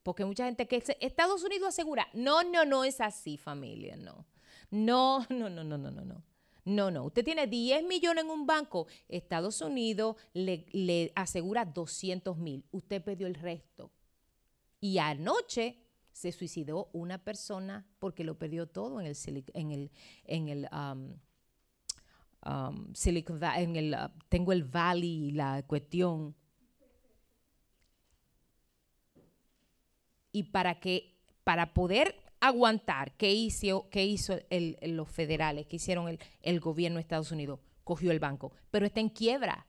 porque 0.03 0.25
mucha 0.25 0.45
gente 0.45 0.67
que 0.67 0.83
Estados 0.99 1.43
Unidos 1.43 1.69
asegura, 1.69 2.07
no, 2.13 2.43
no, 2.43 2.65
no 2.65 2.83
es 2.83 3.01
así, 3.01 3.37
familia, 3.37 3.95
no. 3.95 4.25
No, 4.72 5.26
no, 5.30 5.49
no, 5.49 5.63
no, 5.63 5.78
no, 5.78 5.91
no, 5.91 6.05
no. 6.05 6.24
No, 6.66 6.89
no. 6.89 7.03
Usted 7.05 7.24
tiene 7.24 7.45
10 7.45 7.84
millones 7.86 8.24
en 8.24 8.32
un 8.32 8.47
banco, 8.47 8.88
Estados 9.07 9.61
Unidos 9.61 10.16
le, 10.34 11.11
asegura 11.16 11.63
200 11.63 12.38
mil. 12.38 12.66
Usted 12.72 13.03
perdió 13.03 13.28
el 13.28 13.36
resto. 13.36 13.91
Y 14.82 14.97
anoche 14.97 15.78
se 16.11 16.32
suicidó 16.32 16.89
una 16.91 17.20
persona 17.20 17.86
porque 17.99 18.24
lo 18.24 18.39
perdió 18.39 18.68
todo 18.68 18.99
en 18.99 19.05
el, 19.05 19.16
en 19.53 19.72
el, 19.72 19.91
en 20.24 20.47
el 20.49 20.70
um, 20.72 21.13
um, 22.51 22.93
Silicon 22.95 23.39
Va- 23.41 23.59
en 23.59 23.76
el, 23.76 23.93
uh, 23.93 24.09
tengo 24.28 24.51
el 24.51 24.63
Valley, 24.63 25.32
la 25.32 25.61
cuestión. 25.68 26.36
Y 30.32 30.43
para 30.43 30.80
que, 30.80 31.16
para 31.43 31.74
poder 31.74 32.16
aguantar, 32.47 33.15
¿qué 33.17 33.31
hizo, 33.33 33.89
qué 33.89 34.05
hizo 34.05 34.37
el- 34.49 34.77
los 34.81 35.09
federales, 35.09 35.67
qué 35.67 35.77
hicieron 35.77 36.07
el, 36.07 36.19
el 36.41 36.59
gobierno 36.59 36.97
de 36.97 37.01
Estados 37.01 37.31
Unidos? 37.31 37.59
Cogió 37.83 38.11
el 38.11 38.19
banco, 38.19 38.51
pero 38.71 38.85
está 38.85 38.99
en 38.99 39.09
quiebra. 39.09 39.67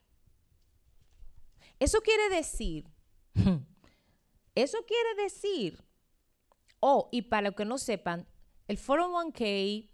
Eso 1.79 2.01
quiere 2.01 2.29
decir, 2.35 2.89
eso 4.55 4.79
quiere 4.87 5.23
decir, 5.23 5.83
oh, 6.81 7.09
y 7.13 7.23
para 7.23 7.49
los 7.49 7.55
que 7.57 7.65
no 7.65 7.79
sepan, 7.79 8.27
el 8.69 8.79
401k, 8.79 9.89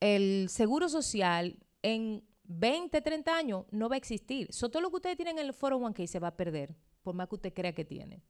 el 0.00 0.48
seguro 0.48 0.88
social, 0.88 1.58
en 1.82 2.24
20, 2.44 3.00
30 3.02 3.36
años 3.36 3.66
no 3.70 3.88
va 3.88 3.96
a 3.96 3.98
existir. 3.98 4.52
So, 4.52 4.70
todo 4.70 4.82
lo 4.82 4.90
que 4.90 4.96
ustedes 4.96 5.16
tienen 5.16 5.38
en 5.38 5.46
el 5.46 5.54
401k 5.54 6.06
se 6.06 6.18
va 6.18 6.28
a 6.28 6.36
perder, 6.36 6.74
por 7.02 7.14
más 7.14 7.28
que 7.28 7.34
usted 7.34 7.52
crea 7.52 7.74
que 7.74 7.84
tiene. 7.84 8.22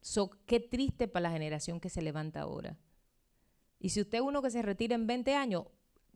So, 0.00 0.30
qué 0.46 0.60
triste 0.60 1.08
para 1.08 1.24
la 1.24 1.30
generación 1.30 1.80
que 1.80 1.90
se 1.90 2.02
levanta 2.02 2.40
ahora. 2.40 2.76
Y 3.78 3.90
si 3.90 4.00
usted 4.00 4.18
es 4.18 4.24
uno 4.24 4.42
que 4.42 4.50
se 4.50 4.62
retira 4.62 4.94
en 4.94 5.06
20 5.06 5.34
años, 5.34 5.64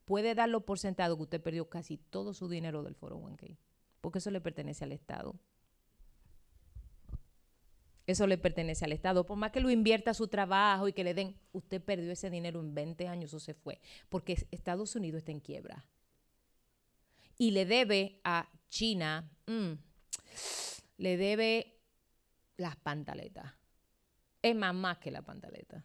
puede 0.05 0.35
darlo 0.35 0.65
por 0.65 0.79
sentado 0.79 1.17
que 1.17 1.23
usted 1.23 1.41
perdió 1.41 1.69
casi 1.69 1.97
todo 1.97 2.35
su 2.35 2.49
dinero 2.49 2.83
del 2.83 2.99
401k, 2.99 3.57
porque 4.01 4.19
eso 4.19 4.31
le 4.31 4.41
pertenece 4.41 4.85
al 4.85 4.93
Estado. 4.93 5.37
Eso 8.07 8.27
le 8.27 8.39
pertenece 8.39 8.85
al 8.85 8.93
Estado. 8.93 9.25
Por 9.25 9.37
más 9.37 9.53
que 9.53 9.61
lo 9.61 9.71
invierta 9.71 10.15
su 10.15 10.27
trabajo 10.27 10.89
y 10.89 10.93
que 10.93 11.05
le 11.05 11.15
den, 11.15 11.39
usted 11.53 11.81
perdió 11.81 12.11
ese 12.11 12.29
dinero 12.29 12.59
en 12.59 12.75
20 12.75 13.07
años 13.07 13.33
o 13.35 13.39
se 13.39 13.55
fue, 13.55 13.81
porque 14.09 14.47
Estados 14.51 14.97
Unidos 14.97 15.19
está 15.19 15.31
en 15.31 15.39
quiebra. 15.39 15.87
Y 17.39 17.53
le 17.53 17.65
debe 17.65 18.21
a 18.25 18.51
China, 18.69 19.31
mm, 19.47 19.73
le 20.97 21.17
debe 21.17 21.79
las 22.57 22.75
pantaletas. 22.75 23.60
Es 24.43 24.57
más, 24.57 24.75
más 24.75 24.99
que 24.99 25.11
la 25.11 25.23
pantaleta. 25.23 25.85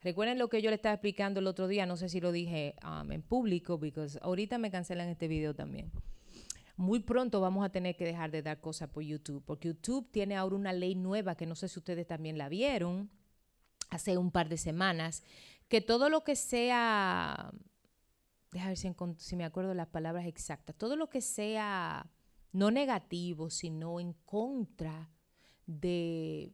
Recuerden 0.00 0.38
lo 0.38 0.48
que 0.48 0.60
yo 0.60 0.68
le 0.68 0.76
estaba 0.76 0.94
explicando 0.94 1.40
el 1.40 1.46
otro 1.46 1.66
día, 1.66 1.86
no 1.86 1.96
sé 1.96 2.10
si 2.10 2.20
lo 2.20 2.30
dije 2.30 2.76
um, 2.84 3.10
en 3.10 3.22
público, 3.22 3.78
porque 3.78 4.06
ahorita 4.20 4.58
me 4.58 4.70
cancelan 4.70 5.08
este 5.08 5.28
video 5.28 5.54
también. 5.54 5.90
Muy 6.76 7.00
pronto 7.00 7.40
vamos 7.40 7.64
a 7.64 7.70
tener 7.70 7.96
que 7.96 8.04
dejar 8.04 8.30
de 8.30 8.42
dar 8.42 8.60
cosas 8.60 8.90
por 8.90 9.02
YouTube, 9.02 9.42
porque 9.46 9.68
YouTube 9.68 10.10
tiene 10.10 10.36
ahora 10.36 10.56
una 10.56 10.72
ley 10.72 10.94
nueva 10.94 11.36
que 11.36 11.46
no 11.46 11.54
sé 11.54 11.68
si 11.68 11.78
ustedes 11.78 12.06
también 12.06 12.36
la 12.36 12.48
vieron 12.48 13.10
hace 13.90 14.18
un 14.18 14.30
par 14.30 14.48
de 14.48 14.58
semanas, 14.58 15.22
que 15.68 15.80
todo 15.80 16.08
lo 16.08 16.24
que 16.24 16.36
sea, 16.36 17.52
déjame 18.50 18.74
ver 18.74 19.16
si, 19.18 19.36
me 19.36 19.44
acuerdo 19.44 19.72
las 19.72 19.88
palabras 19.88 20.26
exactas, 20.26 20.76
todo 20.76 20.96
lo 20.96 21.08
que 21.08 21.20
sea 21.20 22.10
no 22.52 22.70
negativo, 22.70 23.50
sino 23.50 24.00
en 24.00 24.12
contra 24.24 25.10
de 25.66 26.52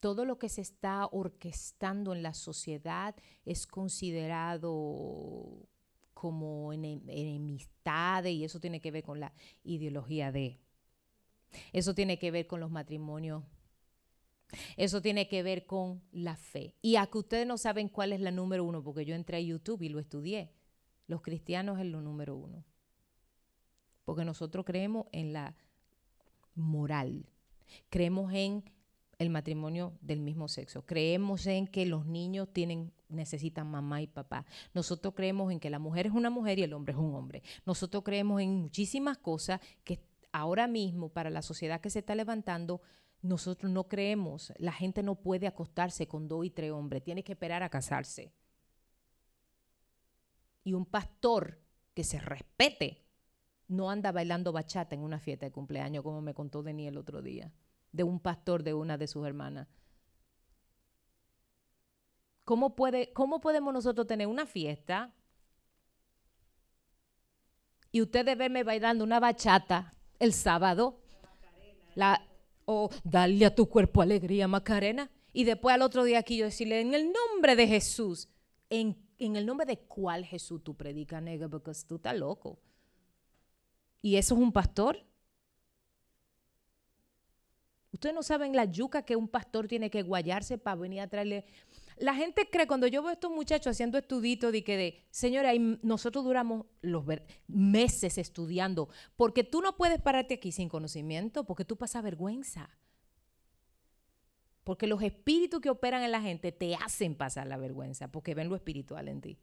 todo 0.00 0.24
lo 0.24 0.38
que 0.38 0.48
se 0.48 0.60
está 0.60 1.06
orquestando 1.06 2.14
en 2.14 2.22
la 2.22 2.34
sociedad 2.34 3.14
es 3.44 3.66
considerado 3.66 5.68
como 6.14 6.72
ene- 6.72 7.02
enemistades 7.06 8.32
y 8.32 8.44
eso 8.44 8.60
tiene 8.60 8.80
que 8.80 8.90
ver 8.90 9.04
con 9.04 9.20
la 9.20 9.32
ideología 9.64 10.32
de. 10.32 10.60
Eso 11.72 11.94
tiene 11.94 12.18
que 12.18 12.30
ver 12.30 12.46
con 12.46 12.60
los 12.60 12.70
matrimonios. 12.70 13.44
Eso 14.76 15.02
tiene 15.02 15.28
que 15.28 15.42
ver 15.42 15.66
con 15.66 16.02
la 16.10 16.36
fe. 16.36 16.74
Y 16.80 16.96
a 16.96 17.06
que 17.06 17.18
ustedes 17.18 17.46
no 17.46 17.58
saben 17.58 17.88
cuál 17.88 18.12
es 18.12 18.20
la 18.20 18.30
número 18.30 18.64
uno, 18.64 18.82
porque 18.82 19.04
yo 19.04 19.14
entré 19.14 19.36
a 19.36 19.40
YouTube 19.40 19.82
y 19.82 19.88
lo 19.88 19.98
estudié. 19.98 20.52
Los 21.06 21.22
cristianos 21.22 21.78
es 21.78 21.86
lo 21.86 22.00
número 22.00 22.36
uno. 22.36 22.64
Porque 24.04 24.24
nosotros 24.24 24.64
creemos 24.64 25.06
en 25.12 25.32
la 25.32 25.54
moral. 26.54 27.26
Creemos 27.90 28.32
en 28.32 28.64
el 29.18 29.30
matrimonio 29.30 29.98
del 30.00 30.20
mismo 30.20 30.48
sexo. 30.48 30.86
Creemos 30.86 31.46
en 31.46 31.66
que 31.66 31.86
los 31.86 32.06
niños 32.06 32.48
tienen, 32.52 32.92
necesitan 33.08 33.68
mamá 33.68 34.00
y 34.00 34.06
papá. 34.06 34.46
Nosotros 34.74 35.14
creemos 35.14 35.50
en 35.52 35.58
que 35.58 35.70
la 35.70 35.80
mujer 35.80 36.06
es 36.06 36.12
una 36.12 36.30
mujer 36.30 36.58
y 36.58 36.62
el 36.62 36.72
hombre 36.72 36.92
es 36.92 36.98
un 36.98 37.14
hombre. 37.14 37.42
Nosotros 37.66 38.04
creemos 38.04 38.40
en 38.40 38.54
muchísimas 38.54 39.18
cosas 39.18 39.60
que 39.82 40.00
ahora 40.32 40.68
mismo 40.68 41.08
para 41.08 41.30
la 41.30 41.42
sociedad 41.42 41.80
que 41.80 41.90
se 41.90 41.98
está 41.98 42.14
levantando, 42.14 42.80
nosotros 43.20 43.72
no 43.72 43.88
creemos. 43.88 44.52
La 44.56 44.72
gente 44.72 45.02
no 45.02 45.16
puede 45.16 45.48
acostarse 45.48 46.06
con 46.06 46.28
dos 46.28 46.44
y 46.44 46.50
tres 46.50 46.70
hombres, 46.70 47.02
tiene 47.02 47.24
que 47.24 47.32
esperar 47.32 47.64
a 47.64 47.70
casarse. 47.70 48.32
Y 50.62 50.74
un 50.74 50.86
pastor 50.86 51.58
que 51.94 52.04
se 52.04 52.20
respete 52.20 53.04
no 53.66 53.90
anda 53.90 54.12
bailando 54.12 54.52
bachata 54.52 54.94
en 54.94 55.02
una 55.02 55.18
fiesta 55.18 55.46
de 55.46 55.52
cumpleaños, 55.52 56.04
como 56.04 56.20
me 56.20 56.34
contó 56.34 56.62
Denis 56.62 56.88
el 56.88 56.98
otro 56.98 57.20
día, 57.20 57.52
de 57.92 58.02
un 58.02 58.20
pastor 58.20 58.62
de 58.62 58.74
una 58.74 58.98
de 58.98 59.06
sus 59.06 59.26
hermanas. 59.26 59.68
¿Cómo, 62.44 62.74
puede, 62.74 63.12
¿Cómo 63.12 63.40
podemos 63.40 63.74
nosotros 63.74 64.06
tener 64.06 64.26
una 64.26 64.46
fiesta 64.46 65.12
y 67.90 68.00
ustedes 68.00 68.38
verme 68.38 68.64
bailando 68.64 69.04
una 69.04 69.20
bachata 69.20 69.92
el 70.18 70.32
sábado? 70.32 71.00
La, 71.94 72.26
o 72.64 72.90
darle 73.04 73.44
a 73.44 73.54
tu 73.54 73.68
cuerpo 73.68 74.02
alegría, 74.02 74.48
Macarena. 74.48 75.10
Y 75.32 75.44
después 75.44 75.74
al 75.74 75.82
otro 75.82 76.04
día 76.04 76.18
aquí 76.20 76.36
yo 76.36 76.46
decirle, 76.46 76.80
en 76.80 76.94
el 76.94 77.12
nombre 77.12 77.56
de 77.56 77.66
Jesús, 77.66 78.28
¿en, 78.70 78.96
en 79.18 79.36
el 79.36 79.44
nombre 79.44 79.66
de 79.66 79.78
cuál 79.80 80.24
Jesús 80.24 80.62
tú 80.62 80.74
predicas, 80.74 81.22
nega? 81.22 81.48
Porque 81.48 81.72
tú 81.86 81.96
estás 81.96 82.16
loco. 82.16 82.58
¿Y 84.00 84.16
eso 84.16 84.34
es 84.34 84.40
un 84.40 84.52
pastor? 84.52 85.04
Ustedes 87.98 88.14
no 88.14 88.22
saben 88.22 88.54
la 88.54 88.64
yuca 88.64 89.02
que 89.02 89.16
un 89.16 89.26
pastor 89.26 89.66
tiene 89.66 89.90
que 89.90 90.04
guayarse 90.04 90.56
para 90.56 90.76
venir 90.76 91.00
a 91.00 91.08
traerle. 91.08 91.44
La 91.96 92.14
gente 92.14 92.48
cree, 92.48 92.68
cuando 92.68 92.86
yo 92.86 93.02
veo 93.02 93.10
a 93.10 93.14
estos 93.14 93.32
muchachos 93.32 93.72
haciendo 93.72 93.98
estuditos 93.98 94.52
de 94.52 94.62
que 94.62 94.76
de, 94.76 95.04
señora, 95.10 95.50
nosotros 95.82 96.24
duramos 96.24 96.66
los 96.80 97.04
meses 97.48 98.16
estudiando, 98.16 98.88
porque 99.16 99.42
tú 99.42 99.60
no 99.62 99.76
puedes 99.76 100.00
pararte 100.00 100.34
aquí 100.34 100.52
sin 100.52 100.68
conocimiento, 100.68 101.42
porque 101.42 101.64
tú 101.64 101.76
pasas 101.76 102.04
vergüenza. 102.04 102.70
Porque 104.62 104.86
los 104.86 105.02
espíritus 105.02 105.60
que 105.60 105.70
operan 105.70 106.04
en 106.04 106.12
la 106.12 106.20
gente 106.20 106.52
te 106.52 106.76
hacen 106.76 107.16
pasar 107.16 107.48
la 107.48 107.56
vergüenza, 107.56 108.12
porque 108.12 108.36
ven 108.36 108.48
lo 108.48 108.54
espiritual 108.54 109.08
en 109.08 109.20
ti. 109.20 109.38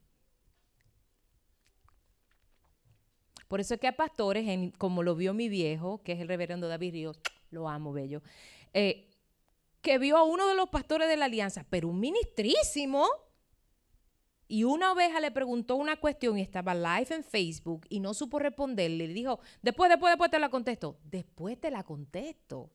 Por 3.49 3.59
eso 3.59 3.73
es 3.73 3.81
que 3.81 3.87
a 3.87 3.97
pastores, 3.97 4.71
como 4.77 5.03
lo 5.03 5.13
vio 5.13 5.33
mi 5.33 5.49
viejo, 5.49 6.01
que 6.03 6.13
es 6.13 6.21
el 6.21 6.29
reverendo 6.29 6.69
David 6.69 6.93
Ríos, 6.93 7.19
lo 7.49 7.69
amo, 7.69 7.93
bello, 7.93 8.21
eh, 8.73 9.09
que 9.81 9.97
vio 9.99 10.17
a 10.17 10.23
uno 10.23 10.47
de 10.47 10.55
los 10.55 10.69
pastores 10.69 11.07
de 11.07 11.17
la 11.17 11.25
alianza, 11.25 11.65
pero 11.69 11.89
un 11.89 11.99
ministrísimo, 11.99 13.07
y 14.47 14.63
una 14.63 14.91
oveja 14.91 15.19
le 15.19 15.31
preguntó 15.31 15.75
una 15.75 15.97
cuestión 15.97 16.37
y 16.37 16.41
estaba 16.41 16.75
live 16.75 17.15
en 17.15 17.23
Facebook 17.23 17.85
y 17.89 17.99
no 17.99 18.13
supo 18.13 18.37
responderle. 18.37 19.07
Le 19.07 19.13
dijo, 19.13 19.39
después, 19.61 19.89
después, 19.89 20.11
después 20.11 20.29
te 20.29 20.39
la 20.39 20.49
contesto. 20.49 20.99
Después 21.03 21.59
te 21.59 21.71
la 21.71 21.83
contesto. 21.83 22.71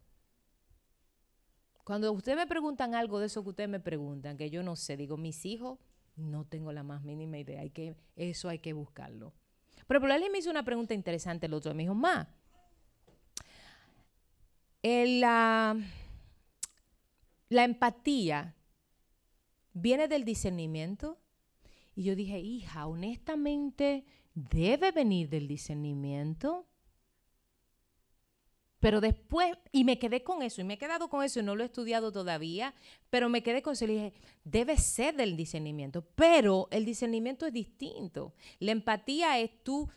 Cuando 1.84 2.12
ustedes 2.12 2.36
me 2.36 2.46
preguntan 2.46 2.94
algo 2.94 3.20
de 3.20 3.26
eso 3.26 3.42
que 3.42 3.50
ustedes 3.50 3.70
me 3.70 3.80
preguntan, 3.80 4.36
que 4.36 4.50
yo 4.50 4.62
no 4.62 4.76
sé, 4.76 4.96
digo, 4.96 5.16
mis 5.16 5.44
hijos, 5.46 5.78
no 6.16 6.44
tengo 6.44 6.72
la 6.72 6.82
más 6.82 7.02
mínima 7.02 7.38
idea. 7.38 7.60
Hay 7.60 7.70
que, 7.70 7.94
eso 8.16 8.48
hay 8.48 8.58
que 8.58 8.72
buscarlo. 8.72 9.32
Pero 9.86 10.00
por 10.00 10.10
alguien 10.10 10.32
me 10.32 10.38
hizo 10.38 10.50
una 10.50 10.64
pregunta 10.64 10.94
interesante 10.94 11.46
el 11.46 11.54
otro. 11.54 11.72
Me 11.74 11.84
dijo, 11.84 11.94
ma, 11.94 12.34
la, 14.82 15.76
la 17.48 17.64
empatía 17.64 18.54
viene 19.72 20.08
del 20.08 20.24
discernimiento. 20.24 21.18
Y 21.94 22.04
yo 22.04 22.16
dije, 22.16 22.38
hija, 22.38 22.86
honestamente, 22.86 24.04
debe 24.34 24.92
venir 24.92 25.28
del 25.28 25.48
discernimiento. 25.48 26.66
Pero 28.78 29.02
después, 29.02 29.58
y 29.72 29.84
me 29.84 29.98
quedé 29.98 30.24
con 30.24 30.42
eso, 30.42 30.62
y 30.62 30.64
me 30.64 30.74
he 30.74 30.78
quedado 30.78 31.10
con 31.10 31.22
eso, 31.22 31.40
y 31.40 31.42
no 31.42 31.54
lo 31.54 31.62
he 31.62 31.66
estudiado 31.66 32.12
todavía, 32.12 32.74
pero 33.10 33.28
me 33.28 33.42
quedé 33.42 33.60
con 33.60 33.74
eso 33.74 33.84
y 33.84 33.88
dije, 33.88 34.14
debe 34.42 34.78
ser 34.78 35.14
del 35.16 35.36
discernimiento, 35.36 36.02
pero 36.14 36.66
el 36.70 36.86
discernimiento 36.86 37.46
es 37.46 37.52
distinto. 37.52 38.32
La 38.58 38.72
empatía 38.72 39.38
es 39.38 39.62
tú, 39.62 39.90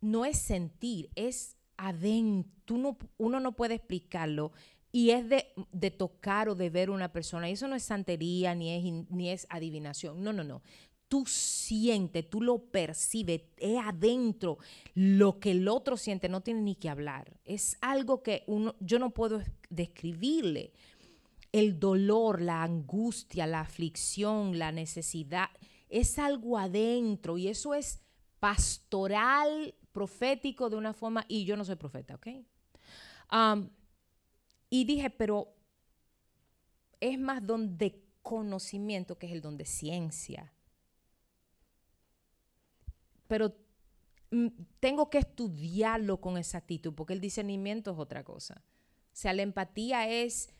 no 0.00 0.24
es 0.24 0.38
sentir, 0.38 1.08
es 1.14 1.56
adentro, 1.76 2.96
uno 3.18 3.40
no 3.40 3.52
puede 3.52 3.74
explicarlo, 3.74 4.52
y 4.92 5.10
es 5.10 5.28
de, 5.28 5.90
tocar 5.90 6.48
o 6.48 6.54
de 6.54 6.70
ver 6.70 6.88
una 6.88 7.12
persona, 7.12 7.48
y 7.48 7.52
eso 7.54 7.66
no 7.66 7.74
es 7.74 7.82
santería, 7.82 8.54
ni 8.54 8.70
es, 8.70 9.10
ni 9.10 9.30
es 9.30 9.46
adivinación, 9.50 10.22
no, 10.22 10.32
no, 10.32 10.44
no. 10.44 10.62
Tú 11.08 11.26
sientes, 11.26 12.28
tú 12.30 12.40
lo 12.40 12.58
percibes, 12.70 13.42
es 13.58 13.78
adentro. 13.78 14.58
Lo 14.94 15.38
que 15.38 15.50
el 15.52 15.68
otro 15.68 15.96
siente 15.96 16.28
no 16.28 16.40
tiene 16.40 16.62
ni 16.62 16.74
que 16.76 16.88
hablar. 16.88 17.38
Es 17.44 17.76
algo 17.80 18.22
que 18.22 18.42
uno, 18.46 18.74
yo 18.80 18.98
no 18.98 19.10
puedo 19.10 19.40
es- 19.40 19.50
describirle. 19.68 20.72
El 21.52 21.78
dolor, 21.78 22.40
la 22.40 22.62
angustia, 22.62 23.46
la 23.46 23.60
aflicción, 23.60 24.58
la 24.58 24.72
necesidad, 24.72 25.50
es 25.88 26.18
algo 26.18 26.58
adentro 26.58 27.36
y 27.38 27.48
eso 27.48 27.74
es 27.74 28.00
pastoral, 28.40 29.74
profético 29.94 30.68
de 30.68 30.76
una 30.76 30.92
forma, 30.92 31.24
y 31.28 31.46
yo 31.46 31.56
no 31.56 31.64
soy 31.64 31.76
profeta, 31.76 32.16
¿ok? 32.16 32.26
Y 34.68 34.84
dije, 34.84 35.08
pero 35.08 35.54
es 37.00 37.18
más 37.18 37.46
don 37.46 37.78
de 37.78 38.02
conocimiento 38.22 39.16
que 39.16 39.26
es 39.26 39.32
el 39.32 39.40
don 39.40 39.56
de 39.56 39.64
ciencia. 39.64 40.52
Pero 43.28 43.54
mm, 44.30 44.48
tengo 44.80 45.08
que 45.10 45.18
estudiarlo 45.18 46.20
con 46.20 46.36
exactitud, 46.36 46.92
porque 46.94 47.12
el 47.12 47.20
discernimiento 47.20 47.92
es 47.92 47.98
otra 47.98 48.24
cosa. 48.24 48.62
O 49.12 49.16
sea, 49.16 49.32
la 49.32 49.42
empatía 49.42 50.08
es 50.08 50.50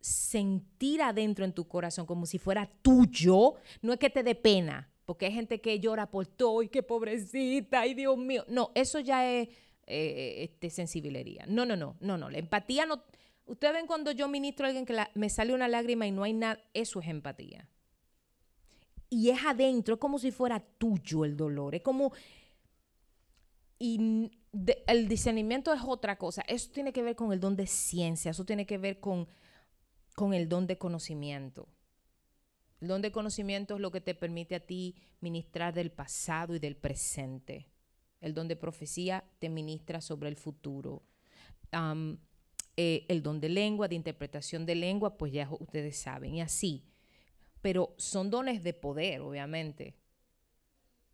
sentir 0.00 1.02
adentro 1.02 1.44
en 1.44 1.52
tu 1.52 1.68
corazón 1.68 2.06
como 2.06 2.24
si 2.26 2.38
fuera 2.38 2.66
tuyo, 2.80 3.54
no 3.82 3.92
es 3.92 3.98
que 3.98 4.10
te 4.10 4.22
dé 4.22 4.34
pena, 4.34 4.91
porque 5.04 5.26
hay 5.26 5.32
gente 5.32 5.60
que 5.60 5.80
llora 5.80 6.10
por 6.10 6.26
todo 6.26 6.62
y 6.62 6.68
que 6.68 6.82
pobrecita, 6.82 7.80
ay 7.80 7.94
Dios 7.94 8.16
mío. 8.16 8.44
No, 8.48 8.70
eso 8.74 9.00
ya 9.00 9.28
es 9.30 9.48
eh, 9.86 10.44
este, 10.44 10.70
sensibilería. 10.70 11.44
No, 11.48 11.66
no, 11.66 11.76
no, 11.76 11.96
no, 12.00 12.16
no. 12.16 12.30
La 12.30 12.38
empatía 12.38 12.86
no. 12.86 13.02
Ustedes 13.46 13.74
ven 13.74 13.86
cuando 13.86 14.12
yo 14.12 14.28
ministro 14.28 14.66
a 14.66 14.68
alguien 14.68 14.86
que 14.86 14.96
me 15.14 15.28
sale 15.28 15.52
una 15.52 15.68
lágrima 15.68 16.06
y 16.06 16.12
no 16.12 16.22
hay 16.22 16.32
nada, 16.32 16.62
eso 16.74 17.00
es 17.00 17.08
empatía. 17.08 17.68
Y 19.10 19.30
es 19.30 19.44
adentro, 19.44 19.94
es 19.94 20.00
como 20.00 20.18
si 20.18 20.30
fuera 20.30 20.60
tuyo 20.60 21.24
el 21.24 21.36
dolor, 21.36 21.74
es 21.74 21.82
como 21.82 22.12
y 23.78 24.30
el 24.86 25.08
discernimiento 25.08 25.72
es 25.72 25.80
otra 25.84 26.16
cosa. 26.16 26.42
Eso 26.46 26.70
tiene 26.70 26.92
que 26.92 27.02
ver 27.02 27.16
con 27.16 27.32
el 27.32 27.40
don 27.40 27.56
de 27.56 27.66
ciencia, 27.66 28.30
eso 28.30 28.44
tiene 28.44 28.64
que 28.64 28.78
ver 28.78 29.00
con, 29.00 29.26
con 30.14 30.34
el 30.34 30.48
don 30.48 30.68
de 30.68 30.78
conocimiento. 30.78 31.68
El 32.82 32.88
don 32.88 33.00
de 33.00 33.12
conocimiento 33.12 33.76
es 33.76 33.80
lo 33.80 33.92
que 33.92 34.00
te 34.00 34.12
permite 34.12 34.56
a 34.56 34.60
ti 34.60 34.96
ministrar 35.20 35.72
del 35.72 35.92
pasado 35.92 36.56
y 36.56 36.58
del 36.58 36.74
presente. 36.74 37.68
El 38.20 38.34
don 38.34 38.48
de 38.48 38.56
profecía 38.56 39.22
te 39.38 39.48
ministra 39.48 40.00
sobre 40.00 40.28
el 40.28 40.34
futuro. 40.34 41.04
Eh, 42.76 43.06
el 43.08 43.22
don 43.22 43.38
de 43.38 43.50
lengua, 43.50 43.86
de 43.86 43.94
interpretación 43.94 44.66
de 44.66 44.74
lengua, 44.74 45.16
pues 45.16 45.32
ya 45.32 45.48
ustedes 45.60 45.96
saben, 45.96 46.34
y 46.34 46.40
así. 46.40 46.82
Pero 47.60 47.94
son 47.98 48.30
dones 48.30 48.64
de 48.64 48.72
poder, 48.72 49.20
obviamente. 49.20 49.94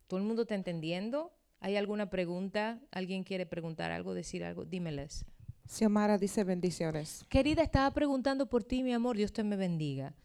¿Todo 0.07 0.19
el 0.19 0.25
mundo 0.25 0.41
está 0.41 0.55
entendiendo? 0.55 1.31
¿Hay 1.59 1.75
alguna 1.75 2.09
pregunta? 2.09 2.81
¿Alguien 2.89 3.23
quiere 3.23 3.45
preguntar 3.45 3.91
algo, 3.91 4.15
decir 4.15 4.43
algo? 4.43 4.65
Dímeles. 4.65 5.23
Xiomara 5.67 6.17
dice 6.17 6.43
bendiciones. 6.43 7.23
Querida, 7.29 7.61
estaba 7.61 7.91
preguntando 7.91 8.49
por 8.49 8.63
ti, 8.63 8.81
mi 8.81 8.91
amor. 8.91 9.17
Dios 9.17 9.31
te 9.31 9.43
me 9.43 9.55
bendiga. 9.55 10.15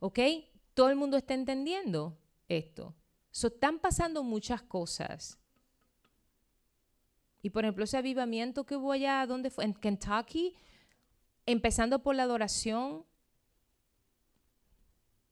¿Ok? 0.00 0.18
Todo 0.78 0.90
el 0.90 0.94
mundo 0.94 1.16
está 1.16 1.34
entendiendo 1.34 2.16
esto. 2.48 2.94
So, 3.32 3.48
están 3.48 3.80
pasando 3.80 4.22
muchas 4.22 4.62
cosas. 4.62 5.36
Y 7.42 7.50
por 7.50 7.64
ejemplo, 7.64 7.82
ese 7.82 7.96
avivamiento 7.96 8.64
que 8.64 8.76
hubo 8.76 8.92
allá, 8.92 9.26
¿dónde 9.26 9.50
fue? 9.50 9.64
En 9.64 9.74
Kentucky, 9.74 10.54
empezando 11.46 12.00
por 12.00 12.14
la 12.14 12.22
adoración. 12.22 13.04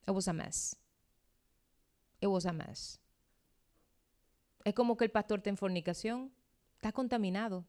It 0.05 0.13
was 0.13 0.27
a 0.27 0.33
mess. 0.33 0.77
It 2.21 2.27
was 2.27 2.45
a 2.45 2.53
mess. 2.53 2.99
Es 4.65 4.75
como 4.75 4.97
que 4.97 5.05
el 5.05 5.13
pastor 5.13 5.39
está 5.39 5.51
en 5.51 5.59
fornicación. 5.59 6.33
Está 6.75 6.91
contaminado 6.91 7.65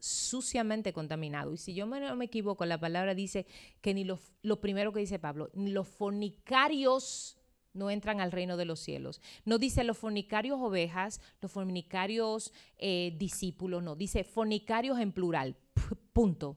suciamente 0.00 0.92
contaminado. 0.92 1.52
Y 1.52 1.56
si 1.58 1.74
yo 1.74 1.86
me- 1.86 2.00
no 2.00 2.16
me 2.16 2.26
equivoco, 2.26 2.64
la 2.64 2.78
palabra 2.78 3.14
dice 3.14 3.46
que 3.80 3.94
ni 3.94 4.04
los, 4.04 4.20
lo 4.42 4.60
primero 4.60 4.92
que 4.92 5.00
dice 5.00 5.18
Pablo, 5.18 5.50
ni 5.54 5.70
los 5.70 5.88
fornicarios 5.88 7.36
no 7.74 7.90
entran 7.90 8.20
al 8.20 8.32
reino 8.32 8.56
de 8.56 8.64
los 8.64 8.80
cielos. 8.80 9.20
No 9.44 9.58
dice 9.58 9.84
los 9.84 9.98
fornicarios 9.98 10.58
ovejas, 10.60 11.20
los 11.40 11.52
fornicarios 11.52 12.52
eh, 12.76 13.14
discípulos, 13.18 13.82
no. 13.82 13.94
Dice 13.94 14.24
fornicarios 14.24 14.98
en 14.98 15.12
plural. 15.12 15.56
Punto. 16.12 16.56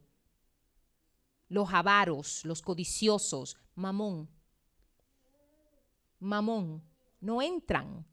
Los 1.47 1.73
avaros, 1.73 2.45
los 2.45 2.61
codiciosos, 2.61 3.57
mamón. 3.75 4.29
Mamón. 6.19 6.81
No 7.19 7.41
entran. 7.41 8.05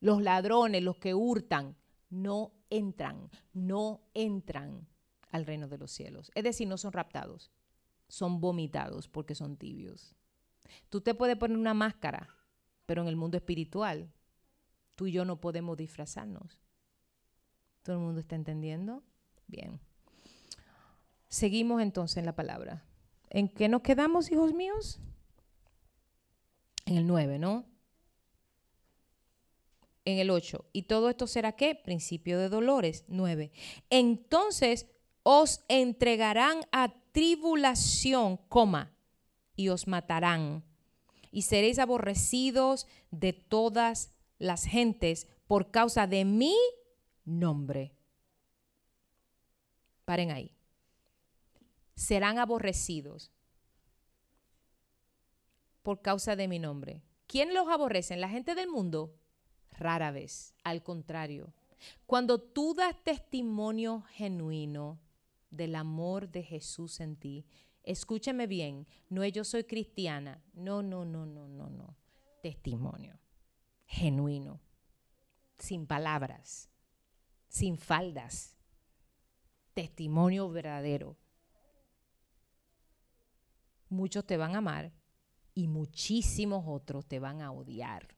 Los 0.00 0.20
ladrones, 0.22 0.82
los 0.82 0.96
que 0.96 1.14
hurtan, 1.14 1.76
no 2.10 2.52
entran, 2.70 3.30
no 3.52 4.02
entran 4.14 4.88
al 5.30 5.46
reino 5.46 5.68
de 5.68 5.78
los 5.78 5.90
cielos. 5.90 6.30
Es 6.34 6.44
decir, 6.44 6.68
no 6.68 6.78
son 6.78 6.92
raptados, 6.92 7.50
son 8.08 8.40
vomitados 8.40 9.08
porque 9.08 9.34
son 9.34 9.56
tibios. 9.56 10.14
Tú 10.88 11.00
te 11.00 11.14
puedes 11.14 11.36
poner 11.36 11.56
una 11.56 11.74
máscara, 11.74 12.28
pero 12.86 13.02
en 13.02 13.08
el 13.08 13.16
mundo 13.16 13.36
espiritual, 13.36 14.12
tú 14.94 15.06
y 15.06 15.12
yo 15.12 15.24
no 15.24 15.40
podemos 15.40 15.76
disfrazarnos. 15.76 16.60
¿Todo 17.82 17.96
el 17.96 18.02
mundo 18.02 18.20
está 18.20 18.36
entendiendo? 18.36 19.02
Bien. 19.46 19.80
Seguimos 21.28 21.82
entonces 21.82 22.18
en 22.18 22.26
la 22.26 22.34
palabra. 22.34 22.84
¿En 23.30 23.48
qué 23.48 23.68
nos 23.68 23.82
quedamos, 23.82 24.30
hijos 24.30 24.54
míos? 24.54 25.00
En 26.86 26.96
el 26.96 27.06
9, 27.06 27.38
¿no? 27.38 27.66
En 30.08 30.18
el 30.18 30.30
8. 30.30 30.64
¿Y 30.72 30.82
todo 30.84 31.10
esto 31.10 31.26
será 31.26 31.52
qué? 31.52 31.74
Principio 31.74 32.38
de 32.38 32.48
dolores. 32.48 33.04
9. 33.08 33.50
Entonces 33.90 34.86
os 35.22 35.60
entregarán 35.68 36.60
a 36.72 36.94
tribulación, 37.12 38.38
coma, 38.48 38.96
y 39.54 39.68
os 39.68 39.86
matarán. 39.86 40.64
Y 41.30 41.42
seréis 41.42 41.78
aborrecidos 41.78 42.86
de 43.10 43.34
todas 43.34 44.14
las 44.38 44.64
gentes 44.64 45.26
por 45.46 45.70
causa 45.70 46.06
de 46.06 46.24
mi 46.24 46.56
nombre. 47.24 47.92
Paren 50.06 50.30
ahí. 50.30 50.54
Serán 51.96 52.38
aborrecidos 52.38 53.30
por 55.82 56.00
causa 56.00 56.34
de 56.34 56.48
mi 56.48 56.58
nombre. 56.58 57.02
¿Quién 57.26 57.52
los 57.52 57.68
aborrece? 57.68 58.16
¿La 58.16 58.30
gente 58.30 58.54
del 58.54 58.70
mundo? 58.70 59.14
Rara 59.78 60.10
vez. 60.10 60.54
Al 60.64 60.82
contrario. 60.82 61.54
Cuando 62.06 62.40
tú 62.40 62.74
das 62.74 62.94
testimonio 63.04 64.02
genuino 64.12 65.00
del 65.50 65.76
amor 65.76 66.28
de 66.28 66.42
Jesús 66.42 67.00
en 67.00 67.16
ti, 67.16 67.46
escúcheme 67.84 68.46
bien, 68.46 68.86
no 69.08 69.22
es 69.22 69.32
yo 69.32 69.44
soy 69.44 69.64
cristiana. 69.64 70.42
No, 70.52 70.82
no, 70.82 71.04
no, 71.04 71.24
no, 71.24 71.48
no, 71.48 71.70
no. 71.70 71.96
Testimonio 72.42 73.18
genuino. 73.88 74.60
Sin 75.58 75.86
palabras. 75.86 76.70
Sin 77.48 77.78
faldas. 77.78 78.56
Testimonio 79.74 80.48
verdadero. 80.50 81.16
Muchos 83.88 84.26
te 84.26 84.36
van 84.36 84.54
a 84.54 84.58
amar 84.58 84.92
y 85.54 85.66
muchísimos 85.66 86.64
otros 86.66 87.06
te 87.06 87.18
van 87.18 87.40
a 87.40 87.50
odiar. 87.50 88.17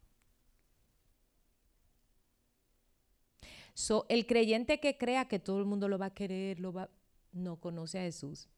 El 4.09 4.27
creyente 4.27 4.81
que 4.81 4.97
crea 4.99 5.27
que 5.27 5.39
todo 5.39 5.59
el 5.59 5.65
mundo 5.65 5.89
lo 5.89 5.99
va 5.99 6.07
a 6.07 6.15
querer, 6.15 6.61
lo 6.61 6.73
va, 6.73 6.91
no 7.33 7.57
conoce 7.57 7.99
a 7.99 8.03
Jesús. 8.03 8.49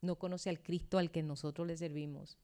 No 0.00 0.16
conoce 0.16 0.48
al 0.48 0.62
Cristo 0.62 0.98
al 0.98 1.10
que 1.10 1.22
nosotros 1.22 1.66
le 1.66 1.76
servimos. 1.76 2.38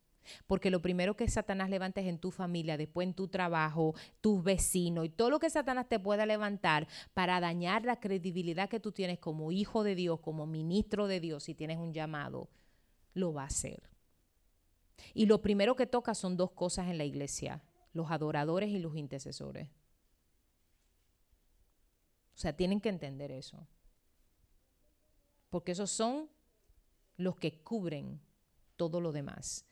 Porque 0.47 0.71
lo 0.71 0.83
primero 0.83 1.17
que 1.17 1.29
Satanás 1.29 1.71
levanta 1.71 2.01
es 2.01 2.07
en 2.09 2.19
tu 2.19 2.31
familia, 2.31 2.77
después 2.77 3.07
en 3.07 3.15
tu 3.15 3.29
trabajo, 3.29 3.95
tus 4.21 4.43
vecinos 4.43 5.07
y 5.07 5.09
todo 5.09 5.31
lo 5.31 5.39
que 5.39 5.51
Satanás 5.51 5.89
te 5.89 6.01
pueda 6.01 6.27
levantar 6.27 6.89
para 7.15 7.41
dañar 7.41 7.85
la 7.85 8.01
credibilidad 8.01 8.69
que 8.69 8.81
tú 8.81 8.93
tienes 8.93 9.19
como 9.19 9.53
hijo 9.53 9.85
de 9.85 9.95
Dios, 9.95 10.21
como 10.21 10.47
ministro 10.47 11.07
de 11.07 11.21
Dios, 11.21 11.45
si 11.45 11.55
tienes 11.55 11.79
un 11.79 11.93
llamado, 11.93 12.49
lo 13.15 13.33
va 13.33 13.43
a 13.43 13.47
hacer. 13.47 13.83
Y 15.15 15.27
lo 15.27 15.43
primero 15.43 15.77
que 15.77 15.87
toca 15.87 16.15
son 16.15 16.37
dos 16.37 16.51
cosas 16.53 16.89
en 16.89 16.99
la 16.99 17.05
iglesia, 17.05 17.63
los 17.93 18.11
adoradores 18.11 18.71
y 18.71 18.79
los 18.79 18.97
intercesores. 18.97 19.69
O 22.37 22.39
sea, 22.39 22.55
tienen 22.55 22.83
que 22.83 22.91
entender 22.91 23.33
eso. 23.33 23.67
Porque 25.49 25.73
esos 25.73 25.91
son 25.91 26.29
los 27.17 27.37
que 27.37 27.63
cubren 27.63 28.21
todo 28.77 29.01
lo 29.01 29.11
demás. 29.11 29.65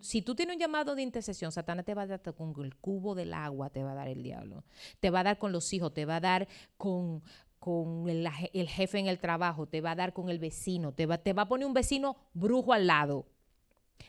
Si 0.00 0.20
tú 0.20 0.34
tienes 0.34 0.56
un 0.56 0.60
llamado 0.60 0.94
de 0.94 1.02
intercesión, 1.02 1.50
Satanás 1.50 1.86
te 1.86 1.94
va 1.94 2.02
a 2.02 2.06
dar 2.06 2.34
con 2.34 2.52
el 2.62 2.76
cubo 2.76 3.14
del 3.14 3.32
agua, 3.32 3.70
te 3.70 3.82
va 3.82 3.92
a 3.92 3.94
dar 3.94 4.08
el 4.08 4.22
diablo. 4.22 4.64
Te 4.98 5.08
va 5.08 5.20
a 5.20 5.24
dar 5.24 5.38
con 5.38 5.50
los 5.52 5.72
hijos, 5.72 5.94
te 5.94 6.04
va 6.04 6.16
a 6.16 6.20
dar 6.20 6.48
con, 6.76 7.22
con 7.58 8.08
el, 8.08 8.28
jefe 8.68 8.98
en 8.98 9.06
el 9.06 9.18
trabajo, 9.18 9.66
te 9.66 9.80
va 9.80 9.92
a 9.92 9.94
dar 9.94 10.12
con 10.12 10.28
el 10.28 10.38
vecino, 10.40 10.92
te 10.92 11.06
va, 11.06 11.18
te 11.18 11.32
va 11.32 11.42
a 11.42 11.48
poner 11.48 11.66
un 11.66 11.72
vecino 11.72 12.16
brujo 12.34 12.74
al 12.74 12.86
lado. 12.86 13.26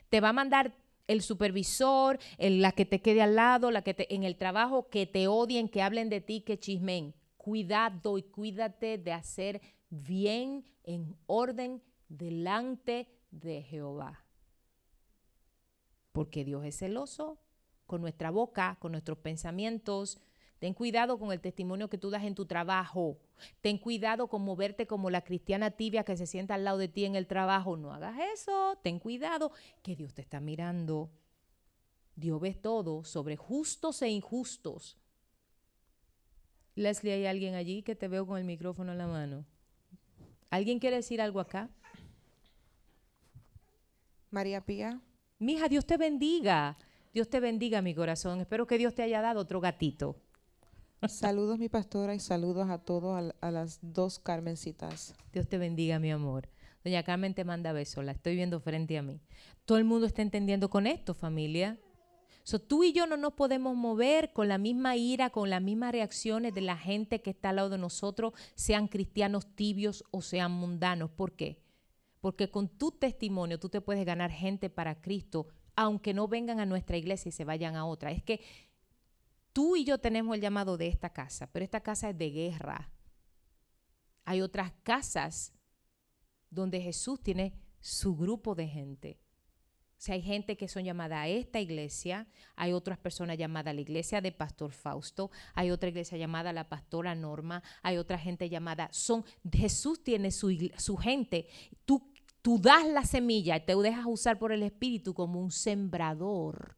Te 0.10 0.20
va 0.20 0.30
a 0.30 0.34
mandar 0.34 0.74
el 1.08 1.22
supervisor, 1.22 2.20
la 2.40 2.72
que 2.74 2.86
te 2.86 3.02
quede 3.02 3.22
al 3.22 3.36
lado, 3.36 3.72
la 3.72 3.84
que 3.84 3.94
te, 3.94 4.14
en 4.14 4.24
el 4.24 4.36
trabajo, 4.36 4.90
que 4.90 5.06
te 5.06 5.28
odien, 5.28 5.70
que 5.70 5.82
hablen 5.82 6.10
de 6.10 6.20
ti, 6.20 6.42
que 6.42 6.60
chismen. 6.60 7.14
Cuidado 7.42 8.20
y 8.20 8.22
cuídate 8.22 9.00
de 9.00 9.14
hacer 9.14 9.62
bien 9.90 10.64
en 10.84 11.18
orden 11.26 11.82
delante 12.08 13.08
de 13.32 13.64
Jehová. 13.64 14.24
Porque 16.12 16.46
Dios 16.46 16.64
es 16.66 16.78
celoso 16.78 17.40
con 17.88 18.02
nuestra 18.02 18.30
boca, 18.30 18.78
con 18.80 18.92
nuestros 18.92 19.18
pensamientos. 19.18 20.20
Ten 20.60 20.76
cuidado 20.76 21.18
con 21.18 21.32
el 21.32 21.42
testimonio 21.42 21.90
que 21.90 21.98
tú 21.98 22.12
das 22.12 22.26
en 22.26 22.36
tu 22.36 22.46
trabajo. 22.46 23.18
Ten 23.62 23.80
cuidado 23.80 24.28
con 24.28 24.44
moverte 24.44 24.86
como 24.86 25.10
la 25.10 25.24
cristiana 25.24 25.72
tibia 25.72 26.04
que 26.04 26.18
se 26.18 26.28
sienta 26.28 26.54
al 26.54 26.64
lado 26.64 26.78
de 26.78 26.90
ti 26.90 27.06
en 27.06 27.16
el 27.16 27.26
trabajo. 27.26 27.76
No 27.76 27.92
hagas 27.92 28.20
eso. 28.36 28.78
Ten 28.84 29.00
cuidado 29.00 29.52
que 29.82 29.96
Dios 29.96 30.14
te 30.14 30.22
está 30.22 30.40
mirando. 30.40 31.10
Dios 32.16 32.40
ve 32.40 32.54
todo 32.54 33.04
sobre 33.04 33.36
justos 33.36 34.04
e 34.04 34.10
injustos. 34.10 35.01
Leslie, 36.82 37.14
¿hay 37.14 37.26
alguien 37.26 37.56
allí 37.56 37.84
que 37.84 37.96
te 37.96 38.08
veo 38.08 38.26
con 38.28 38.38
el 38.38 38.44
micrófono 38.44 38.92
en 38.92 38.98
la 38.98 39.08
mano? 39.08 39.46
¿Alguien 40.50 40.80
quiere 40.80 40.98
decir 40.98 41.22
algo 41.22 41.40
acá? 41.40 41.70
María 44.30 44.66
Pía, 44.66 45.02
Mija, 45.42 45.68
Dios 45.68 45.88
te 45.88 45.98
bendiga. 45.98 46.78
Dios 47.16 47.28
te 47.28 47.40
bendiga, 47.40 47.82
mi 47.82 47.96
corazón. 47.96 48.42
Espero 48.42 48.68
que 48.68 48.78
Dios 48.78 48.94
te 48.94 49.02
haya 49.02 49.22
dado 49.22 49.40
otro 49.40 49.60
gatito. 49.60 50.16
saludos 51.08 51.58
mi 51.58 51.68
pastora 51.68 52.14
y 52.14 52.20
saludos 52.20 52.70
a 52.70 52.78
todos, 52.78 53.34
a, 53.42 53.52
las 53.52 53.80
dos 53.82 54.20
Carmencitas. 54.20 55.16
Dios 55.34 55.48
te 55.48 55.58
bendiga, 55.58 55.98
mi 55.98 56.12
amor. 56.12 56.48
Doña 56.84 57.02
Carmen 57.02 57.34
te 57.34 57.44
manda 57.44 57.74
besos, 57.74 58.06
la 58.06 58.12
estoy 58.12 58.36
viendo 58.36 58.60
frente 58.60 59.00
a 59.00 59.02
mí. 59.02 59.20
Todo 59.66 59.80
el 59.80 59.84
mundo 59.84 60.06
está 60.06 60.22
entendiendo 60.22 60.70
con 60.70 60.86
esto, 60.86 61.16
familia. 61.16 61.80
So, 62.44 62.60
tú 62.60 62.84
y 62.84 62.92
yo 62.94 63.06
no 63.06 63.18
nos 63.18 63.34
podemos 63.34 63.76
mover 63.76 64.34
con 64.34 64.48
la 64.48 64.58
misma 64.58 64.96
ira, 64.96 65.30
con 65.30 65.50
las 65.50 65.62
mismas 65.62 65.92
reacciones 65.92 66.54
de 66.54 66.62
la 66.62 66.78
gente 66.78 67.22
que 67.22 67.30
está 67.32 67.50
al 67.50 67.58
lado 67.58 67.70
de 67.70 67.78
nosotros, 67.78 68.34
sean 68.56 68.88
cristianos 68.88 69.56
tibios 69.56 70.04
o 70.12 70.22
sean 70.22 70.52
mundanos. 70.52 71.12
¿Por 71.12 71.34
qué? 71.34 71.62
Porque 72.20 72.50
con 72.50 72.70
tu 72.70 72.92
testimonio 72.92 73.60
tú 73.60 73.70
te 73.70 73.82
puedes 73.82 74.06
ganar 74.06 74.32
gente 74.32 74.70
para 74.70 75.02
Cristo, 75.02 75.48
aunque 75.76 76.14
no 76.14 76.28
vengan 76.28 76.60
a 76.60 76.66
nuestra 76.66 76.98
iglesia 76.98 77.30
y 77.30 77.34
se 77.34 77.46
vayan 77.46 77.76
a 77.76 77.86
otra. 77.86 78.12
Es 78.12 78.24
que 78.24 78.42
tú 79.54 79.76
y 79.76 79.84
yo 79.84 80.00
tenemos 80.00 80.36
el 80.36 80.42
llamado 80.42 80.78
de 80.78 80.88
esta 80.88 81.12
casa, 81.12 81.52
pero 81.52 81.64
esta 81.64 81.82
casa 81.82 82.10
es 82.10 82.18
de 82.18 82.30
guerra. 82.30 82.92
Hay 84.26 84.42
otras 84.42 84.72
casas 84.84 85.54
donde 86.50 86.82
Jesús 86.82 87.22
tiene 87.22 87.54
su 87.80 88.16
grupo 88.16 88.56
de 88.56 88.68
gente. 88.68 89.20
O 90.02 90.04
sea, 90.04 90.16
hay 90.16 90.24
gente 90.24 90.58
que 90.58 90.68
son 90.68 90.84
llamadas 90.84 91.20
a 91.20 91.28
esta 91.28 91.60
iglesia, 91.60 92.26
hay 92.56 92.74
otras 92.74 92.98
personas 92.98 93.38
llamadas 93.38 93.70
a 93.70 93.76
la 93.76 93.82
iglesia 93.82 94.20
de 94.20 94.32
Pastor 94.32 94.72
Fausto, 94.72 95.30
hay 95.54 95.70
otra 95.70 95.90
iglesia 95.90 96.18
llamada 96.18 96.52
la 96.54 96.68
Pastora 96.70 97.14
Norma, 97.14 97.62
hay 97.84 97.98
otra 97.98 98.18
gente 98.18 98.50
llamada, 98.50 98.90
son, 98.92 99.24
Jesús 99.54 100.04
tiene 100.04 100.32
su, 100.32 100.50
su 100.80 100.98
gente. 100.98 101.46
Tú, 101.86 102.12
tú 102.42 102.58
das 102.60 102.88
la 102.88 103.04
semilla 103.06 103.58
y 103.58 103.60
te 103.64 103.76
dejas 103.76 104.06
usar 104.08 104.40
por 104.40 104.52
el 104.52 104.64
Espíritu 104.64 105.14
como 105.14 105.40
un 105.40 105.52
sembrador. 105.52 106.76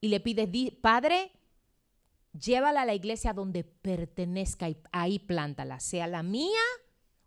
Y 0.00 0.08
le 0.08 0.18
pides, 0.18 0.50
"Di- 0.50 0.72
Padre, 0.72 1.30
llévala 2.32 2.82
a 2.82 2.86
la 2.86 2.94
iglesia 2.94 3.32
donde 3.32 3.62
pertenezca 3.62 4.68
y 4.68 4.76
ahí 4.90 5.20
plántala, 5.20 5.78
sea 5.78 6.08
la 6.08 6.24
mía 6.24 6.58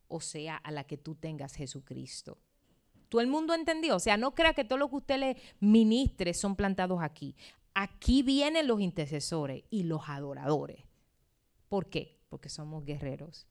o 0.10 0.20
sea 0.20 0.58
a 0.58 0.72
la 0.72 0.84
que 0.84 0.98
tú 0.98 1.16
tengas 1.16 1.56
Jesucristo. 1.56 2.38
Todo 3.12 3.20
el 3.20 3.28
mundo 3.28 3.54
entendió. 3.54 3.98
O 3.98 4.00
sea, 4.00 4.16
no 4.16 4.34
crea 4.34 4.54
que 4.54 4.64
todo 4.64 4.80
lo 4.80 4.90
que 4.90 4.96
usted 4.96 5.20
le 5.20 5.38
ministre 5.60 6.34
son 6.34 6.56
plantados 6.56 7.04
aquí. 7.04 7.36
Aquí 7.74 8.24
vienen 8.24 8.68
los 8.68 8.80
intercesores 8.80 9.66
y 9.70 9.84
los 9.84 10.08
adoradores. 10.08 10.86
¿Por 11.68 11.90
qué? 11.90 12.22
Porque 12.30 12.48
somos 12.48 12.86
guerreros. 12.86 13.48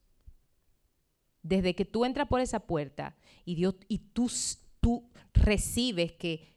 Desde 1.43 1.75
que 1.75 1.85
tú 1.85 2.05
entras 2.05 2.27
por 2.27 2.41
esa 2.41 2.61
puerta 2.61 3.15
y, 3.45 3.53
Dios, 3.53 3.75
y 3.87 3.99
tú, 3.99 4.31
tú 4.79 5.07
recibes 5.31 6.13
que 6.13 6.55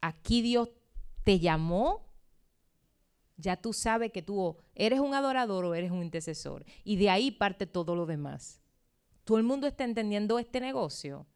aquí 0.00 0.40
Dios 0.40 0.68
te 1.24 1.40
llamó, 1.40 2.06
ya 3.36 3.56
tú 3.56 3.72
sabes 3.72 4.12
que 4.12 4.22
tú 4.22 4.56
eres 4.76 5.00
un 5.00 5.14
adorador 5.14 5.64
o 5.64 5.74
eres 5.74 5.90
un 5.90 6.04
intercesor. 6.04 6.64
Y 6.84 6.94
de 6.94 7.10
ahí 7.10 7.32
parte 7.32 7.66
todo 7.66 7.96
lo 7.96 8.06
demás. 8.06 8.62
¿Todo 9.24 9.36
el 9.36 9.42
mundo 9.42 9.66
está 9.66 9.82
entendiendo 9.82 10.38
este 10.38 10.60
negocio? 10.60 11.26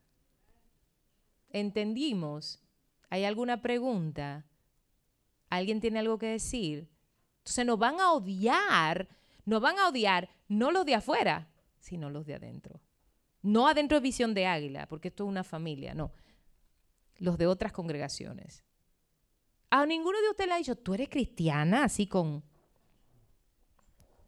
¿Entendimos? 1.51 2.63
¿Hay 3.09 3.25
alguna 3.25 3.61
pregunta? 3.61 4.47
¿Alguien 5.49 5.81
tiene 5.81 5.99
algo 5.99 6.19
que 6.19 6.27
decir? 6.27 6.89
Entonces 7.39 7.67
nos 7.67 7.79
van 7.79 8.01
a 8.01 8.13
odiar, 8.13 9.09
nos 9.45 9.61
van 9.61 9.79
a 9.79 9.89
odiar 9.89 10.31
no 10.49 10.71
los 10.71 10.87
de 10.87 10.95
afuera, 10.95 11.49
sino 11.79 12.11
los 12.11 12.27
de 12.27 12.35
adentro. 12.35 12.81
No 13.43 13.67
adentro 13.67 13.99
de 13.99 14.03
visión 14.03 14.35
de 14.35 14.47
águila, 14.47 14.87
porque 14.87 15.09
esto 15.09 15.25
es 15.25 15.29
una 15.29 15.45
familia, 15.45 15.95
no. 15.95 16.13
Los 17.19 17.39
de 17.39 17.47
otras 17.47 17.73
congregaciones. 17.73 18.65
A 19.71 19.87
ninguno 19.87 20.21
de 20.21 20.31
ustedes 20.31 20.49
le 20.49 20.55
ha 20.55 20.59
dicho, 20.59 20.77
tú 20.77 20.95
eres 20.95 21.09
cristiana, 21.09 21.85
así 21.85 22.07
con... 22.07 22.45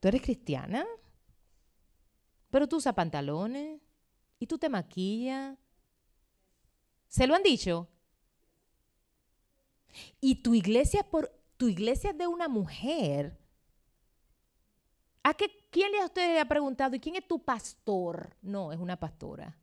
¿Tú 0.01 0.09
eres 0.09 0.23
cristiana? 0.23 0.87
Pero 2.51 2.69
tú 2.69 2.77
usas 2.77 2.95
pantalones 2.95 3.81
y 4.39 4.47
tú 4.47 4.59
te 4.59 4.69
maquillas. 4.69 5.57
¿Se 7.13 7.27
lo 7.27 7.35
han 7.35 7.43
dicho? 7.43 7.91
Y 10.19 10.37
tu 10.37 10.55
iglesia 10.55 11.01
es 11.01 11.07
por 11.07 11.31
tu 11.59 11.69
iglesia 11.69 12.09
es 12.09 12.17
de 12.17 12.27
una 12.27 12.49
mujer. 12.49 13.39
¿A 15.23 15.35
qué, 15.35 15.69
¿Quién 15.71 15.93
de 15.93 16.03
ustedes 16.07 16.31
le 16.31 16.41
ha 16.41 16.49
preguntado, 16.49 16.97
¿y 16.97 17.01
quién 17.01 17.17
es 17.17 17.29
tu 17.29 17.45
pastor? 17.45 18.35
No, 18.41 18.73
es 18.73 18.79
una 18.79 18.99
pastora. 18.99 19.55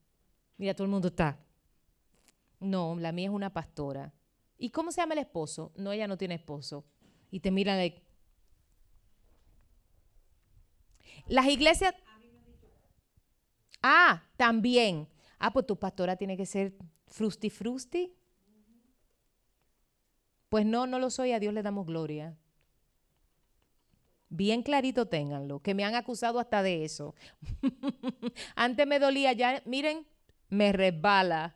Mira, 0.57 0.75
todo 0.75 0.85
el 0.85 0.91
mundo 0.91 1.07
está. 1.07 1.43
No, 2.59 2.95
la 2.99 3.11
mía 3.11 3.29
es 3.29 3.33
una 3.33 3.51
pastora. 3.51 4.13
¿Y 4.59 4.69
cómo 4.69 4.91
se 4.91 5.01
llama 5.01 5.13
el 5.13 5.21
esposo? 5.21 5.71
No, 5.75 5.91
ella 5.91 6.07
no 6.07 6.19
tiene 6.19 6.35
esposo. 6.35 6.85
Y 7.31 7.39
te 7.39 7.49
miran 7.49 7.79
de... 7.79 7.99
Las 11.25 11.47
iglesias... 11.47 11.95
Ah, 13.81 14.21
también. 14.37 15.09
Ah, 15.39 15.51
pues 15.51 15.65
tu 15.65 15.79
pastora 15.79 16.15
tiene 16.15 16.37
que 16.37 16.45
ser 16.45 16.77
frusti 17.09 17.49
frusti. 17.49 18.13
Pues 20.49 20.65
no, 20.65 20.87
no 20.87 20.99
lo 20.99 21.09
soy, 21.09 21.31
a 21.31 21.39
Dios 21.39 21.53
le 21.53 21.61
damos 21.61 21.85
gloria. 21.85 22.37
Bien 24.29 24.61
clarito 24.61 25.07
ténganlo, 25.07 25.59
que 25.59 25.73
me 25.73 25.83
han 25.83 25.95
acusado 25.95 26.39
hasta 26.39 26.61
de 26.61 26.85
eso. 26.85 27.15
Antes 28.55 28.85
me 28.85 28.99
dolía, 28.99 29.33
ya, 29.33 29.61
miren, 29.65 30.05
me 30.49 30.71
resbala. 30.71 31.55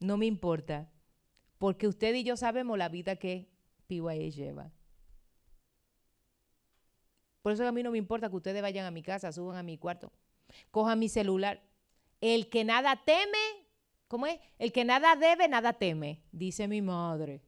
No 0.00 0.16
me 0.16 0.26
importa, 0.26 0.90
porque 1.58 1.86
usted 1.86 2.14
y 2.14 2.24
yo 2.24 2.36
sabemos 2.36 2.76
la 2.76 2.88
vida 2.88 3.16
que 3.16 3.48
PYA 3.86 4.28
lleva. 4.28 4.72
Por 7.42 7.52
eso 7.52 7.66
a 7.66 7.70
mí 7.72 7.84
no 7.84 7.92
me 7.92 7.98
importa 7.98 8.28
que 8.28 8.36
ustedes 8.36 8.60
vayan 8.60 8.86
a 8.86 8.90
mi 8.90 9.02
casa, 9.02 9.30
suban 9.30 9.56
a 9.56 9.62
mi 9.62 9.78
cuarto, 9.78 10.12
cojan 10.72 10.98
mi 10.98 11.08
celular. 11.08 11.62
El 12.20 12.48
que 12.48 12.64
nada 12.64 13.04
teme, 13.04 13.65
¿cómo 14.08 14.26
es? 14.26 14.38
El 14.58 14.72
que 14.72 14.84
nada 14.84 15.16
debe, 15.16 15.48
nada 15.48 15.72
teme, 15.72 16.22
dice 16.32 16.68
mi 16.68 16.82
madre. 16.82 17.42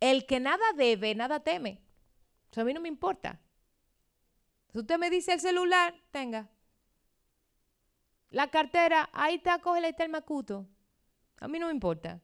El 0.00 0.26
que 0.26 0.40
nada 0.40 0.64
debe, 0.76 1.14
nada 1.14 1.40
teme. 1.40 1.80
Eso 2.50 2.60
a 2.60 2.64
mí 2.64 2.72
no 2.72 2.80
me 2.80 2.88
importa. 2.88 3.40
Si 4.72 4.78
usted 4.78 4.98
me 4.98 5.10
dice 5.10 5.32
el 5.32 5.40
celular, 5.40 5.94
tenga. 6.10 6.50
La 8.30 8.50
cartera, 8.50 9.08
ahí 9.12 9.36
está, 9.36 9.58
cógela, 9.60 9.86
ahí 9.86 9.92
está 9.92 10.04
el 10.04 10.10
macuto. 10.10 10.66
A 11.40 11.48
mí 11.48 11.58
no 11.58 11.66
me 11.66 11.72
importa. 11.72 12.20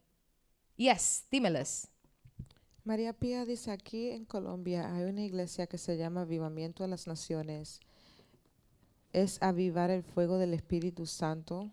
Yes, 0.76 1.26
dímeles. 1.30 1.88
María 2.84 3.14
Pía 3.14 3.46
dice, 3.46 3.70
aquí 3.70 4.10
en 4.10 4.26
Colombia 4.26 4.94
hay 4.94 5.04
una 5.04 5.22
iglesia 5.22 5.66
que 5.66 5.78
se 5.78 5.96
llama 5.96 6.22
Avivamiento 6.22 6.82
de 6.82 6.90
las 6.90 7.06
Naciones. 7.06 7.80
Es 9.12 9.42
avivar 9.42 9.90
el 9.90 10.02
fuego 10.02 10.36
del 10.36 10.52
Espíritu 10.52 11.06
Santo. 11.06 11.70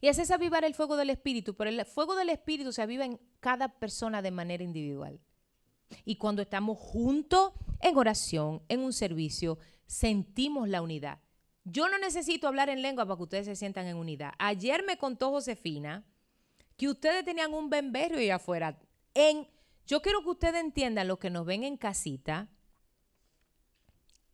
Y 0.00 0.08
ese 0.08 0.22
es 0.22 0.30
avivar 0.30 0.64
el 0.64 0.74
fuego 0.74 0.96
del 0.96 1.10
Espíritu, 1.10 1.54
pero 1.54 1.70
el 1.70 1.84
fuego 1.84 2.14
del 2.14 2.30
Espíritu 2.30 2.72
se 2.72 2.82
aviva 2.82 3.04
en 3.04 3.20
cada 3.40 3.68
persona 3.68 4.22
de 4.22 4.30
manera 4.30 4.64
individual. 4.64 5.20
Y 6.04 6.16
cuando 6.16 6.42
estamos 6.42 6.78
juntos 6.78 7.52
en 7.80 7.96
oración, 7.96 8.62
en 8.68 8.80
un 8.80 8.92
servicio, 8.92 9.58
sentimos 9.86 10.68
la 10.68 10.82
unidad. 10.82 11.20
Yo 11.64 11.88
no 11.88 11.98
necesito 11.98 12.46
hablar 12.46 12.68
en 12.68 12.82
lengua 12.82 13.06
para 13.06 13.16
que 13.16 13.22
ustedes 13.24 13.46
se 13.46 13.56
sientan 13.56 13.86
en 13.86 13.96
unidad. 13.96 14.32
Ayer 14.38 14.84
me 14.86 14.98
contó 14.98 15.30
Josefina 15.30 16.04
que 16.76 16.88
ustedes 16.88 17.24
tenían 17.24 17.54
un 17.54 17.70
bemberio 17.70 18.18
ahí 18.18 18.30
afuera. 18.30 18.78
En, 19.14 19.48
yo 19.86 20.02
quiero 20.02 20.22
que 20.22 20.30
ustedes 20.30 20.62
entiendan, 20.62 21.08
los 21.08 21.18
que 21.18 21.30
nos 21.30 21.46
ven 21.46 21.64
en 21.64 21.76
casita, 21.76 22.48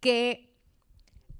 que 0.00 0.58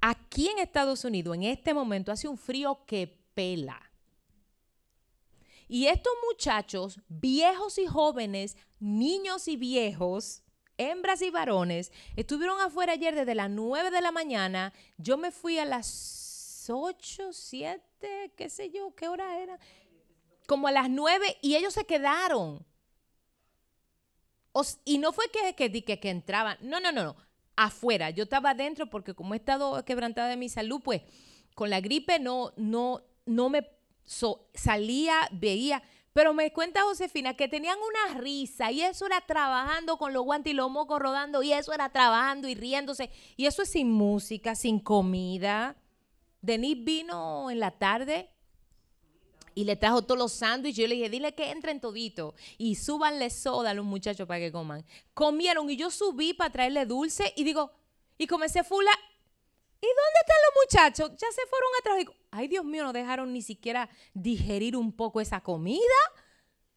aquí 0.01 0.47
en 0.47 0.59
Estados 0.59 1.03
Unidos, 1.03 1.35
en 1.35 1.43
este 1.43 1.73
momento, 1.73 2.11
hace 2.11 2.27
un 2.27 2.37
frío 2.37 2.85
que 2.85 3.07
pela. 3.33 3.92
Y 5.73 5.87
estos 5.87 6.13
muchachos, 6.29 6.99
viejos 7.07 7.79
y 7.79 7.87
jóvenes, 7.87 8.57
niños 8.79 9.47
y 9.47 9.57
viejos, 9.57 10.43
hembras 10.77 11.23
y 11.23 11.31
varones, 11.31 11.91
estuvieron 12.15 12.61
afuera 12.61 12.93
ayer 12.93 13.15
desde 13.15 13.33
las 13.33 13.49
9 13.49 13.89
de 13.89 14.01
la 14.01 14.11
mañana. 14.11 14.71
Yo 14.99 15.17
me 15.17 15.31
fui 15.31 15.57
a 15.57 15.65
las 15.65 16.69
8, 16.69 17.33
7, 17.33 18.33
qué 18.37 18.49
sé 18.51 18.69
yo, 18.69 18.93
qué 18.93 19.07
hora 19.07 19.39
era. 19.39 19.57
Como 20.45 20.67
a 20.67 20.71
las 20.71 20.91
9 20.91 21.39
y 21.41 21.55
ellos 21.55 21.73
se 21.73 21.85
quedaron. 21.85 22.63
Y 24.85 24.99
no 24.99 25.11
fue 25.11 25.25
que, 25.31 25.55
que, 25.55 25.83
que, 25.83 25.99
que 25.99 26.09
entraban, 26.11 26.59
no, 26.61 26.79
no, 26.81 26.91
no, 26.91 27.03
no, 27.03 27.15
afuera. 27.55 28.11
Yo 28.11 28.25
estaba 28.25 28.51
adentro 28.51 28.91
porque 28.91 29.15
como 29.15 29.33
he 29.33 29.37
estado 29.37 29.83
quebrantada 29.85 30.27
de 30.27 30.37
mi 30.37 30.49
salud, 30.49 30.81
pues 30.83 31.01
con 31.55 31.71
la 31.71 31.81
gripe 31.81 32.19
no, 32.19 32.53
no, 32.57 33.01
no 33.25 33.49
me 33.49 33.63
so- 34.05 34.47
salía, 34.53 35.27
veía. 35.31 35.83
Pero 36.13 36.33
me 36.35 36.53
cuenta 36.53 36.83
Josefina 36.83 37.35
que 37.35 37.47
tenían 37.47 37.77
una 37.79 38.19
risa 38.19 38.71
y 38.71 38.81
eso 38.81 39.07
era 39.07 39.21
trabajando 39.21 39.97
con 39.97 40.13
los 40.13 40.23
guantes 40.23 40.53
y 40.53 40.55
los 40.55 40.69
mocos 40.69 40.99
rodando 40.99 41.41
y 41.41 41.53
eso 41.53 41.73
era 41.73 41.89
trabajando 41.89 42.47
y 42.47 42.53
riéndose. 42.53 43.09
Y 43.35 43.47
eso 43.47 43.63
es 43.63 43.69
sin 43.71 43.89
música, 43.91 44.53
sin 44.53 44.79
comida. 44.79 45.75
Denise 46.41 46.81
vino 46.83 47.49
en 47.49 47.59
la 47.59 47.71
tarde 47.71 48.29
y 49.55 49.63
le 49.63 49.75
trajo 49.75 50.03
todos 50.03 50.19
los 50.19 50.33
sándwiches. 50.33 50.77
Yo 50.83 50.87
le 50.87 50.95
dije, 50.95 51.09
dile 51.09 51.33
que 51.33 51.49
entren 51.49 51.79
todito 51.79 52.35
y 52.59 52.75
súbanle 52.75 53.31
soda 53.31 53.71
a 53.71 53.73
los 53.73 53.85
muchachos 53.85 54.27
para 54.27 54.39
que 54.39 54.51
coman. 54.51 54.85
Comieron 55.15 55.67
y 55.69 55.77
yo 55.77 55.89
subí 55.89 56.33
para 56.33 56.51
traerle 56.51 56.85
dulce 56.85 57.33
y 57.35 57.43
digo, 57.43 57.71
y 58.19 58.27
comencé 58.27 58.63
fula. 58.63 58.91
¿Y 59.83 59.85
dónde 59.85 60.19
están 60.21 60.37
los 60.45 60.53
muchachos? 60.63 61.21
Ya 61.21 61.29
se 61.33 61.45
fueron 61.49 61.69
atrás. 61.77 61.97
Digo, 61.97 62.15
ay 62.31 62.47
Dios 62.47 62.63
mío, 62.63 62.85
no 62.85 62.93
dejaron 62.93 63.33
ni 63.33 63.41
siquiera 63.41 63.89
digerir 64.13 64.77
un 64.77 64.93
poco 64.93 65.19
esa 65.19 65.41
comida. 65.41 65.81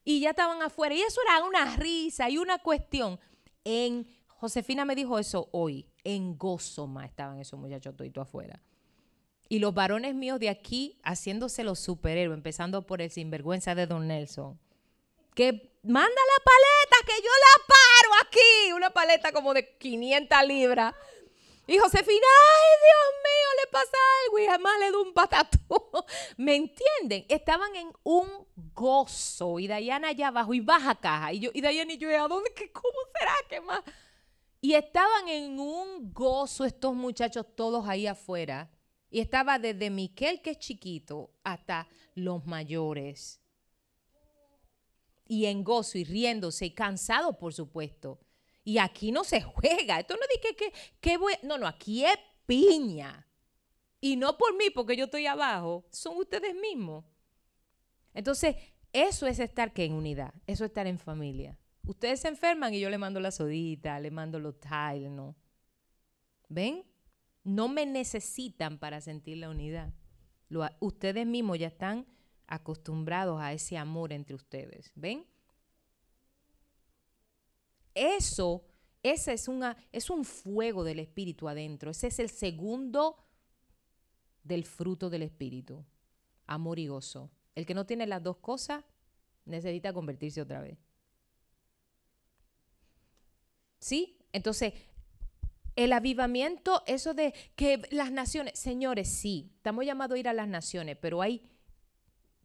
Y 0.02 0.18
ya 0.18 0.30
estaban 0.30 0.60
afuera. 0.60 0.92
Y 0.92 1.02
eso 1.02 1.20
era 1.22 1.44
una 1.44 1.76
risa 1.76 2.28
y 2.28 2.38
una 2.38 2.58
cuestión. 2.58 3.20
En 3.62 4.08
Josefina 4.26 4.84
me 4.84 4.96
dijo 4.96 5.20
eso 5.20 5.48
hoy. 5.52 5.88
En 6.02 6.36
gozo 6.36 6.88
más 6.88 7.08
estaban 7.08 7.38
esos 7.38 7.60
muchachos 7.60 7.96
toditos 7.96 8.22
afuera. 8.22 8.60
Y 9.48 9.60
los 9.60 9.72
varones 9.72 10.16
míos 10.16 10.40
de 10.40 10.48
aquí 10.48 10.98
haciéndose 11.04 11.62
los 11.62 11.78
superhéroes, 11.78 12.36
empezando 12.36 12.88
por 12.88 13.02
el 13.02 13.12
sinvergüenza 13.12 13.76
de 13.76 13.86
Don 13.86 14.08
Nelson. 14.08 14.58
Que 15.32 15.78
manda 15.84 16.08
la 16.10 16.44
paleta, 16.44 17.06
que 17.06 17.22
yo 17.22 17.30
la 17.30 17.66
paro 17.68 18.28
aquí. 18.28 18.72
Una 18.72 18.90
paleta 18.90 19.30
como 19.30 19.54
de 19.54 19.76
500 19.78 20.44
libras. 20.44 20.94
Y 21.68 21.78
Josefina, 21.78 22.26
ay 22.46 22.70
Dios 22.86 23.22
mío, 23.24 23.48
le 23.60 23.70
pasa 23.72 23.96
algo 24.24 24.38
y 24.38 24.46
jamás 24.46 24.78
le 24.78 24.90
doy 24.92 25.02
un 25.02 25.12
patatú. 25.12 25.58
¿Me 26.36 26.54
entienden? 26.54 27.26
Estaban 27.28 27.74
en 27.74 27.92
un 28.04 28.46
gozo. 28.72 29.58
Y 29.58 29.66
Dayana 29.66 30.08
allá 30.08 30.28
abajo 30.28 30.54
y 30.54 30.60
baja 30.60 30.94
caja. 30.94 31.32
Y 31.32 31.40
yo, 31.40 31.50
y 31.52 31.60
Dayana 31.60 31.92
y 31.92 31.98
yo, 31.98 32.08
¿a 32.08 32.28
dónde? 32.28 32.52
¿Qué, 32.54 32.70
¿Cómo 32.70 32.96
será 33.18 33.34
que 33.48 33.60
más? 33.60 33.82
Y 34.60 34.74
estaban 34.74 35.28
en 35.28 35.58
un 35.58 36.12
gozo 36.12 36.64
estos 36.64 36.94
muchachos 36.94 37.46
todos 37.56 37.88
ahí 37.88 38.06
afuera. 38.06 38.70
Y 39.10 39.20
estaba 39.20 39.58
desde 39.58 39.90
Miquel, 39.90 40.42
que 40.42 40.50
es 40.50 40.58
chiquito, 40.58 41.32
hasta 41.42 41.88
los 42.14 42.46
mayores. 42.46 43.40
Y 45.26 45.46
en 45.46 45.64
gozo 45.64 45.98
y 45.98 46.04
riéndose 46.04 46.66
y 46.66 46.74
cansado, 46.74 47.36
por 47.38 47.52
supuesto. 47.52 48.20
Y 48.66 48.78
aquí 48.78 49.12
no 49.12 49.22
se 49.22 49.40
juega. 49.42 50.00
Esto 50.00 50.14
no 50.16 50.22
es 50.22 50.40
que, 50.56 50.72
que, 51.00 51.16
voy- 51.18 51.38
No, 51.44 51.56
no, 51.56 51.68
aquí 51.68 52.04
es 52.04 52.18
piña. 52.46 53.24
Y 54.00 54.16
no 54.16 54.36
por 54.36 54.56
mí, 54.56 54.70
porque 54.74 54.96
yo 54.96 55.04
estoy 55.04 55.24
abajo. 55.26 55.86
Son 55.92 56.16
ustedes 56.16 56.52
mismos. 56.56 57.04
Entonces, 58.12 58.56
eso 58.92 59.28
es 59.28 59.38
estar 59.38 59.72
que 59.72 59.84
en 59.84 59.92
unidad. 59.92 60.34
Eso 60.48 60.64
es 60.64 60.70
estar 60.70 60.88
en 60.88 60.98
familia. 60.98 61.56
Ustedes 61.84 62.20
se 62.22 62.26
enferman 62.28 62.74
y 62.74 62.80
yo 62.80 62.90
le 62.90 62.98
mando 62.98 63.20
la 63.20 63.30
sodita, 63.30 64.00
le 64.00 64.10
mando 64.10 64.40
los 64.40 64.56
¿no? 65.12 65.36
¿Ven? 66.48 66.82
No 67.44 67.68
me 67.68 67.86
necesitan 67.86 68.78
para 68.80 69.00
sentir 69.00 69.36
la 69.36 69.48
unidad. 69.48 69.94
Ustedes 70.80 71.24
mismos 71.24 71.60
ya 71.60 71.68
están 71.68 72.04
acostumbrados 72.48 73.40
a 73.40 73.52
ese 73.52 73.78
amor 73.78 74.12
entre 74.12 74.34
ustedes. 74.34 74.90
¿Ven? 74.96 75.24
Eso, 77.96 78.62
ese 79.02 79.32
es, 79.32 79.48
una, 79.48 79.74
es 79.90 80.10
un 80.10 80.22
fuego 80.22 80.84
del 80.84 80.98
Espíritu 80.98 81.48
adentro. 81.48 81.90
Ese 81.90 82.08
es 82.08 82.18
el 82.18 82.28
segundo 82.28 83.16
del 84.44 84.64
fruto 84.66 85.08
del 85.08 85.22
Espíritu. 85.22 85.82
Amor 86.46 86.78
y 86.78 86.88
gozo. 86.88 87.30
El 87.54 87.64
que 87.64 87.72
no 87.72 87.86
tiene 87.86 88.06
las 88.06 88.22
dos 88.22 88.36
cosas 88.36 88.84
necesita 89.46 89.94
convertirse 89.94 90.42
otra 90.42 90.60
vez. 90.60 90.76
¿Sí? 93.78 94.18
Entonces, 94.32 94.74
el 95.74 95.94
avivamiento, 95.94 96.82
eso 96.86 97.14
de 97.14 97.32
que 97.54 97.80
las 97.90 98.12
naciones, 98.12 98.58
señores, 98.58 99.08
sí, 99.08 99.52
estamos 99.56 99.86
llamados 99.86 100.16
a 100.16 100.18
ir 100.18 100.28
a 100.28 100.34
las 100.34 100.48
naciones, 100.48 100.98
pero 101.00 101.22
hay 101.22 101.48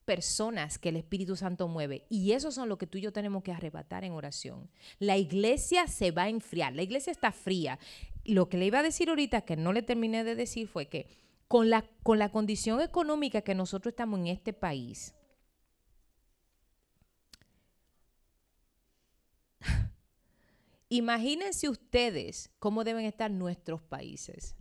personas 0.06 0.78
que 0.78 0.90
el 0.90 0.98
Espíritu 0.98 1.36
Santo 1.36 1.68
mueve 1.68 2.06
y 2.10 2.32
esos 2.34 2.56
son 2.56 2.70
lo 2.70 2.78
que 2.78 2.88
tú 2.88 2.98
y 2.98 3.02
yo 3.02 3.14
tenemos 3.14 3.44
que 3.44 3.52
arrebatar 3.52 4.04
en 4.04 4.14
oración. 4.14 4.70
La 5.00 5.18
iglesia 5.18 5.88
se 5.88 6.12
va 6.12 6.24
a 6.24 6.30
enfriar, 6.30 6.74
la 6.74 6.84
iglesia 6.84 7.12
está 7.12 7.32
fría. 7.32 7.80
Lo 8.24 8.50
que 8.50 8.58
le 8.58 8.66
iba 8.66 8.80
a 8.80 8.84
decir 8.84 9.10
ahorita, 9.10 9.42
que 9.42 9.56
no 9.56 9.74
le 9.74 9.82
terminé 9.82 10.24
de 10.24 10.36
decir, 10.36 10.68
fue 10.68 10.88
que 10.88 11.08
con 11.48 11.70
la, 11.70 11.86
con 12.04 12.20
la 12.20 12.30
condición 12.30 12.82
económica 12.82 13.42
que 13.42 13.56
nosotros 13.56 13.92
estamos 13.92 14.20
en 14.20 14.28
este 14.28 14.54
país, 14.54 15.14
Imagínense 20.90 21.70
ustedes 21.70 22.52
cómo 22.60 22.84
deben 22.84 23.06
estar 23.06 23.32
nuestros 23.32 23.82
países. 23.82 24.56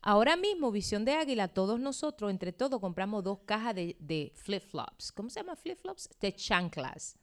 Ahora 0.00 0.36
mismo, 0.36 0.70
Visión 0.70 1.04
de 1.04 1.12
Águila, 1.12 1.48
todos 1.48 1.80
nosotros, 1.80 2.30
entre 2.30 2.52
todos, 2.52 2.80
compramos 2.80 3.24
dos 3.24 3.40
cajas 3.44 3.74
de, 3.74 4.32
flip-flops. 4.36 5.12
¿Cómo 5.12 5.30
se 5.30 5.40
llama 5.40 5.56
flip-flops? 5.56 6.10
De 6.20 6.34
chanclas. 6.34 7.16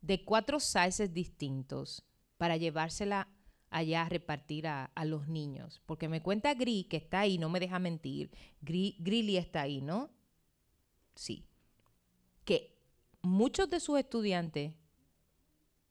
De 0.00 0.24
cuatro 0.24 0.60
sizes 0.60 1.12
distintos 1.12 2.04
para 2.36 2.56
llevársela 2.56 3.28
allá 3.68 4.02
a 4.02 4.08
repartir 4.08 4.66
a, 4.66 4.86
a 4.86 5.04
los 5.04 5.28
niños. 5.28 5.80
Porque 5.86 6.08
me 6.08 6.22
cuenta 6.22 6.54
Gri, 6.54 6.84
que 6.84 6.96
está 6.96 7.20
ahí, 7.20 7.38
no 7.38 7.48
me 7.48 7.60
deja 7.60 7.78
mentir. 7.78 8.30
Gri, 8.60 8.96
Grilly 8.98 9.36
está 9.36 9.62
ahí, 9.62 9.80
¿no? 9.80 10.10
Sí. 11.14 11.46
Que 12.44 12.78
muchos 13.22 13.68
de 13.68 13.80
sus 13.80 13.98
estudiantes 13.98 14.72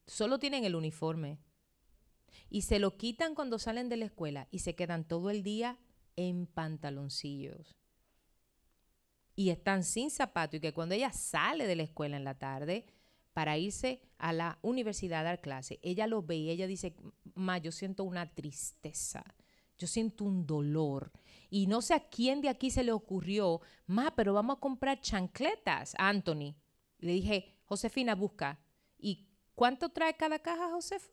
solo 0.07 0.39
tienen 0.39 0.66
el 0.66 0.76
uniforme 0.76 1.38
y 2.49 2.63
se 2.63 2.80
lo 2.80 2.97
quitan 2.97 3.36
cuando 3.36 3.59
salen 3.59 3.89
de 3.89 3.97
la 3.97 4.05
escuela 4.05 4.47
y 4.51 4.59
se 4.59 4.75
quedan 4.75 5.07
todo 5.07 5.30
el 5.30 5.43
día 5.43 5.80
en 6.15 6.47
pantaloncillos. 6.47 7.75
Y 9.36 9.51
están 9.51 9.84
sin 9.84 10.11
zapato 10.11 10.57
y 10.57 10.59
que 10.59 10.73
cuando 10.73 10.95
ella 10.95 11.13
sale 11.13 11.65
de 11.65 11.75
la 11.75 11.84
escuela 11.84 12.17
en 12.17 12.25
la 12.25 12.38
tarde 12.38 12.86
para 13.32 13.57
irse 13.57 14.01
a 14.17 14.34
la 14.34 14.59
universidad 14.61 15.21
a 15.21 15.23
dar 15.23 15.41
clase, 15.41 15.80
ella 15.82 16.07
lo 16.07 16.21
ve 16.21 16.36
y 16.36 16.49
ella 16.49 16.67
dice, 16.67 16.95
ma, 17.36 17.57
yo 17.57 17.71
siento 17.71 18.03
una 18.03 18.34
tristeza, 18.34 19.23
yo 19.77 19.88
siento 19.88 20.25
un 20.25 20.45
dolor. 20.45 21.13
Y 21.49 21.67
no 21.67 21.82
sé 21.82 21.93
a 21.93 22.09
quién 22.09 22.41
de 22.41 22.49
aquí 22.49 22.69
se 22.69 22.84
le 22.84 22.91
ocurrió, 22.91 23.61
ma, 23.88 24.13
pero 24.15 24.34
vamos 24.34 24.57
a 24.57 24.59
comprar 24.59 24.99
chancletas, 24.99 25.95
Anthony. 25.97 26.55
Le 26.97 27.13
dije, 27.13 27.55
Josefina, 27.63 28.15
busca. 28.15 28.59
¿Y 28.97 29.30
cuánto 29.55 29.88
trae 29.88 30.17
cada 30.17 30.39
caja, 30.39 30.69
Josef? 30.69 31.09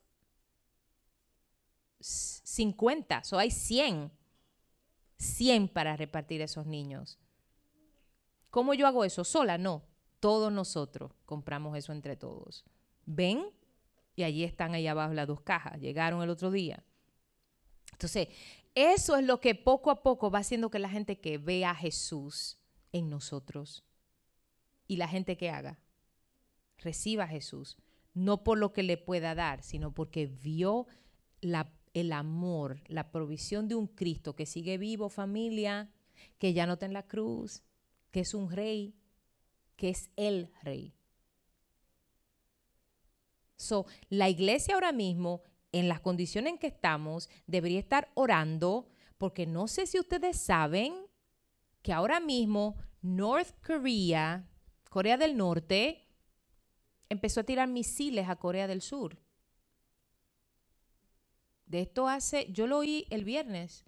50, 2.06 3.24
so 3.24 3.38
hay 3.38 3.50
100. 3.50 4.10
100 5.18 5.68
para 5.68 5.96
repartir 5.96 6.40
esos 6.40 6.66
niños. 6.66 7.18
¿Cómo 8.50 8.74
yo 8.74 8.86
hago 8.86 9.04
eso? 9.04 9.24
¿Sola? 9.24 9.58
No. 9.58 9.82
Todos 10.20 10.52
nosotros 10.52 11.12
compramos 11.24 11.76
eso 11.76 11.92
entre 11.92 12.16
todos. 12.16 12.64
¿Ven? 13.04 13.46
Y 14.14 14.22
allí 14.22 14.44
están 14.44 14.74
ahí 14.74 14.86
abajo 14.86 15.12
las 15.14 15.26
dos 15.26 15.40
cajas. 15.40 15.80
Llegaron 15.80 16.22
el 16.22 16.30
otro 16.30 16.50
día. 16.50 16.82
Entonces, 17.92 18.28
eso 18.74 19.16
es 19.16 19.24
lo 19.24 19.40
que 19.40 19.54
poco 19.54 19.90
a 19.90 20.02
poco 20.02 20.30
va 20.30 20.40
haciendo 20.40 20.70
que 20.70 20.78
la 20.78 20.88
gente 20.88 21.18
que 21.18 21.38
vea 21.38 21.70
a 21.70 21.74
Jesús 21.74 22.58
en 22.92 23.10
nosotros 23.10 23.84
y 24.86 24.96
la 24.96 25.08
gente 25.08 25.36
que 25.36 25.50
haga, 25.50 25.78
reciba 26.78 27.24
a 27.24 27.28
Jesús, 27.28 27.78
no 28.14 28.44
por 28.44 28.58
lo 28.58 28.72
que 28.72 28.82
le 28.82 28.96
pueda 28.96 29.34
dar, 29.34 29.62
sino 29.62 29.92
porque 29.92 30.26
vio 30.26 30.86
la, 31.40 31.72
el 31.96 32.12
amor, 32.12 32.82
la 32.88 33.10
provisión 33.10 33.68
de 33.68 33.74
un 33.74 33.86
Cristo 33.86 34.36
que 34.36 34.44
sigue 34.44 34.76
vivo, 34.76 35.08
familia, 35.08 35.90
que 36.38 36.52
ya 36.52 36.66
no 36.66 36.74
está 36.74 36.84
en 36.84 36.92
la 36.92 37.06
cruz, 37.06 37.62
que 38.10 38.20
es 38.20 38.34
un 38.34 38.50
rey, 38.50 38.94
que 39.76 39.88
es 39.88 40.10
el 40.14 40.52
rey. 40.62 40.92
So, 43.56 43.86
la 44.10 44.28
iglesia 44.28 44.74
ahora 44.74 44.92
mismo, 44.92 45.40
en 45.72 45.88
las 45.88 46.00
condiciones 46.00 46.52
en 46.52 46.58
que 46.58 46.66
estamos, 46.66 47.30
debería 47.46 47.78
estar 47.78 48.10
orando, 48.12 48.88
porque 49.16 49.46
no 49.46 49.66
sé 49.66 49.86
si 49.86 49.98
ustedes 49.98 50.38
saben 50.38 50.94
que 51.80 51.94
ahora 51.94 52.20
mismo 52.20 52.76
North 53.00 53.54
Korea, 53.66 54.46
Corea 54.90 55.16
del 55.16 55.34
Norte, 55.34 56.06
empezó 57.08 57.40
a 57.40 57.44
tirar 57.44 57.68
misiles 57.68 58.28
a 58.28 58.36
Corea 58.36 58.66
del 58.66 58.82
Sur. 58.82 59.18
De 61.66 61.80
esto 61.80 62.08
hace, 62.08 62.50
yo 62.52 62.66
lo 62.66 62.78
oí 62.78 63.06
el 63.10 63.24
viernes. 63.24 63.84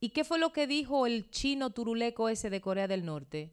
¿Y 0.00 0.10
qué 0.10 0.24
fue 0.24 0.38
lo 0.38 0.52
que 0.52 0.66
dijo 0.66 1.06
el 1.06 1.30
chino 1.30 1.70
turuleco 1.70 2.28
ese 2.28 2.50
de 2.50 2.60
Corea 2.60 2.88
del 2.88 3.04
Norte? 3.04 3.52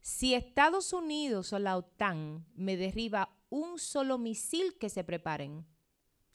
Si 0.00 0.34
Estados 0.34 0.92
Unidos 0.92 1.52
o 1.52 1.58
la 1.58 1.76
OTAN 1.76 2.46
me 2.54 2.76
derriba 2.76 3.36
un 3.50 3.78
solo 3.78 4.18
misil, 4.18 4.76
que 4.78 4.88
se 4.88 5.04
preparen, 5.04 5.66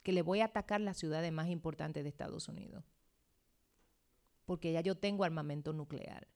que 0.04 0.12
le 0.12 0.22
voy 0.22 0.42
a 0.42 0.46
atacar 0.46 0.82
las 0.82 0.98
ciudades 0.98 1.32
más 1.32 1.50
importantes 1.50 2.04
de 2.04 2.10
Estados 2.10 2.48
Unidos. 2.48 2.84
Porque 4.46 4.72
ya 4.72 4.82
yo 4.82 4.96
tengo 4.96 5.24
armamento 5.24 5.74
nuclear. 5.74 6.28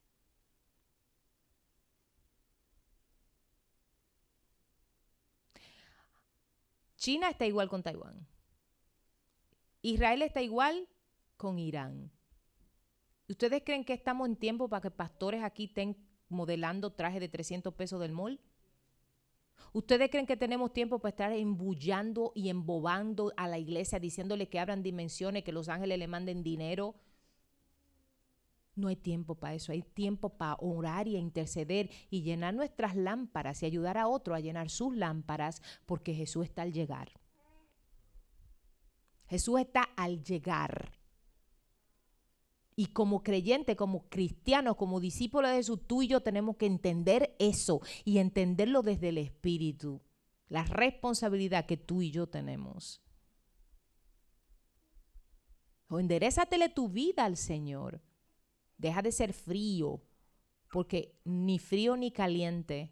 China 7.06 7.30
está 7.30 7.46
igual 7.46 7.70
con 7.70 7.84
Taiwán. 7.84 8.26
Israel 9.84 10.24
está 10.24 10.42
igual 10.42 10.90
con 11.38 11.60
Irán. 11.60 12.12
¿Ustedes 13.30 13.62
creen 13.64 13.86
que 13.86 13.94
estamos 13.94 14.28
en 14.28 14.36
tiempo 14.36 14.68
para 14.68 14.82
que 14.82 14.90
pastores 14.90 15.44
aquí 15.44 15.66
estén 15.66 15.96
modelando 16.30 16.94
trajes 16.94 17.20
de 17.20 17.30
300 17.30 17.76
pesos 17.76 18.02
del 18.02 18.12
mall? 18.12 18.42
¿Ustedes 19.72 20.10
creen 20.10 20.26
que 20.26 20.36
tenemos 20.36 20.74
tiempo 20.74 20.98
para 20.98 21.12
estar 21.12 21.32
embullando 21.32 22.32
y 22.34 22.50
embobando 22.50 23.32
a 23.38 23.48
la 23.48 23.60
iglesia, 23.60 24.00
diciéndole 24.00 24.50
que 24.50 24.60
abran 24.60 24.82
dimensiones, 24.82 25.44
que 25.44 25.52
los 25.52 25.70
ángeles 25.70 26.00
le 26.00 26.08
manden 26.08 26.42
dinero? 26.42 26.96
No 28.76 28.90
hay 28.90 28.98
tiempo 28.98 29.36
para 29.36 29.56
eso, 29.56 29.72
hay 29.72 29.82
tiempo 29.82 30.30
para 30.38 30.58
orar 30.60 31.08
y 31.08 31.16
interceder 31.16 31.90
y 32.10 32.24
llenar 32.24 32.54
nuestras 32.54 32.96
lámparas 32.96 33.64
y 33.64 33.66
ayudar 33.66 33.98
a 33.98 34.08
otro 34.08 34.36
a 34.36 34.42
llenar 34.42 34.70
sus 34.70 34.96
lámparas 34.96 35.62
porque 35.86 36.14
Jesús 36.14 36.46
está 36.46 36.64
al 36.64 36.74
llegar. 36.74 37.10
Jesús 39.28 39.62
está 39.62 39.84
al 39.96 40.24
llegar. 40.24 40.92
Y 42.76 42.88
como 42.88 43.24
creyente, 43.24 43.78
como 43.78 44.10
cristianos, 44.10 44.76
como 44.76 45.00
discípulos 45.00 45.50
de 45.50 45.58
Jesús, 45.58 45.80
tú 45.88 46.02
y 46.02 46.08
yo 46.08 46.22
tenemos 46.22 46.58
que 46.58 46.66
entender 46.66 47.34
eso 47.40 47.80
y 48.04 48.18
entenderlo 48.18 48.82
desde 48.82 49.10
el 49.10 49.18
Espíritu. 49.18 50.02
La 50.50 50.64
responsabilidad 50.64 51.66
que 51.66 51.78
tú 51.78 52.02
y 52.02 52.12
yo 52.12 52.28
tenemos. 52.28 53.02
O 55.88 56.00
enderezatele 56.00 56.68
tu 56.68 56.90
vida 56.90 57.24
al 57.24 57.38
Señor. 57.38 58.02
Deja 58.78 59.02
de 59.02 59.12
ser 59.12 59.34
frío, 59.34 60.02
porque 60.72 61.18
ni 61.24 61.60
frío 61.60 61.96
ni 61.96 62.12
caliente. 62.12 62.92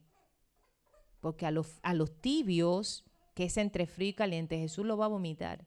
Porque 1.19 1.45
a 1.45 1.51
los, 1.51 1.79
a 1.84 1.93
los 1.93 2.19
tibios, 2.21 3.05
que 3.34 3.45
es 3.45 3.57
entre 3.57 3.88
frío 3.88 4.09
y 4.09 4.13
caliente, 4.13 4.57
Jesús 4.57 4.86
lo 4.86 4.97
va 4.97 5.05
a 5.05 5.09
vomitar. 5.09 5.65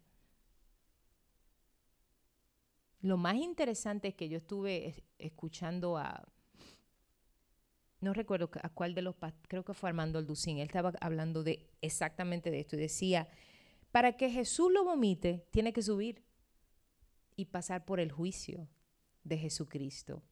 Lo 3.01 3.17
más 3.17 3.37
interesante 3.37 4.09
es 4.09 4.15
que 4.15 4.29
yo 4.29 4.39
estuve 4.39 5.05
escuchando 5.19 5.97
a, 5.97 6.27
no 8.01 8.13
recuerdo 8.13 8.51
a 8.63 8.69
cuál 8.69 8.95
de 8.95 9.03
los, 9.03 9.15
creo 9.49 9.65
que 9.65 9.75
fue 9.75 9.91
Armando 9.91 10.19
Alducín, 10.19 10.59
él 10.59 10.67
estaba 10.67 10.93
hablando 11.01 11.43
de 11.43 11.71
exactamente 11.83 12.51
de 12.51 12.61
esto 12.61 12.77
y 12.77 12.81
decía, 12.81 13.29
para 13.93 14.17
que 14.17 14.31
Jesús 14.31 14.73
lo 14.73 14.85
vomite, 14.85 15.47
tiene 15.51 15.73
que 15.73 15.83
subir 15.83 16.25
y 17.37 17.47
pasar 17.47 17.85
por 17.85 18.01
el 18.01 18.11
juicio 18.11 18.69
de 19.27 19.39
Jesucristo, 19.39 20.23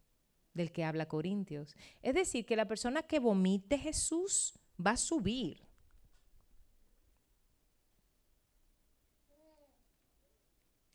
del 0.55 0.73
que 0.73 0.85
habla 0.85 1.09
Corintios. 1.09 1.75
Es 2.03 2.15
decir, 2.15 2.47
que 2.47 2.57
la 2.57 2.69
persona 2.69 3.03
que 3.03 3.19
vomite 3.19 3.79
Jesús 3.79 4.59
va 4.85 4.93
a 4.93 4.97
subir. 4.97 5.67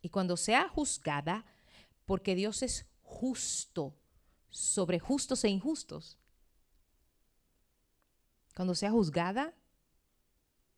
Y 0.02 0.10
cuando 0.10 0.38
sea 0.38 0.70
juzgada, 0.70 1.46
porque 2.06 2.36
Dios 2.36 2.64
es 2.64 2.86
justo 3.02 3.96
sobre 4.50 5.00
justos 5.00 5.44
e 5.44 5.50
injustos. 5.50 6.18
Cuando 8.56 8.76
sea 8.76 8.92
juzgada, 8.92 9.54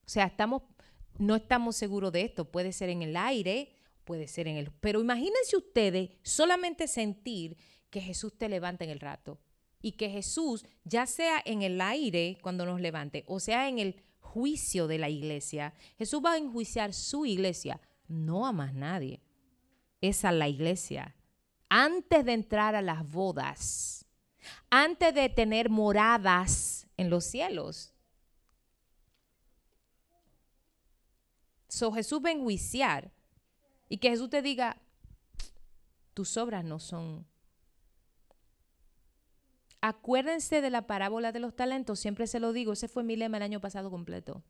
o 0.05 0.09
sea, 0.09 0.25
estamos, 0.25 0.63
no 1.19 1.35
estamos 1.35 1.75
seguros 1.75 2.11
de 2.11 2.23
esto, 2.23 2.45
puede 2.51 2.73
ser 2.73 2.89
en 2.89 3.03
el 3.03 3.15
aire, 3.15 3.75
puede 4.03 4.27
ser 4.27 4.47
en 4.47 4.57
el... 4.57 4.71
Pero 4.71 5.01
imagínense 5.01 5.57
ustedes 5.57 6.11
solamente 6.23 6.87
sentir 6.87 7.57
que 7.89 8.01
Jesús 8.01 8.37
te 8.37 8.49
levanta 8.49 8.83
en 8.83 8.89
el 8.89 8.99
rato 8.99 9.39
y 9.81 9.93
que 9.93 10.09
Jesús, 10.09 10.65
ya 10.83 11.05
sea 11.05 11.41
en 11.43 11.61
el 11.61 11.81
aire 11.81 12.37
cuando 12.41 12.65
nos 12.65 12.79
levante, 12.81 13.23
o 13.27 13.39
sea 13.39 13.67
en 13.67 13.79
el 13.79 14.01
juicio 14.19 14.87
de 14.87 14.97
la 14.97 15.09
iglesia, 15.09 15.73
Jesús 15.97 16.21
va 16.23 16.33
a 16.33 16.37
enjuiciar 16.37 16.93
su 16.93 17.25
iglesia, 17.25 17.81
no 18.07 18.45
a 18.45 18.51
más 18.51 18.73
nadie, 18.73 19.21
es 19.99 20.23
a 20.25 20.31
la 20.31 20.47
iglesia. 20.47 21.15
Antes 21.69 22.25
de 22.25 22.33
entrar 22.33 22.75
a 22.75 22.81
las 22.81 23.09
bodas, 23.09 24.05
antes 24.69 25.13
de 25.13 25.29
tener 25.29 25.69
moradas 25.69 26.87
en 26.97 27.09
los 27.09 27.25
cielos. 27.25 27.93
So 31.67 31.91
Jesús 31.91 32.21
va 32.23 32.29
a 32.29 32.33
enjuiciar 32.33 33.11
y 33.91 33.97
que 33.97 34.09
Jesús 34.09 34.29
te 34.29 34.41
diga, 34.41 34.77
tus 36.13 36.37
obras 36.37 36.63
no 36.63 36.79
son. 36.79 37.27
Acuérdense 39.81 40.61
de 40.61 40.69
la 40.69 40.87
parábola 40.87 41.33
de 41.33 41.41
los 41.41 41.57
talentos, 41.57 41.99
siempre 41.99 42.25
se 42.25 42.39
lo 42.39 42.53
digo, 42.53 42.71
ese 42.71 42.87
fue 42.87 43.03
mi 43.03 43.17
lema 43.17 43.35
el 43.35 43.43
año 43.43 43.59
pasado 43.59 43.91
completo. 43.91 44.45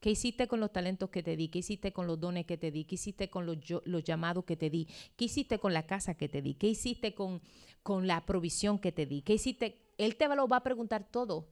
¿Qué 0.00 0.10
hiciste 0.10 0.46
con 0.46 0.60
los 0.60 0.74
talentos 0.74 1.08
que 1.08 1.22
te 1.22 1.36
di? 1.36 1.48
¿Qué 1.48 1.60
hiciste 1.60 1.94
con 1.94 2.06
los 2.06 2.20
dones 2.20 2.44
que 2.44 2.58
te 2.58 2.70
di? 2.70 2.84
¿Qué 2.84 2.96
hiciste 2.96 3.30
con 3.30 3.46
los, 3.46 3.56
los 3.86 4.04
llamados 4.04 4.44
que 4.44 4.58
te 4.58 4.68
di? 4.68 4.86
¿Qué 5.16 5.24
hiciste 5.24 5.58
con 5.58 5.72
la 5.72 5.86
casa 5.86 6.12
que 6.12 6.28
te 6.28 6.42
di? 6.42 6.52
¿Qué 6.52 6.68
hiciste 6.68 7.14
con, 7.14 7.40
con 7.82 8.06
la 8.06 8.26
provisión 8.26 8.78
que 8.78 8.92
te 8.92 9.06
di? 9.06 9.22
¿Qué 9.22 9.32
hiciste? 9.32 9.94
Él 9.96 10.16
te 10.16 10.28
lo 10.28 10.46
va 10.48 10.58
a 10.58 10.62
preguntar 10.62 11.10
todo. 11.10 11.48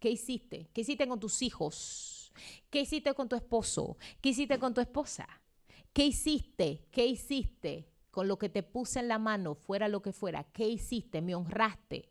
¿Qué 0.00 0.10
hiciste? 0.10 0.70
¿Qué 0.72 0.80
hiciste 0.80 1.06
con 1.06 1.20
tus 1.20 1.40
hijos? 1.40 2.32
¿Qué 2.68 2.80
hiciste 2.80 3.14
con 3.14 3.28
tu 3.28 3.36
esposo? 3.36 3.96
¿Qué 4.20 4.30
hiciste 4.30 4.58
con 4.58 4.74
tu 4.74 4.80
esposa? 4.80 5.28
¿Qué 5.92 6.06
hiciste? 6.06 6.88
¿Qué 6.90 7.06
hiciste 7.06 7.90
con 8.10 8.28
lo 8.28 8.38
que 8.38 8.48
te 8.48 8.62
puse 8.62 9.00
en 9.00 9.08
la 9.08 9.18
mano, 9.18 9.54
fuera 9.54 9.88
lo 9.88 10.02
que 10.02 10.12
fuera? 10.12 10.44
¿Qué 10.52 10.68
hiciste? 10.68 11.20
Me 11.20 11.34
honraste. 11.34 12.10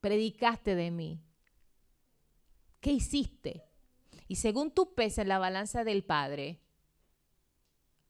Predicaste 0.00 0.74
de 0.74 0.90
mí. 0.90 1.22
¿Qué 2.80 2.92
hiciste? 2.92 3.64
Y 4.26 4.36
según 4.36 4.70
tú 4.72 4.94
peses 4.94 5.18
en 5.18 5.28
la 5.28 5.38
balanza 5.38 5.84
del 5.84 6.04
Padre, 6.04 6.60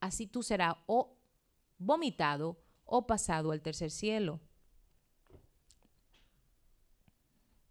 así 0.00 0.26
tú 0.26 0.42
serás 0.42 0.76
o 0.86 1.16
vomitado 1.78 2.60
o 2.84 3.06
pasado 3.06 3.52
al 3.52 3.62
tercer 3.62 3.90
cielo. 3.90 4.40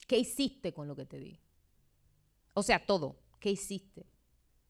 ¿Qué 0.07 0.17
hiciste 0.17 0.73
con 0.73 0.87
lo 0.87 0.95
que 0.95 1.05
te 1.05 1.19
di? 1.19 1.39
O 2.53 2.63
sea, 2.63 2.85
todo. 2.85 3.19
¿Qué 3.39 3.51
hiciste? 3.51 4.07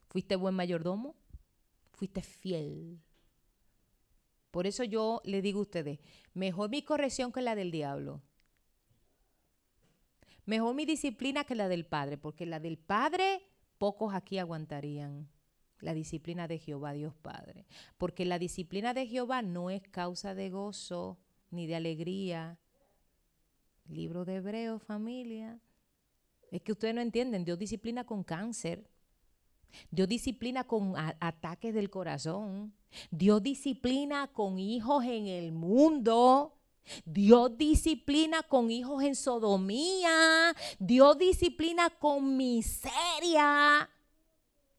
¿Fuiste 0.09 0.35
buen 0.35 0.55
mayordomo? 0.55 1.15
Fuiste 1.97 2.21
fiel. 2.21 2.99
Por 4.51 4.67
eso 4.67 4.83
yo 4.83 5.21
le 5.25 5.41
digo 5.41 5.59
a 5.59 5.63
ustedes, 5.63 5.99
mejor 6.33 6.69
mi 6.69 6.83
corrección 6.83 7.31
que 7.31 7.41
la 7.41 7.55
del 7.55 7.71
diablo. 7.71 8.21
Mejor 10.45 10.75
mi 10.75 10.85
disciplina 10.85 11.43
que 11.43 11.55
la 11.55 11.67
del 11.67 11.85
Padre, 11.85 12.17
porque 12.17 12.45
la 12.45 12.59
del 12.59 12.77
Padre 12.77 13.41
pocos 13.77 14.13
aquí 14.13 14.37
aguantarían. 14.37 15.27
La 15.79 15.93
disciplina 15.93 16.47
de 16.47 16.57
Jehová, 16.57 16.93
Dios 16.93 17.13
Padre. 17.15 17.65
Porque 17.97 18.25
la 18.25 18.39
disciplina 18.39 18.93
de 18.93 19.05
Jehová 19.05 19.41
no 19.41 19.69
es 19.69 19.81
causa 19.89 20.33
de 20.33 20.49
gozo 20.49 21.19
ni 21.51 21.67
de 21.67 21.75
alegría. 21.75 22.57
Libro 23.87 24.25
de 24.25 24.35
Hebreo, 24.35 24.79
familia. 24.79 25.59
Es 26.51 26.61
que 26.61 26.71
ustedes 26.71 26.95
no 26.95 27.01
entienden, 27.01 27.45
Dios 27.45 27.59
disciplina 27.59 28.05
con 28.05 28.23
cáncer. 28.23 28.89
Dios 29.91 30.07
disciplina 30.07 30.63
con 30.63 30.93
ataques 30.97 31.73
del 31.73 31.89
corazón. 31.89 32.73
Dios 33.11 33.43
disciplina 33.43 34.27
con 34.27 34.59
hijos 34.59 35.03
en 35.03 35.27
el 35.27 35.51
mundo. 35.51 36.53
Dios 37.05 37.57
disciplina 37.57 38.43
con 38.43 38.71
hijos 38.71 39.03
en 39.03 39.15
sodomía. 39.15 40.55
Dios 40.79 41.17
disciplina 41.17 41.89
con 41.89 42.37
miseria. 42.37 43.89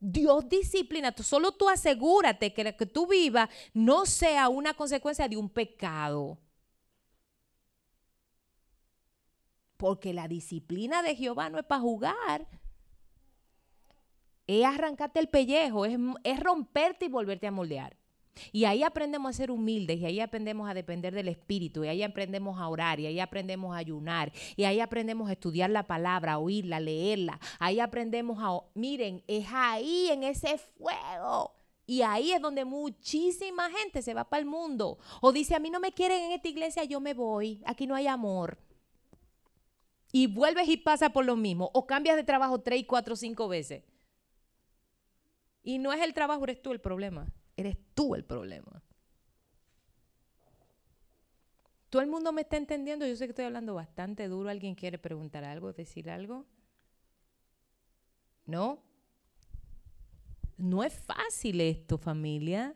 Dios 0.01 0.49
disciplina. 0.49 1.15
Solo 1.23 1.53
tú 1.53 1.69
asegúrate 1.69 2.53
que 2.55 2.65
lo 2.65 2.77
que 2.77 2.87
tú 2.87 3.07
vivas 3.07 3.49
no 3.73 4.07
sea 4.07 4.49
una 4.49 4.75
consecuencia 4.75 5.29
de 5.29 5.37
un 5.37 5.49
pecado. 5.49 6.39
Porque 9.77 10.13
la 10.13 10.27
disciplina 10.29 11.03
de 11.03 11.15
Jehová 11.15 11.51
no 11.51 11.59
es 11.59 11.65
para 11.65 11.81
jugar. 11.81 12.49
Es 14.49 14.65
arrancarte 14.65 15.21
el 15.21 15.29
pellejo, 15.29 15.85
es, 15.85 16.41
romperte 16.41 17.05
y 17.05 17.09
volverte 17.09 17.47
a 17.47 17.53
moldear. 17.53 17.97
Y 18.51 18.65
ahí 18.65 18.83
aprendemos 18.83 19.31
a 19.31 19.33
ser 19.35 19.51
humildes, 19.51 19.99
y 19.99 20.07
ahí 20.07 20.21
aprendemos 20.21 20.71
a 20.71 20.75
depender 20.75 21.15
del 21.15 21.29
Espíritu, 21.29 21.85
y 21.85 21.89
ahí 21.89 22.03
aprendemos 22.03 22.59
a 22.59 22.67
orar, 22.69 22.99
y 22.99 23.07
ahí 23.07 23.21
aprendemos 23.21 23.75
a 23.75 23.79
ayunar, 23.79 24.33
y 24.57 24.65
ahí 24.65 24.81
aprendemos 24.81 25.29
a 25.29 25.33
estudiar 25.33 25.69
la 25.69 25.87
palabra, 25.87 26.33
a 26.33 26.39
oírla, 26.39 26.81
leerla. 26.81 27.39
Ahí 27.59 27.79
aprendemos 27.79 28.39
a... 28.41 28.59
Miren, 28.75 29.23
es 29.27 29.47
ahí 29.53 30.09
en 30.11 30.23
ese 30.23 30.57
fuego. 30.57 31.53
Y 31.85 32.01
ahí 32.01 32.33
es 32.33 32.41
donde 32.41 32.65
muchísima 32.65 33.69
gente 33.71 34.01
se 34.01 34.15
va 34.15 34.25
para 34.25 34.41
el 34.41 34.47
mundo. 34.47 34.99
O 35.21 35.31
dice, 35.31 35.55
a 35.55 35.59
mí 35.59 35.69
no 35.69 35.81
me 35.81 35.93
quieren 35.93 36.25
en 36.25 36.33
esta 36.33 36.49
iglesia, 36.49 36.85
yo 36.85 37.01
me 37.01 37.13
voy. 37.13 37.63
Aquí 37.67 37.87
no 37.87 37.95
hay 37.95 38.07
amor. 38.07 38.59
Y 40.11 40.27
vuelves 40.27 40.69
y 40.69 40.79
pasa 40.79 41.11
por 41.11 41.27
lo 41.27 41.37
mismo. 41.37 41.71
O 41.75 41.87
cambias 41.87 42.17
de 42.17 42.25
trabajo 42.25 42.61
tres, 42.61 42.85
cuatro, 42.87 43.15
cinco 43.15 43.49
veces. 43.49 43.83
Y 45.69 45.77
no 45.77 45.93
es 45.93 46.01
el 46.01 46.15
trabajo, 46.15 46.45
eres 46.45 46.63
tú 46.63 46.73
el 46.73 46.81
problema. 46.81 47.31
Eres 47.55 47.77
tú 47.93 48.15
el 48.15 48.25
problema. 48.25 48.83
Todo 51.91 52.01
el 52.01 52.09
mundo 52.09 52.33
me 52.33 52.41
está 52.41 52.57
entendiendo. 52.57 53.07
Yo 53.07 53.15
sé 53.17 53.27
que 53.27 53.33
estoy 53.33 53.45
hablando 53.45 53.75
bastante 53.75 54.29
duro. 54.29 54.49
¿Alguien 54.49 54.75
quiere 54.75 54.97
preguntar 54.97 55.45
algo, 55.45 55.75
decir 55.75 56.09
algo? 56.09 56.47
¿No? 58.47 58.83
No 60.57 60.85
es 60.85 60.95
fácil 61.01 61.61
esto, 61.61 61.99
familia. 61.99 62.75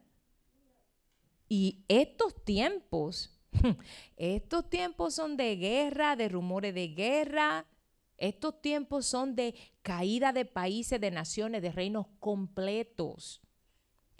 Y 1.48 1.86
estos 1.88 2.44
tiempos, 2.44 3.40
estos 4.18 4.68
tiempos 4.68 5.14
son 5.14 5.38
de 5.38 5.56
guerra, 5.56 6.14
de 6.14 6.28
rumores 6.28 6.74
de 6.74 6.88
guerra. 6.88 7.64
Estos 8.22 8.62
tiempos 8.62 9.04
son 9.04 9.34
de 9.34 9.54
caída 9.82 10.32
de 10.32 10.44
países, 10.44 11.00
de 11.00 11.10
naciones, 11.10 11.60
de 11.60 11.72
reinos 11.72 12.06
completos. 12.20 13.42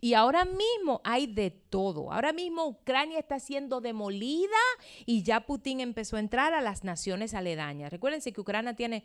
Y 0.01 0.15
ahora 0.15 0.45
mismo 0.45 1.01
hay 1.05 1.29
de 1.29 1.53
todo. 1.53 2.11
Ahora 2.13 2.33
mismo 2.33 2.67
Ucrania 2.67 3.21
está 3.21 3.39
siendo 3.39 3.81
demolida 3.81 4.59
y 5.07 5.23
ya 5.23 5.47
Putin 5.47 5.79
empezó 5.79 6.17
a 6.17 6.21
entrar 6.21 6.53
a 6.53 6.61
las 6.61 6.83
naciones 6.83 7.33
aledañas. 7.33 7.93
Recuérdense 7.93 8.33
que 8.33 8.41
Ucrania 8.41 8.75
tiene 8.75 9.05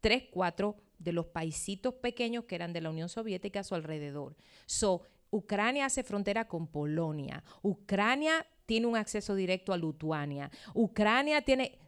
tres, 0.00 0.24
cuatro 0.30 0.76
de 0.98 1.12
los 1.12 1.26
paisitos 1.26 1.92
pequeños 1.92 2.44
que 2.44 2.54
eran 2.54 2.72
de 2.72 2.80
la 2.80 2.88
Unión 2.88 3.10
Soviética 3.10 3.60
a 3.60 3.64
su 3.64 3.74
alrededor. 3.74 4.36
So, 4.64 5.02
Ucrania 5.30 5.84
hace 5.84 6.02
frontera 6.02 6.48
con 6.48 6.66
Polonia. 6.66 7.44
Ucrania 7.60 8.46
tiene 8.64 8.86
un 8.86 8.96
acceso 8.96 9.34
directo 9.34 9.74
a 9.74 9.76
Lituania. 9.76 10.50
Ucrania 10.72 11.42
tiene 11.42 11.78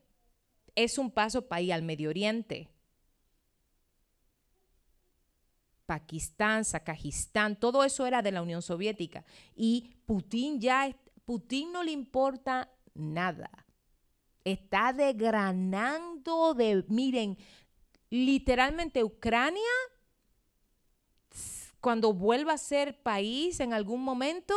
es 0.75 0.99
un 0.99 1.11
paso 1.11 1.47
para 1.49 1.61
ir 1.61 1.73
al 1.73 1.83
Medio 1.83 2.11
Oriente. 2.11 2.69
Pakistán, 5.87 6.65
Sakajistán, 6.65 7.59
todo 7.59 7.83
eso 7.83 8.07
era 8.07 8.23
de 8.23 8.31
la 8.31 8.43
Unión 8.43 8.63
Soviética. 8.63 9.25
Y 9.57 9.97
Putin 10.07 10.61
ya, 10.61 10.97
Putin 11.25 11.73
no 11.73 11.83
le 11.83 11.91
importa 11.91 12.71
nada. 12.95 13.51
Está 14.45 14.93
desgranando 14.93 16.55
de, 16.55 16.85
miren, 16.89 17.37
literalmente 18.09 19.03
Ucrania, 19.03 19.61
cuando 21.81 22.13
vuelva 22.13 22.53
a 22.53 22.59
ser 22.59 23.03
país 23.03 23.59
en 23.59 23.73
algún 23.73 24.03
momento, 24.03 24.55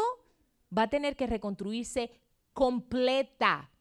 va 0.76 0.84
a 0.84 0.90
tener 0.90 1.16
que 1.16 1.28
reconstruirse 1.28 2.12
completa. 2.54 3.72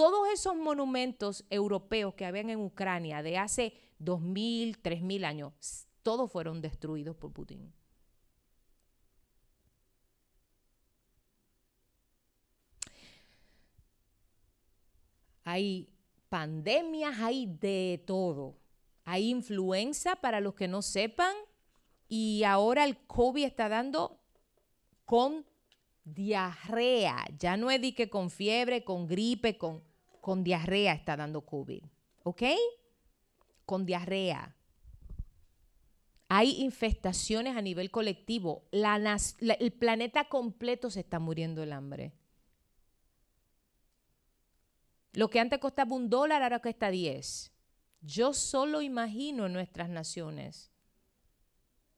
Todos 0.00 0.30
esos 0.32 0.56
monumentos 0.56 1.44
europeos 1.50 2.14
que 2.14 2.24
habían 2.24 2.48
en 2.48 2.58
Ucrania 2.58 3.22
de 3.22 3.36
hace 3.36 3.74
2.000, 4.02 4.80
3.000 4.80 5.24
años, 5.26 5.52
todos 6.02 6.32
fueron 6.32 6.62
destruidos 6.62 7.16
por 7.16 7.34
Putin. 7.34 7.70
Hay 15.44 15.90
pandemias, 16.30 17.18
hay 17.18 17.44
de 17.60 18.02
todo. 18.06 18.56
Hay 19.04 19.28
influenza 19.28 20.16
para 20.16 20.40
los 20.40 20.54
que 20.54 20.66
no 20.66 20.80
sepan 20.80 21.34
y 22.08 22.44
ahora 22.44 22.84
el 22.84 22.96
COVID 23.06 23.44
está 23.44 23.68
dando 23.68 24.18
con 25.04 25.44
diarrea. 26.04 27.26
Ya 27.38 27.58
no 27.58 27.70
es 27.70 27.82
de 27.82 27.94
que 27.94 28.08
con 28.08 28.30
fiebre, 28.30 28.82
con 28.82 29.06
gripe, 29.06 29.58
con, 29.58 29.89
con 30.20 30.44
diarrea 30.44 30.92
está 30.92 31.16
dando 31.16 31.42
COVID. 31.42 31.82
¿Ok? 32.22 32.42
Con 33.64 33.86
diarrea. 33.86 34.54
Hay 36.28 36.60
infestaciones 36.60 37.56
a 37.56 37.62
nivel 37.62 37.90
colectivo. 37.90 38.64
La 38.70 39.18
el 39.40 39.72
planeta 39.72 40.28
completo 40.28 40.90
se 40.90 41.00
está 41.00 41.18
muriendo 41.18 41.62
el 41.62 41.72
hambre. 41.72 42.12
Lo 45.12 45.28
que 45.28 45.40
antes 45.40 45.58
costaba 45.58 45.96
un 45.96 46.08
dólar, 46.08 46.42
ahora 46.42 46.60
cuesta 46.60 46.90
10. 46.90 47.52
Yo 48.02 48.32
solo 48.32 48.80
imagino 48.80 49.46
en 49.46 49.52
nuestras 49.52 49.88
naciones. 49.88 50.70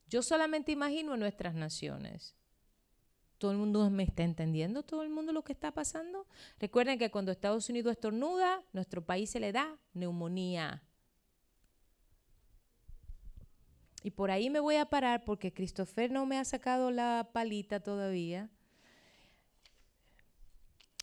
Yo 0.08 0.22
solamente 0.22 0.72
imagino 0.72 1.14
en 1.14 1.20
nuestras 1.20 1.54
naciones. 1.54 2.34
¿Todo 3.42 3.50
el 3.50 3.58
mundo 3.58 3.90
me 3.90 4.04
está 4.04 4.22
entendiendo? 4.22 4.84
¿Todo 4.84 5.02
el 5.02 5.08
mundo 5.08 5.32
lo 5.32 5.42
que 5.42 5.52
está 5.52 5.72
pasando? 5.72 6.28
Recuerden 6.60 6.96
que 6.96 7.10
cuando 7.10 7.32
Estados 7.32 7.68
Unidos 7.68 7.90
estornuda, 7.90 8.62
nuestro 8.72 9.04
país 9.04 9.30
se 9.30 9.40
le 9.40 9.50
da 9.50 9.76
neumonía. 9.94 10.84
Y 14.04 14.12
por 14.12 14.30
ahí 14.30 14.48
me 14.48 14.60
voy 14.60 14.76
a 14.76 14.84
parar 14.84 15.24
porque 15.24 15.52
Christopher 15.52 16.12
no 16.12 16.24
me 16.24 16.38
ha 16.38 16.44
sacado 16.44 16.92
la 16.92 17.30
palita 17.32 17.80
todavía. 17.80 18.48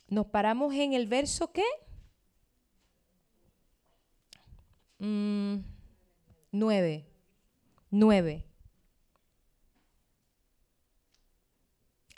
Nos 0.07 0.28
paramos 0.28 0.74
en 0.74 0.94
el 0.94 1.07
verso 1.07 1.52
qué? 1.52 1.66
Mm, 4.99 5.57
nueve. 6.53 7.06
Nueve. 7.91 8.48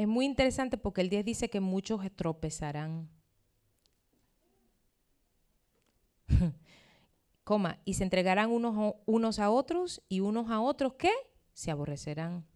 Es 0.02 0.08
muy 0.08 0.26
interesante 0.26 0.80
porque 0.80 1.02
el 1.02 1.10
10 1.12 1.24
dice 1.26 1.52
que 1.52 1.60
muchos 1.60 2.02
tropezarán. 2.16 3.08
Coma, 7.44 7.80
y 7.86 7.94
se 7.94 8.04
entregarán 8.04 8.50
unos, 8.50 9.38
a- 9.38 9.52
otros 9.52 10.02
y 10.10 10.22
unos 10.22 10.50
a 10.50 10.60
otros 10.60 10.96
¿qué? 10.96 11.12
Se 11.54 11.70
aborrecerán. 11.70 12.48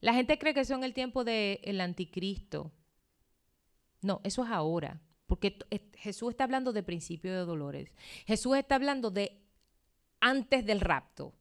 La 0.00 0.14
gente 0.14 0.38
cree 0.38 0.54
que 0.54 0.64
son 0.64 0.84
el 0.84 0.94
tiempo 0.94 1.24
del 1.24 1.80
anticristo. 1.80 2.70
No, 4.00 4.20
eso 4.22 4.44
es 4.44 4.50
ahora. 4.50 5.00
Porque 5.26 5.58
Jesús 5.96 6.30
está 6.30 6.44
hablando 6.44 6.72
de 6.72 6.84
principio 6.84 7.32
de 7.32 7.40
dolores. 7.44 7.92
Jesús 8.24 8.56
está 8.56 8.76
hablando 8.76 9.10
de 9.10 9.42
antes 10.20 10.64
del 10.64 10.78
rapto. 10.80 11.34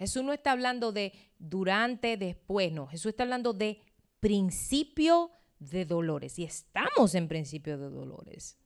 Jesús 0.00 0.24
no 0.24 0.32
está 0.32 0.52
hablando 0.52 0.92
de 0.92 1.12
durante, 1.38 2.16
después, 2.16 2.72
no. 2.72 2.86
Jesús 2.86 3.10
está 3.10 3.24
hablando 3.24 3.52
de 3.52 3.82
principio 4.18 5.30
de 5.58 5.84
dolores. 5.84 6.38
Y 6.38 6.44
estamos 6.44 7.14
en 7.14 7.28
principio 7.28 7.76
de 7.76 7.90
dolores. 7.90 8.56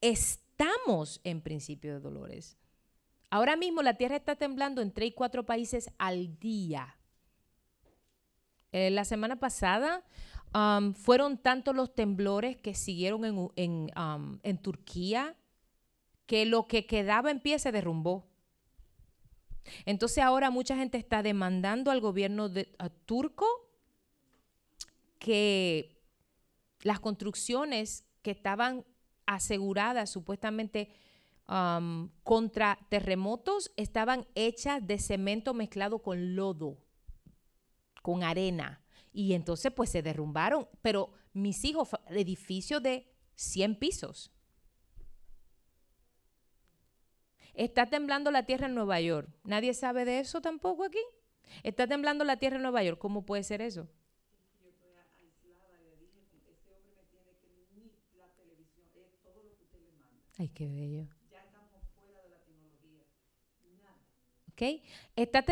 Estamos 0.00 1.20
en 1.22 1.42
principio 1.42 1.92
de 1.92 2.00
dolores. 2.00 2.56
Ahora 3.28 3.56
mismo 3.56 3.82
la 3.82 3.98
tierra 3.98 4.16
está 4.16 4.36
temblando 4.36 4.80
en 4.80 4.90
tres 4.90 5.10
y 5.10 5.12
cuatro 5.12 5.44
países 5.44 5.90
al 5.98 6.38
día. 6.38 6.96
Eh, 8.72 8.88
la 8.88 9.04
semana 9.04 9.38
pasada 9.38 10.02
um, 10.54 10.94
fueron 10.94 11.36
tantos 11.36 11.76
los 11.76 11.94
temblores 11.94 12.56
que 12.56 12.72
siguieron 12.72 13.26
en, 13.26 13.50
en, 13.56 13.90
um, 14.00 14.38
en 14.44 14.56
Turquía 14.56 15.36
que 16.24 16.46
lo 16.46 16.68
que 16.68 16.86
quedaba 16.86 17.30
en 17.30 17.40
pie 17.40 17.58
se 17.58 17.70
derrumbó. 17.70 18.29
Entonces 19.86 20.18
ahora 20.24 20.50
mucha 20.50 20.76
gente 20.76 20.98
está 20.98 21.22
demandando 21.22 21.90
al 21.90 22.00
gobierno 22.00 22.48
de- 22.48 22.74
turco 23.06 23.46
que 25.18 26.02
las 26.82 27.00
construcciones 27.00 28.04
que 28.22 28.30
estaban 28.30 28.84
aseguradas 29.26 30.10
supuestamente 30.10 30.90
um, 31.48 32.08
contra 32.22 32.78
terremotos 32.88 33.70
estaban 33.76 34.26
hechas 34.34 34.86
de 34.86 34.98
cemento 34.98 35.54
mezclado 35.54 36.00
con 36.00 36.34
lodo, 36.34 36.78
con 38.02 38.22
arena. 38.22 38.82
Y 39.12 39.34
entonces 39.34 39.72
pues 39.72 39.90
se 39.90 40.02
derrumbaron. 40.02 40.68
Pero 40.82 41.12
mis 41.32 41.64
hijos, 41.64 41.90
edificios 42.08 42.82
de 42.82 43.12
100 43.34 43.78
pisos. 43.78 44.32
Está 47.60 47.84
temblando 47.84 48.30
la 48.30 48.46
tierra 48.46 48.68
en 48.68 48.74
Nueva 48.74 49.02
York. 49.02 49.28
¿Nadie 49.44 49.74
sabe 49.74 50.06
de 50.06 50.20
eso 50.20 50.40
tampoco 50.40 50.82
aquí? 50.82 51.02
Está 51.62 51.86
temblando 51.86 52.24
la 52.24 52.38
tierra 52.38 52.56
en 52.56 52.62
Nueva 52.62 52.82
York. 52.82 52.98
¿Cómo 52.98 53.26
puede 53.26 53.42
ser 53.42 53.60
eso? 53.60 53.86
Ay, 60.38 60.48
qué 60.48 60.66
bello. 60.66 61.06
¿Ok? 64.52 64.82
Está 65.14 65.42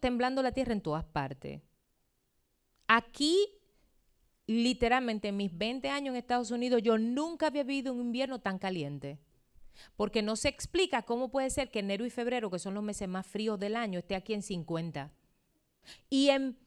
temblando 0.00 0.42
la 0.42 0.52
tierra 0.52 0.72
en 0.72 0.80
todas 0.80 1.04
partes. 1.04 1.60
Aquí, 2.86 3.36
literalmente, 4.46 5.28
en 5.28 5.36
mis 5.36 5.54
20 5.54 5.90
años 5.90 6.12
en 6.12 6.16
Estados 6.16 6.50
Unidos, 6.50 6.82
yo 6.82 6.96
nunca 6.96 7.48
había 7.48 7.62
vivido 7.62 7.92
un 7.92 8.00
invierno 8.00 8.38
tan 8.40 8.58
caliente. 8.58 9.18
Porque 9.96 10.22
no 10.22 10.36
se 10.36 10.48
explica 10.48 11.02
cómo 11.02 11.30
puede 11.30 11.50
ser 11.50 11.70
que 11.70 11.80
enero 11.80 12.04
y 12.06 12.10
febrero, 12.10 12.50
que 12.50 12.58
son 12.58 12.74
los 12.74 12.82
meses 12.82 13.08
más 13.08 13.26
fríos 13.26 13.58
del 13.58 13.76
año, 13.76 13.98
esté 13.98 14.14
aquí 14.14 14.34
en 14.34 14.42
50. 14.42 15.12
Y 16.10 16.30
en 16.30 16.58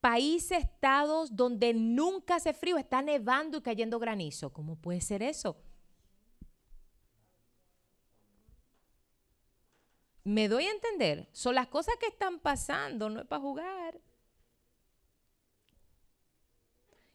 países, 0.00 0.58
estados 0.64 1.34
donde 1.34 1.74
nunca 1.74 2.36
hace 2.36 2.52
frío, 2.52 2.78
está 2.78 3.02
nevando 3.02 3.58
y 3.58 3.62
cayendo 3.62 3.98
granizo. 3.98 4.52
¿Cómo 4.52 4.76
puede 4.76 5.00
ser 5.00 5.22
eso? 5.22 5.56
Me 10.22 10.48
doy 10.48 10.66
a 10.66 10.72
entender. 10.72 11.28
Son 11.32 11.54
las 11.54 11.68
cosas 11.68 11.96
que 11.96 12.06
están 12.06 12.40
pasando, 12.40 13.08
no 13.08 13.20
es 13.20 13.26
para 13.26 13.42
jugar. 13.42 14.00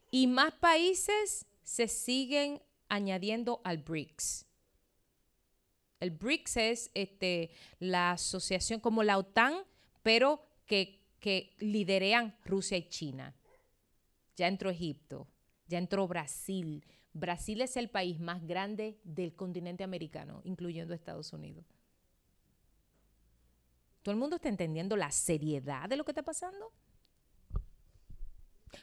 Y 0.09 0.27
más 0.27 0.53
países 0.53 1.45
se 1.63 1.87
siguen 1.87 2.61
añadiendo 2.89 3.61
al 3.63 3.77
BRICS. 3.77 4.45
El 6.01 6.09
BRICS 6.09 6.57
es 6.57 6.91
este, 6.95 7.51
la 7.79 8.13
asociación 8.13 8.79
como 8.79 9.03
la 9.03 9.19
OTAN, 9.19 9.53
pero 10.01 10.43
que, 10.65 10.99
liderean 11.59 12.35
Rusia 12.43 12.75
y 12.75 12.89
China. 12.89 13.35
Ya 14.35 14.47
entró 14.47 14.71
Egipto, 14.71 15.27
ya 15.67 15.77
entró 15.77 16.07
Brasil. 16.07 16.83
Brasil 17.13 17.61
es 17.61 17.77
el 17.77 17.89
país 17.89 18.19
más 18.19 18.43
grande 18.47 18.99
del 19.03 19.35
continente 19.35 19.83
americano, 19.83 20.41
incluyendo 20.43 20.95
Estados 20.95 21.33
Unidos. 21.33 21.65
¿Todo 24.01 24.13
el 24.13 24.19
mundo 24.19 24.37
está 24.37 24.49
entendiendo 24.49 24.95
la 24.95 25.11
seriedad 25.11 25.87
de 25.87 25.97
lo 25.97 26.03
que 26.03 26.11
está 26.11 26.23
pasando? 26.23 26.73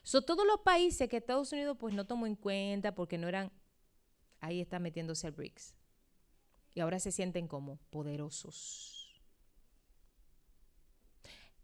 Son 0.04 0.24
todos 0.24 0.46
los 0.46 0.60
países 0.60 1.08
que 1.08 1.16
Estados 1.16 1.50
Unidos 1.50 1.76
pues 1.80 1.94
no 1.94 2.06
tomó 2.06 2.28
en 2.28 2.36
cuenta 2.36 2.94
porque 2.94 3.18
no 3.18 3.26
eran, 3.26 3.50
ahí 4.38 4.60
está 4.60 4.78
metiéndose 4.78 5.26
al 5.26 5.32
BRICS. 5.32 5.77
Y 6.74 6.80
ahora 6.80 7.00
se 7.00 7.12
sienten 7.12 7.48
como 7.48 7.78
poderosos. 7.90 8.98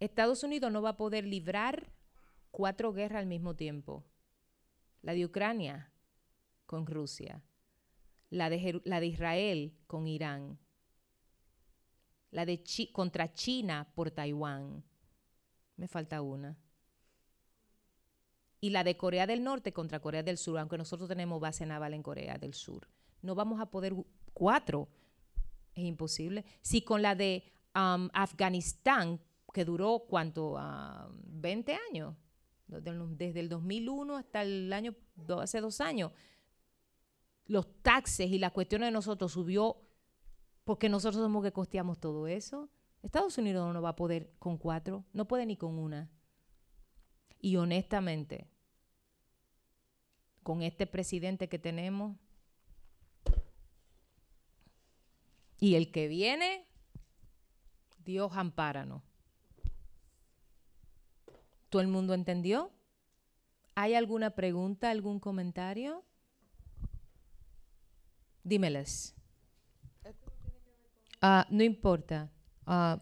Estados 0.01 0.43
Unidos 0.43 0.70
no 0.72 0.82
va 0.82 0.90
a 0.90 0.97
poder 0.97 1.24
librar 1.24 1.93
cuatro 2.51 2.93
guerras 2.93 3.20
al 3.20 3.26
mismo 3.26 3.55
tiempo. 3.55 4.05
La 5.02 5.12
de 5.14 5.24
Ucrania 5.24 5.93
con 6.66 6.86
Rusia, 6.86 7.43
la 8.31 8.48
de, 8.51 9.06
Israel 9.06 9.76
con 9.86 10.06
Irán, 10.06 10.59
la 12.31 12.47
de 12.47 12.62
contra 12.93 13.32
China 13.35 13.90
por 13.94 14.10
Taiwán. 14.10 14.85
Me 15.76 15.89
falta 15.89 16.22
una. 16.22 16.56
Y 18.60 18.70
la 18.70 18.82
de 18.82 18.97
Corea 18.97 19.26
del 19.26 19.44
Norte 19.44 19.72
contra 19.72 20.01
Corea 20.01 20.22
del 20.22 20.39
Sur, 20.39 20.59
aunque 20.59 20.78
nosotros 20.78 21.09
tenemos 21.09 21.40
base 21.40 21.66
naval 21.66 21.93
en 21.93 22.02
Corea 22.02 22.39
del 22.39 22.55
Sur. 22.55 22.89
No 23.20 23.35
vamos 23.35 23.60
a 23.60 23.66
poder 23.66 23.94
cuatro. 24.35 24.89
Es 25.74 25.85
imposible. 25.85 26.44
Si 26.61 26.82
con 26.82 27.02
la 27.02 27.15
de 27.15 27.44
um, 27.74 28.09
Afganistán, 28.12 29.20
que 29.52 29.65
duró 29.65 30.05
cuánto, 30.09 30.56
Ah, 30.59 31.09
20 31.27 31.78
años, 31.90 32.15
desde 32.66 32.90
el, 32.90 33.16
desde 33.16 33.40
el 33.40 33.48
2001 33.48 34.16
hasta 34.16 34.43
el 34.43 34.73
año, 34.73 34.94
hace 35.40 35.61
dos 35.61 35.81
años, 35.81 36.12
los 37.47 37.82
taxes 37.82 38.31
y 38.31 38.39
las 38.39 38.52
cuestiones 38.52 38.89
de 38.89 38.93
nosotros 38.93 39.32
subió 39.32 39.77
porque 40.65 40.89
nosotros 40.89 41.23
somos 41.23 41.44
que 41.44 41.52
costeamos 41.52 42.01
todo 42.01 42.27
eso. 42.27 42.70
Estados 43.02 43.36
Unidos 43.36 43.73
no 43.74 43.82
va 43.82 43.90
a 43.90 43.97
poder 43.97 44.32
con 44.39 44.56
cuatro, 44.56 45.05
no 45.12 45.28
puede 45.28 45.44
ni 45.44 45.56
con 45.56 45.78
una. 45.78 46.11
Y 47.39 47.56
honestamente, 47.56 48.48
con 50.43 50.62
este 50.62 50.86
presidente 50.86 51.51
que 51.51 51.59
tenemos 51.59 52.16
y 55.65 55.77
el 55.77 55.91
que 55.91 56.09
viene, 56.09 56.66
Dios 58.05 58.32
ampáranos. 58.35 59.03
¿Todo 61.70 61.81
el 61.81 61.89
mundo 61.89 62.12
entendió? 62.12 62.70
¿Hay 63.74 63.95
alguna 63.95 64.35
pregunta, 64.35 64.91
algún 64.91 65.19
comentario? 65.19 66.05
Dímeles. 68.43 69.15
Ah, 71.23 71.47
no 71.49 71.62
importa. 71.62 72.31
Ah, 72.66 73.01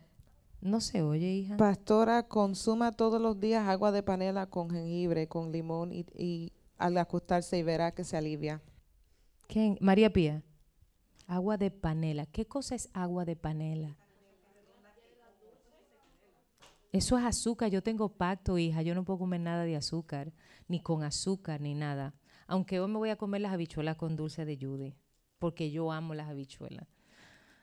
no 0.60 0.80
se 0.80 1.02
oye, 1.02 1.32
hija. 1.32 1.56
Pastora, 1.56 2.28
consuma 2.28 2.93
todos 2.93 3.20
los 3.20 3.40
días 3.40 3.66
agua 3.66 3.90
de 3.90 4.05
panela 4.05 4.47
con 4.47 4.70
jengibre, 4.70 5.26
con 5.26 5.51
limón 5.51 5.93
y, 5.93 6.06
y 6.16 6.52
al 6.78 6.97
acostarse 6.97 7.59
y 7.59 7.64
verá 7.64 7.93
que 7.93 8.05
se 8.05 8.16
alivia. 8.16 8.62
¿Quién? 9.48 9.78
María 9.80 10.12
Pía. 10.12 10.44
Agua 11.32 11.56
de 11.56 11.70
panela. 11.70 12.26
¿Qué 12.26 12.44
cosa 12.44 12.74
es 12.74 12.90
agua 12.92 13.24
de 13.24 13.36
panela? 13.36 13.96
Eso 16.92 17.16
es 17.16 17.24
azúcar. 17.24 17.70
Yo 17.70 17.82
tengo 17.82 18.10
pacto, 18.10 18.59
hija. 18.59 18.82
Yo 18.82 18.94
no 18.94 19.02
puedo 19.02 19.20
comer 19.20 19.40
nada 19.40 19.64
de 19.64 19.74
azúcar, 19.74 20.34
ni 20.68 20.82
con 20.82 21.02
azúcar, 21.04 21.62
ni 21.62 21.72
nada. 21.72 22.14
Aunque 22.46 22.80
hoy 22.80 22.88
me 22.90 22.98
voy 22.98 23.09
a 23.09 23.16
comer 23.16 23.40
las 23.40 23.54
habichuelas 23.54 23.96
con 23.96 24.14
dulce 24.14 24.44
de 24.44 24.59
Judy, 24.60 24.94
porque 25.38 25.70
yo 25.70 25.90
amo 25.90 26.12
las 26.12 26.28
habichuelas. 26.28 26.86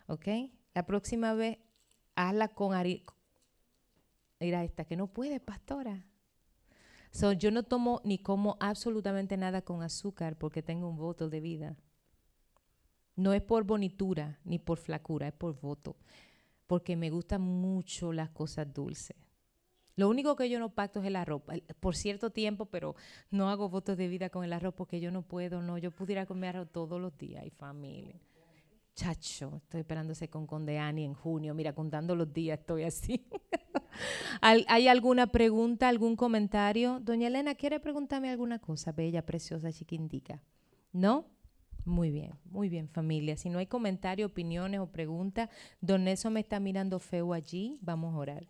¿Ok? 0.07 0.27
La 0.73 0.87
próxima 0.87 1.35
vez, 1.35 1.59
hazla 2.15 2.47
con 2.47 2.73
harina. 2.73 3.03
Mira 4.39 4.63
esta, 4.63 4.85
que 4.85 4.95
no 4.95 5.13
puede, 5.13 5.39
pastora. 5.39 6.07
So, 7.11 7.33
yo 7.33 7.51
no 7.51 7.61
tomo 7.61 8.01
ni 8.03 8.17
como 8.17 8.57
absolutamente 8.59 9.37
nada 9.37 9.61
con 9.61 9.83
azúcar 9.83 10.39
porque 10.39 10.63
tengo 10.63 10.89
un 10.89 10.97
voto 10.97 11.29
de 11.29 11.39
vida. 11.39 11.77
No 13.19 13.33
es 13.33 13.41
por 13.41 13.63
bonitura 13.65 14.39
ni 14.45 14.59
por 14.59 14.77
flacura, 14.77 15.27
es 15.27 15.33
por 15.33 15.59
voto. 15.59 15.97
Porque 16.67 16.95
me 16.95 17.09
gustan 17.09 17.41
mucho 17.41 18.13
las 18.13 18.29
cosas 18.29 18.73
dulces. 18.73 19.17
Lo 19.95 20.07
único 20.07 20.37
que 20.37 20.49
yo 20.49 20.59
no 20.59 20.69
pacto 20.69 21.01
es 21.01 21.05
el 21.07 21.17
arroz. 21.17 21.41
Por 21.81 21.95
cierto 21.95 22.29
tiempo, 22.29 22.67
pero 22.67 22.95
no 23.31 23.49
hago 23.49 23.67
votos 23.67 23.97
de 23.97 24.07
vida 24.07 24.29
con 24.29 24.45
el 24.45 24.53
arroz 24.53 24.73
porque 24.73 25.01
yo 25.01 25.11
no 25.11 25.23
puedo, 25.23 25.61
no. 25.61 25.77
Yo 25.77 25.91
pudiera 25.91 26.25
comer 26.25 26.55
arroz 26.55 26.69
todos 26.71 27.01
los 27.01 27.17
días 27.17 27.45
y 27.45 27.49
familia. 27.49 28.15
Chacho, 28.95 29.57
estoy 29.63 29.81
esperándose 29.81 30.29
con 30.29 30.47
Condeani 30.47 31.03
en 31.03 31.13
junio. 31.13 31.53
Mira, 31.53 31.73
contando 31.73 32.15
los 32.15 32.31
días 32.31 32.59
estoy 32.59 32.83
así. 32.83 33.27
¿Al- 34.41 34.65
¿Hay 34.69 34.87
alguna 34.87 35.27
pregunta, 35.27 35.89
algún 35.89 36.15
comentario? 36.15 36.99
Doña 37.01 37.27
Elena, 37.27 37.55
¿quiere 37.55 37.79
preguntarme 37.81 38.29
alguna 38.29 38.59
cosa? 38.59 38.91
Bella, 38.93 39.25
preciosa, 39.25 39.71
chiquintica. 39.73 40.41
¿No? 40.93 41.25
Muy 41.85 42.11
bien, 42.11 42.33
muy 42.45 42.69
bien, 42.69 42.87
familia. 42.89 43.35
Si 43.37 43.49
no 43.49 43.59
hay 43.59 43.67
comentario, 43.67 44.25
opiniones 44.27 44.79
o 44.79 44.87
preguntas, 44.91 45.49
don 45.81 46.03
Nelson 46.03 46.33
me 46.33 46.39
está 46.41 46.59
mirando 46.59 46.99
feo 46.99 47.33
allí. 47.33 47.77
Vamos 47.81 48.13
a 48.13 48.17
orar. 48.17 48.47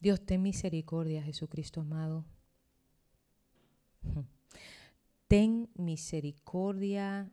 Dios, 0.00 0.20
ten 0.24 0.42
misericordia, 0.42 1.22
Jesucristo 1.22 1.80
amado. 1.82 2.24
Ten 5.28 5.68
misericordia 5.76 7.30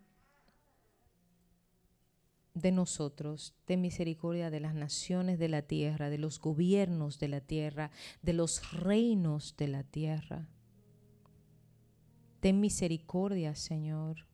de 2.60 2.72
nosotros, 2.72 3.56
ten 3.66 3.82
misericordia 3.82 4.50
de 4.50 4.60
las 4.60 4.74
naciones 4.74 5.40
de 5.40 5.50
la 5.50 5.62
tierra, 5.62 6.10
de 6.10 6.18
los 6.18 6.40
gobiernos 6.40 7.20
de 7.20 7.28
la 7.28 7.42
tierra, 7.42 7.92
de 8.22 8.34
los 8.34 8.72
reinos 8.74 9.56
de 9.58 9.68
la 9.68 9.84
tierra. 9.84 10.48
Ten 12.40 12.60
misericordia, 12.60 13.56
Señor. 13.56 14.28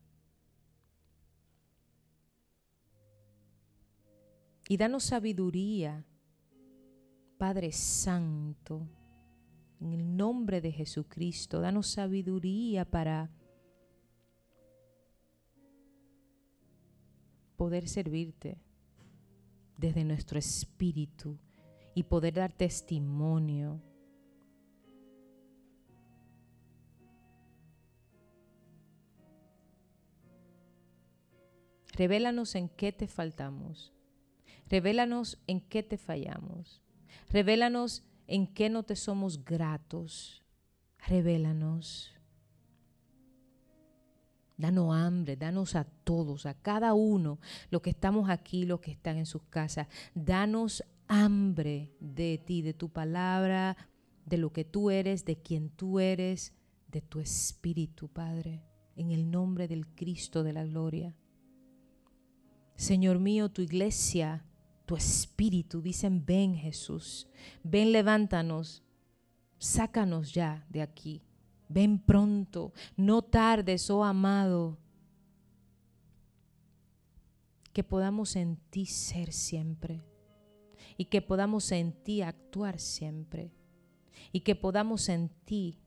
Y 4.67 4.77
danos 4.77 5.03
sabiduría, 5.03 6.05
Padre 7.37 7.71
Santo, 7.71 8.87
en 9.79 9.93
el 9.93 10.15
nombre 10.15 10.61
de 10.61 10.71
Jesucristo. 10.71 11.59
Danos 11.59 11.87
sabiduría 11.87 12.85
para 12.85 13.29
poder 17.55 17.87
servirte 17.87 18.57
desde 19.77 20.03
nuestro 20.03 20.39
espíritu 20.39 21.37
y 21.95 22.03
poder 22.03 22.35
dar 22.35 22.53
testimonio. 22.53 23.81
Revélanos 31.95 32.55
en 32.55 32.69
qué 32.69 32.91
te 32.91 33.07
faltamos. 33.07 33.93
Revélanos 34.67 35.37
en 35.45 35.61
qué 35.61 35.83
te 35.83 35.97
fallamos. 35.97 36.81
Revélanos 37.29 38.03
en 38.27 38.47
qué 38.47 38.69
no 38.69 38.83
te 38.83 38.95
somos 38.95 39.45
gratos. 39.45 40.41
Revélanos. 41.07 42.12
Danos 44.63 44.95
hambre, 44.95 45.35
danos 45.35 45.75
a 45.75 45.83
todos, 45.83 46.45
a 46.45 46.53
cada 46.53 46.93
uno, 46.93 47.37
los 47.69 47.81
que 47.81 47.89
estamos 47.89 48.29
aquí, 48.29 48.63
los 48.63 48.79
que 48.79 48.91
están 48.91 49.17
en 49.17 49.25
sus 49.25 49.43
casas. 49.49 49.89
Danos 50.15 50.85
hambre 51.09 51.91
de 51.99 52.37
ti, 52.37 52.61
de 52.61 52.73
tu 52.73 52.87
palabra, 52.87 53.75
de 54.25 54.37
lo 54.37 54.53
que 54.53 54.63
tú 54.63 54.89
eres, 54.89 55.25
de 55.25 55.35
quien 55.35 55.69
tú 55.69 55.99
eres, 55.99 56.53
de 56.87 57.01
tu 57.01 57.19
espíritu, 57.19 58.07
Padre, 58.07 58.63
en 58.95 59.11
el 59.11 59.29
nombre 59.29 59.67
del 59.67 59.85
Cristo 59.85 60.43
de 60.43 60.53
la 60.53 60.63
gloria. 60.63 61.13
Señor 62.77 63.19
mío, 63.19 63.49
tu 63.49 63.61
iglesia, 63.61 64.45
tu 64.85 64.95
espíritu, 64.95 65.81
dicen, 65.81 66.25
ven 66.25 66.55
Jesús, 66.55 67.27
ven, 67.63 67.91
levántanos, 67.91 68.81
sácanos 69.57 70.33
ya 70.33 70.65
de 70.69 70.83
aquí. 70.83 71.21
Ven 71.73 71.97
pronto, 71.97 72.71
no 72.95 73.23
tardes, 73.23 73.89
oh 73.89 74.03
amado. 74.03 74.77
Que 77.73 77.83
podamos 77.83 78.35
en 78.35 78.57
ti 78.69 78.85
ser 78.85 79.33
siempre 79.33 80.03
y 80.97 81.05
que 81.05 81.23
podamos 81.23 81.71
en 81.71 81.91
ti 82.03 82.21
actuar 82.21 82.79
siempre 82.79 83.51
y 84.31 84.41
que 84.41 84.55
podamos 84.55 85.09
en 85.09 85.29
ti 85.45 85.79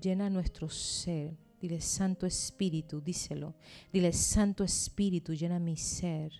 llena 0.00 0.30
nuestro 0.30 0.70
ser 0.70 1.45
Dile, 1.60 1.80
Santo 1.80 2.26
Espíritu, 2.26 3.00
díselo. 3.00 3.54
Dile, 3.92 4.12
Santo 4.12 4.62
Espíritu, 4.62 5.32
llena 5.32 5.58
mi 5.58 5.76
ser. 5.76 6.32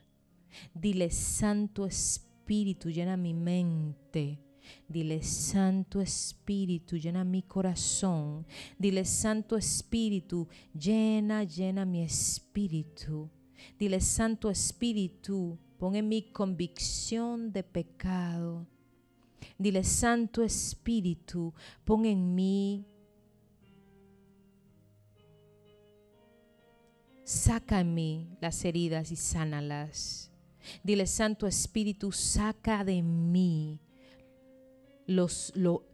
Dile, 0.75 1.11
Santo 1.11 1.87
Espíritu, 1.87 2.91
llena 2.91 3.17
mi 3.17 3.33
mente. 3.33 4.39
Dile, 4.89 5.23
Santo 5.23 6.01
Espíritu, 6.01 6.97
llena 6.97 7.25
mi 7.25 7.43
corazón. 7.43 8.47
Dile, 8.79 9.05
Santo 9.05 9.57
Espíritu, 9.57 10.49
llena, 10.73 11.45
llena 11.45 11.85
mi 11.85 12.03
espíritu. 12.03 13.31
Dile, 13.79 14.01
Santo 14.01 14.51
Espíritu, 14.51 15.59
pon 15.79 15.97
en 15.97 16.09
mi 16.09 16.31
convicción 16.31 17.53
de 17.53 17.63
pecado. 17.63 18.67
Dile, 19.59 19.83
Santo 19.83 20.43
Espíritu, 20.43 21.55
pon 21.85 22.05
en 22.05 22.35
mí 22.35 22.87
saca 27.27 27.81
en 27.81 27.93
mí 27.93 28.29
las 28.41 28.65
heridas 28.65 29.11
y 29.11 29.17
sánalas. 29.17 30.31
Dile, 30.85 31.07
Santo 31.09 31.49
Espíritu, 31.49 32.13
saca 32.13 32.85
de 32.85 33.03
mí 33.03 33.81
los, 35.07 35.53
lo, 35.57 35.89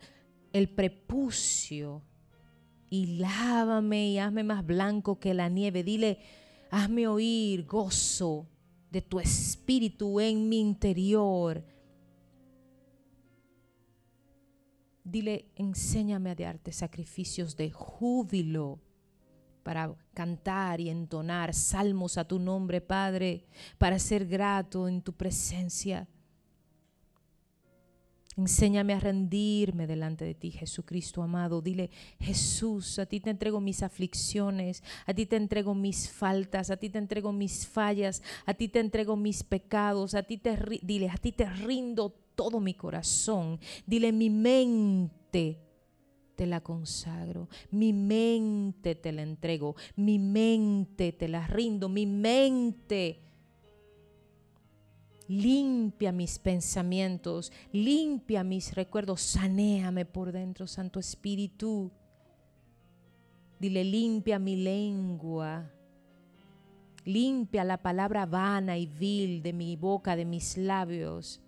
el 0.53 0.69
prepucio 0.69 2.03
y 2.91 3.17
lávame 3.17 4.11
y 4.11 4.19
hazme 4.19 4.45
más 4.45 4.65
blanco 4.65 5.19
que 5.19 5.33
la 5.33 5.49
nieve. 5.49 5.83
Dile, 5.83 6.19
hazme 6.71 7.09
oír 7.09 7.65
gozo 7.65 8.47
de 8.91 9.01
tu 9.01 9.19
espíritu 9.19 10.21
en 10.21 10.51
mi 10.51 10.61
interior. 10.61 11.65
Dile, 15.03 15.47
enséñame 15.57 16.31
a 16.31 16.35
darte 16.35 16.73
sacrificios 16.73 17.57
de 17.57 17.71
júbilo 17.71 18.81
para 19.63 19.95
cantar 20.15 20.81
y 20.81 20.91
entonar 20.91 21.55
salmos 21.55 22.19
a 22.19 22.27
tu 22.27 22.39
nombre, 22.39 22.81
Padre, 22.81 23.47
para 23.79 23.99
ser 23.99 24.27
grato 24.27 24.89
en 24.89 25.03
tu 25.03 25.13
presencia. 25.13 26.09
Enséñame 28.37 28.95
a 28.95 29.01
rendirme 29.01 29.87
delante 29.87 30.25
de 30.25 30.35
ti, 30.35 30.51
Jesucristo 30.51 31.23
amado. 31.23 31.61
Dile, 31.61 31.91
Jesús, 32.19 32.99
a 32.99 33.05
ti 33.05 33.21
te 33.21 33.29
entrego 33.29 33.61
mis 33.61 33.83
aflicciones, 33.83 34.83
a 35.05 35.13
ti 35.13 35.27
te 35.27 35.37
entrego 35.37 35.75
mis 35.75 36.11
faltas, 36.11 36.71
a 36.71 36.79
ti 36.79 36.89
te 36.89 36.99
entrego 36.99 37.33
mis 37.33 37.67
fallas, 37.67 38.23
a 38.47 38.55
ti 38.55 38.69
te 38.69 38.81
entrego 38.81 39.17
mis 39.17 39.43
pecados, 39.43 40.15
a 40.15 40.23
ti 40.23 40.39
te 40.39 40.57
dile, 40.83 41.11
a 41.11 41.17
ti 41.19 41.33
te 41.33 41.45
rindo 41.45 42.11
todo 42.35 42.59
mi 42.59 42.73
corazón. 42.73 43.61
Dile, 43.87 44.13
mi 44.13 44.31
mente 44.31 45.72
te 46.35 46.47
la 46.47 46.61
consagro, 46.61 47.49
mi 47.71 47.93
mente 47.93 48.95
te 48.95 49.13
la 49.13 49.23
entrego, 49.23 49.77
mi 49.97 50.19
mente 50.19 51.13
te 51.13 51.29
la 51.29 51.47
rindo, 51.47 51.89
mi 51.89 52.07
mente 52.07 53.21
limpia 55.29 56.13
mis 56.13 56.39
pensamientos, 56.39 57.53
limpia 57.73 58.45
mis 58.45 58.75
recuerdos, 58.75 59.23
sanéame 59.23 60.05
por 60.05 60.33
dentro, 60.33 60.67
Santo 60.67 61.01
Espíritu. 61.01 61.91
Dile, 63.59 63.85
limpia 63.85 64.39
mi 64.39 64.57
lengua, 64.57 65.71
limpia 67.05 67.65
la 67.65 67.79
palabra 67.79 68.27
vana 68.27 68.77
y 68.77 68.87
vil 68.87 69.43
de 69.43 69.53
mi 69.53 69.77
boca, 69.77 70.17
de 70.17 70.25
mis 70.25 70.57
labios 70.57 71.41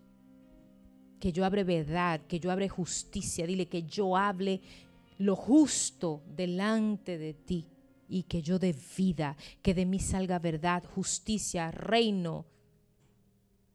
que 1.25 1.33
yo 1.33 1.47
hable 1.47 1.65
verdad, 1.65 2.21
que 2.29 2.39
yo 2.39 2.51
hable 2.51 2.69
justicia, 2.69 3.47
dile 3.47 3.67
que 3.67 3.85
yo 3.85 4.15
hable 4.15 4.61
lo 5.17 5.35
justo 5.35 6.23
delante 6.37 7.17
de 7.17 7.33
ti 7.33 7.67
y 8.11 8.25
que 8.25 8.43
yo 8.43 8.59
dé 8.59 8.77
vida, 8.99 9.35
que 9.63 9.73
de 9.73 9.87
mí 9.87 10.01
salga 10.01 10.39
verdad, 10.39 10.85
justicia, 10.85 11.71
reino. 11.71 12.45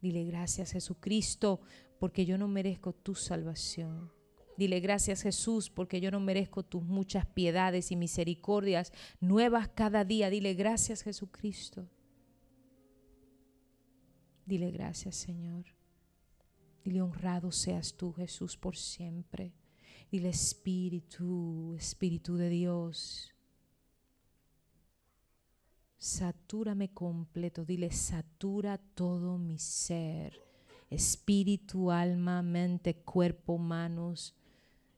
Dile 0.00 0.22
gracias 0.26 0.70
Jesucristo 0.70 1.60
porque 1.98 2.24
yo 2.24 2.38
no 2.38 2.46
merezco 2.46 2.92
tu 2.92 3.16
salvación. 3.16 4.12
Dile 4.56 4.78
gracias 4.78 5.22
Jesús 5.22 5.70
porque 5.70 6.00
yo 6.00 6.12
no 6.12 6.20
merezco 6.20 6.62
tus 6.62 6.84
muchas 6.84 7.26
piedades 7.26 7.90
y 7.90 7.96
misericordias 7.96 8.92
nuevas 9.20 9.66
cada 9.66 10.04
día. 10.04 10.30
Dile 10.30 10.54
gracias 10.54 11.02
Jesucristo. 11.02 11.88
Dile 14.46 14.70
gracias 14.70 15.16
Señor. 15.16 15.79
Dile 16.84 17.02
honrado 17.02 17.52
seas 17.52 17.94
tú, 17.94 18.12
Jesús, 18.12 18.56
por 18.56 18.76
siempre. 18.76 19.52
Dile 20.10 20.30
Espíritu, 20.30 21.74
Espíritu 21.76 22.36
de 22.36 22.48
Dios. 22.48 23.32
Satúrame 25.98 26.92
completo. 26.92 27.64
Dile, 27.64 27.90
satura 27.90 28.78
todo 28.78 29.36
mi 29.36 29.58
ser. 29.58 30.40
Espíritu, 30.88 31.90
alma, 31.90 32.42
mente, 32.42 33.02
cuerpo, 33.02 33.58
manos. 33.58 34.34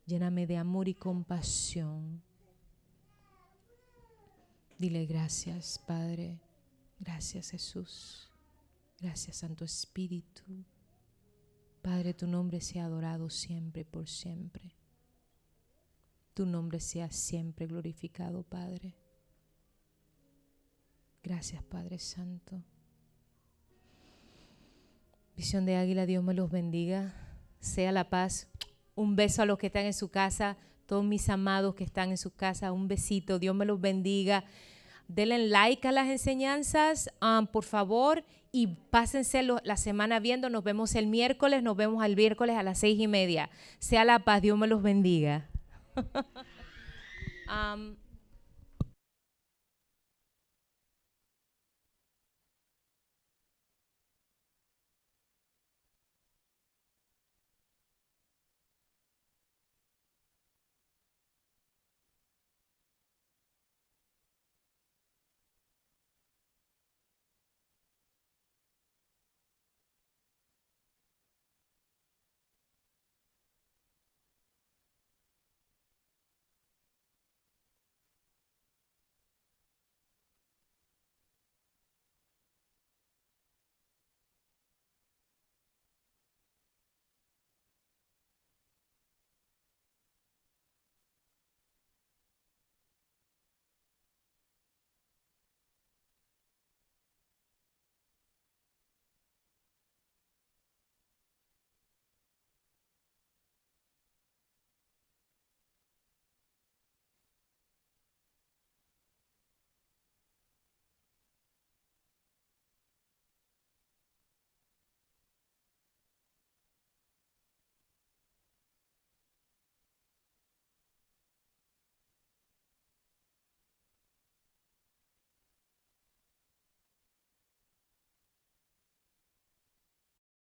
Lléname 0.06 0.46
de 0.46 0.56
amor 0.56 0.88
y 0.88 0.94
compasión. 0.94 2.22
Dile 4.78 5.06
gracias, 5.06 5.78
Padre. 5.86 6.40
Gracias, 6.98 7.50
Jesús. 7.50 8.30
Gracias, 9.00 9.36
Santo 9.36 9.64
Espíritu. 9.64 10.64
Padre, 11.82 12.14
tu 12.14 12.28
nombre 12.28 12.60
sea 12.60 12.84
adorado 12.84 13.28
siempre, 13.28 13.84
por 13.84 14.08
siempre. 14.08 14.76
Tu 16.32 16.46
nombre 16.46 16.78
sea 16.78 17.10
siempre 17.10 17.66
glorificado, 17.66 18.44
Padre. 18.44 18.94
Gracias, 21.24 21.62
Padre 21.64 21.98
Santo. 21.98 22.62
Visión 25.36 25.66
de 25.66 25.76
Águila, 25.76 26.06
Dios 26.06 26.22
me 26.22 26.34
los 26.34 26.50
bendiga. 26.50 27.14
Sea 27.58 27.90
la 27.90 28.08
paz. 28.08 28.48
Un 28.94 29.16
beso 29.16 29.42
a 29.42 29.46
los 29.46 29.58
que 29.58 29.66
están 29.66 29.86
en 29.86 29.94
su 29.94 30.08
casa, 30.08 30.56
todos 30.86 31.04
mis 31.04 31.28
amados 31.28 31.74
que 31.74 31.84
están 31.84 32.10
en 32.10 32.18
su 32.18 32.30
casa. 32.30 32.70
Un 32.70 32.86
besito. 32.86 33.40
Dios 33.40 33.56
me 33.56 33.64
los 33.64 33.80
bendiga. 33.80 34.44
Denle 35.08 35.48
like 35.48 35.86
a 35.88 35.92
las 35.92 36.08
enseñanzas, 36.08 37.10
um, 37.20 37.46
por 37.46 37.64
favor, 37.64 38.24
y 38.52 38.66
pásense 38.90 39.42
la 39.42 39.76
semana 39.78 40.20
viendo. 40.20 40.50
Nos 40.50 40.62
vemos 40.62 40.94
el 40.94 41.06
miércoles, 41.06 41.62
nos 41.62 41.76
vemos 41.76 42.04
el 42.04 42.14
miércoles 42.14 42.56
a 42.56 42.62
las 42.62 42.78
seis 42.78 43.00
y 43.00 43.08
media. 43.08 43.50
Sea 43.78 44.04
la 44.04 44.18
paz, 44.20 44.42
Dios 44.42 44.58
me 44.58 44.66
los 44.66 44.82
bendiga. 44.82 45.48
Am, 47.48 47.96